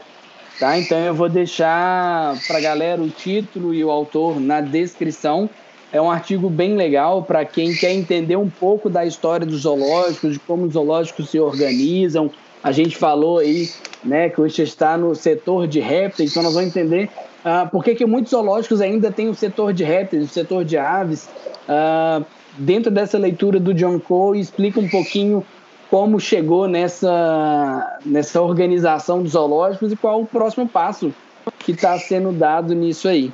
[0.60, 0.78] Tá?
[0.78, 5.49] Então eu vou deixar para a galera o título e o autor na descrição.
[5.94, 10.34] É um artigo bem legal para quem quer entender um pouco da história dos zoológicos,
[10.34, 12.32] de como os zoológicos se organizam.
[12.64, 13.70] A gente falou aí
[14.03, 17.11] né, que hoje está no setor de répteis, então nós vamos entender
[17.45, 20.80] uh, por que, que muitos zoológicos ainda têm o setor de répteis, o setor de
[20.80, 21.30] aves.
[21.70, 22.26] Uh,
[22.57, 25.45] dentro dessa leitura do John Cole, explica um pouquinho
[25.91, 31.14] como chegou nessa, nessa organização dos zoológicos e qual o próximo passo
[31.60, 33.32] que está sendo dado nisso aí.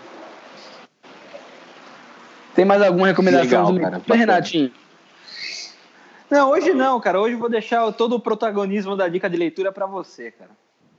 [2.59, 4.71] Tem mais alguma recomendação Legal, de leitura, Renatinho?
[6.29, 7.21] Não, hoje não, cara.
[7.21, 10.51] Hoje eu vou deixar todo o protagonismo da dica de leitura para você, cara.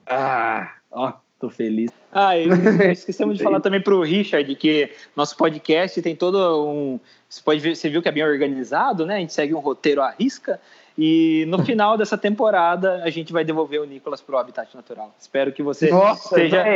[0.07, 1.91] Ah, ó, tô feliz.
[2.11, 2.49] Ah, e
[2.91, 7.77] esquecemos de falar também pro Richard que nosso podcast tem todo um você pode ver,
[7.77, 9.17] você viu que é bem organizado, né?
[9.17, 10.59] A gente segue um roteiro à risca.
[11.03, 15.15] E no final dessa temporada, a gente vai devolver o Nicolas para o habitat natural.
[15.19, 16.63] Espero que você Nossa, seja.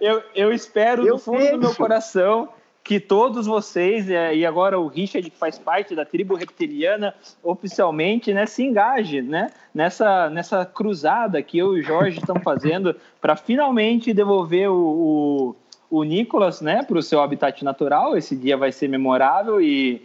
[0.00, 2.48] eu, eu espero eu do fundo do meu coração
[2.84, 8.34] que todos vocês, é, e agora o Richard, que faz parte da tribo reptiliana, oficialmente,
[8.34, 13.36] né, se engaje né, nessa, nessa cruzada que eu e o Jorge estamos fazendo para
[13.36, 15.56] finalmente devolver o, o
[15.90, 18.16] o Nicolas, né, para o seu habitat natural.
[18.16, 20.02] Esse dia vai ser memorável e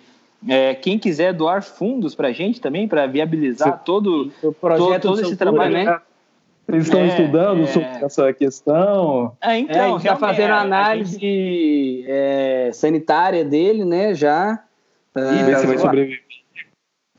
[0.48, 5.16] é, quem quiser doar fundos para a gente também, para viabilizar todo, o projeto todo,
[5.16, 6.02] todo esse trabalho, né?
[6.68, 7.68] Eles estão é, estudando é...
[7.68, 9.36] sobre essa questão.
[9.42, 12.06] É, então, está fazendo a análise gente...
[12.08, 14.14] É, sanitária dele, né?
[14.14, 14.64] Já.
[15.16, 16.24] E ver se vai sobreviver.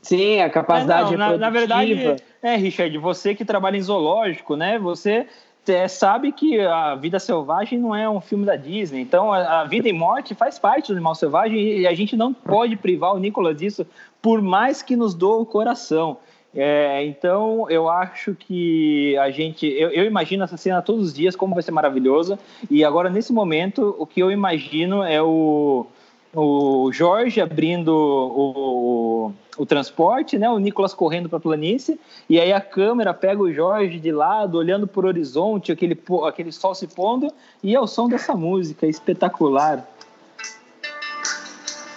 [0.01, 4.55] Sim, a capacidade é, não, na, na, verdade, é, Richard, você que trabalha em zoológico,
[4.55, 4.79] né?
[4.79, 5.27] Você
[5.67, 9.01] é, sabe que a vida selvagem não é um filme da Disney.
[9.01, 12.33] Então, a, a, vida e morte faz parte do animal selvagem e a gente não
[12.33, 13.85] pode privar o Nicolas disso,
[14.21, 16.17] por mais que nos doa o coração.
[16.53, 19.65] É, então, eu acho que a gente.
[19.65, 22.37] Eu, eu, imagino essa cena todos os dias, como vai ser maravilhosa.
[22.69, 25.85] E agora, nesse momento, o que eu imagino é o
[26.33, 30.49] o Jorge abrindo o, o, o, transporte, né?
[30.49, 31.99] O Nicolas correndo para a planície
[32.29, 36.51] e aí a câmera pega o Jorge de lado, olhando para o horizonte, aquele aquele
[36.51, 37.31] sol se pondo
[37.61, 39.85] e é o som dessa música espetacular.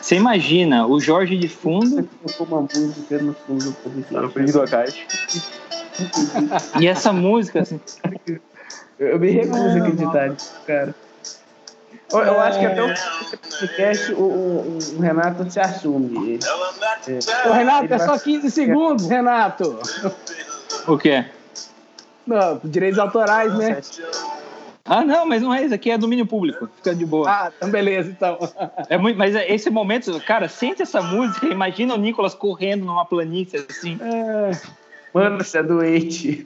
[0.00, 2.06] Você imagina o Jorge de fundo?
[2.40, 3.74] uma música no fundo
[4.68, 5.00] caixa.
[6.80, 7.80] e essa música assim.
[8.98, 10.36] Eu me recuso a acreditar
[10.66, 10.94] cara.
[12.14, 12.94] Eu, eu acho que até o
[13.58, 16.38] podcast o, o, o, Renato se assume.
[17.08, 17.48] É.
[17.48, 19.78] Ô, Renato, é só 15 segundos, Renato.
[20.86, 21.24] O quê?
[22.26, 23.80] Não, direitos autorais, né?
[24.84, 26.68] Ah, não, mas não é isso aqui, é domínio público.
[26.76, 27.28] Fica de boa.
[27.28, 28.38] Ah, então beleza, então.
[28.88, 33.04] É muito, mas é esse momento, cara, sente essa música, imagina o Nicolas correndo numa
[33.06, 33.98] planície assim.
[34.02, 34.83] É.
[35.14, 36.44] Mano, você é doente.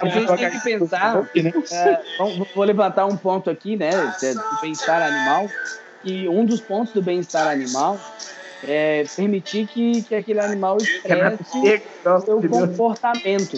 [0.00, 1.28] A gente tem que pensar.
[1.72, 2.00] É,
[2.54, 3.90] vou levantar um ponto aqui, né?
[3.90, 5.48] Do bem-estar animal.
[6.04, 7.98] E um dos pontos do bem-estar animal
[8.64, 11.42] é, permitir que, que aquele animal expresse
[12.04, 13.56] o seu comportamento,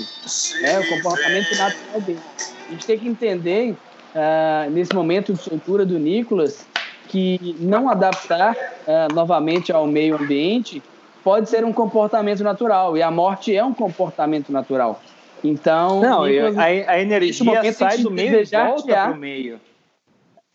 [0.62, 2.20] né, o comportamento natural dele.
[2.68, 6.66] A gente tem que entender, uh, nesse momento de soltura do Nicolas,
[7.08, 10.82] que não adaptar uh, novamente ao meio ambiente
[11.28, 14.98] pode ser um comportamento natural, e a morte é um comportamento natural.
[15.44, 19.60] Então, não, a, a, energia sai do meio e volta para o meio.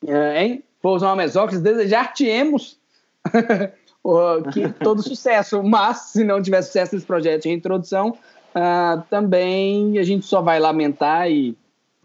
[0.03, 0.63] Uh, hein?
[0.81, 2.79] Vou usar uma mesóclise, desejar-te-emos
[4.51, 5.61] que todo sucesso.
[5.61, 8.17] Mas, se não tiver sucesso nesse projeto de introdução,
[8.55, 11.55] uh, também a gente só vai lamentar e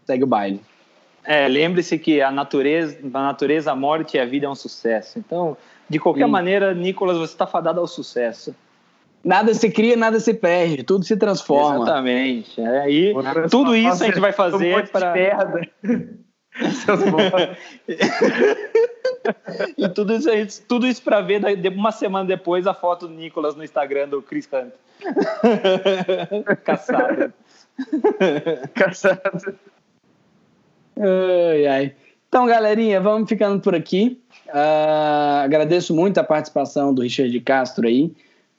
[0.05, 0.61] segue o baile.
[1.25, 5.17] É, lembre-se que a natureza, a natureza, a morte e a vida é um sucesso.
[5.17, 5.57] Então,
[5.89, 6.31] de qualquer Sim.
[6.31, 8.55] maneira, Nicolas, você está fadado ao sucesso.
[9.23, 11.83] Nada se cria, nada se perde, tudo se transforma.
[11.83, 12.61] Exatamente.
[12.61, 13.13] É, e
[13.49, 15.13] tudo isso a gente vai fazer para.
[19.77, 21.41] e tudo isso, tudo isso para ver
[21.75, 24.73] uma semana depois a foto do Nicolas no Instagram do Chris Hunt.
[26.63, 27.33] Caçado.
[28.73, 29.55] Caçado.
[30.97, 31.95] Ai, ai.
[32.27, 34.21] Então, galerinha, vamos ficando por aqui.
[34.53, 38.11] Uh, agradeço muito a participação do Richard Castro aí.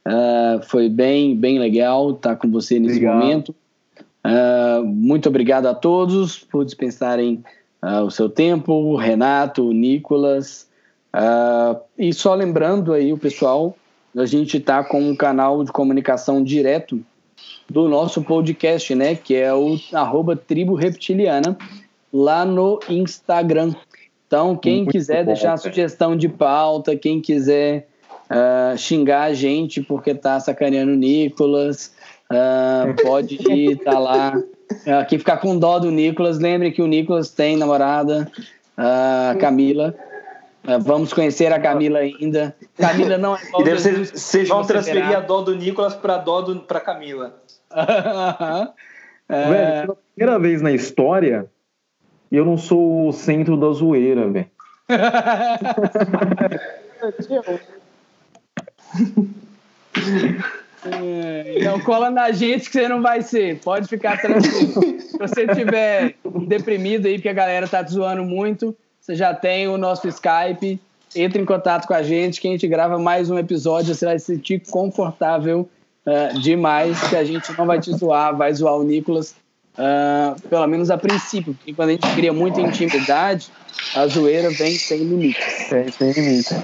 [0.06, 3.18] Uh, foi bem, bem legal estar com você nesse Obrigado.
[3.18, 3.54] momento.
[4.24, 7.42] Uh, muito obrigado a todos por dispensarem
[7.82, 10.68] uh, o seu tempo, Renato, o Nicolas.
[11.98, 13.76] E só lembrando aí o pessoal,
[14.16, 17.00] a gente está com um canal de comunicação direto
[17.68, 19.16] do nosso podcast, né?
[19.16, 21.58] Que é o arroba Tribo Reptiliana,
[22.12, 23.74] lá no Instagram.
[24.30, 27.88] Então, quem Muito quiser bom, deixar sugestão de pauta, quem quiser
[28.30, 31.92] uh, xingar a gente porque tá sacaneando o Nicolas,
[32.30, 34.40] uh, pode ir, tá lá.
[35.00, 36.38] Aqui ficar com dó do Nicolas.
[36.38, 38.30] Lembre que o Nicolas tem namorada,
[38.76, 39.96] a Camila.
[40.62, 42.54] É, vamos conhecer a Camila ainda.
[42.78, 47.34] Camila não é dó Vocês vão transferir a dó do Nicolas para dó para Camila.
[49.28, 49.48] é...
[49.48, 51.50] Velho, pela primeira vez na história,
[52.30, 54.46] eu não sou o centro da zoeira, velho.
[60.82, 63.58] É, então cola na gente que você não vai ser.
[63.60, 65.00] Pode ficar tranquilo.
[65.00, 66.14] Se você estiver
[66.46, 70.80] deprimido aí, porque a galera tá te zoando muito, você já tem o nosso Skype.
[71.14, 73.94] Entre em contato com a gente que a gente grava mais um episódio.
[73.94, 75.68] Você vai se sentir confortável
[76.06, 79.34] uh, demais, que a gente não vai te zoar, vai zoar o Nicolas.
[79.78, 83.50] Uh, pelo menos a princípio, porque quando a gente cria muita intimidade,
[83.94, 85.40] a zoeira vem sem limite.
[85.68, 86.54] Tem, sem limite.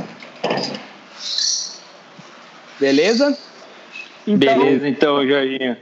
[2.78, 3.38] Beleza?
[4.26, 5.76] Então, Beleza, então, Jorginho.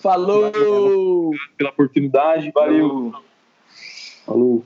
[0.00, 0.46] Falou!
[0.46, 3.12] Obrigado pela oportunidade, valeu.
[4.26, 4.64] Falou.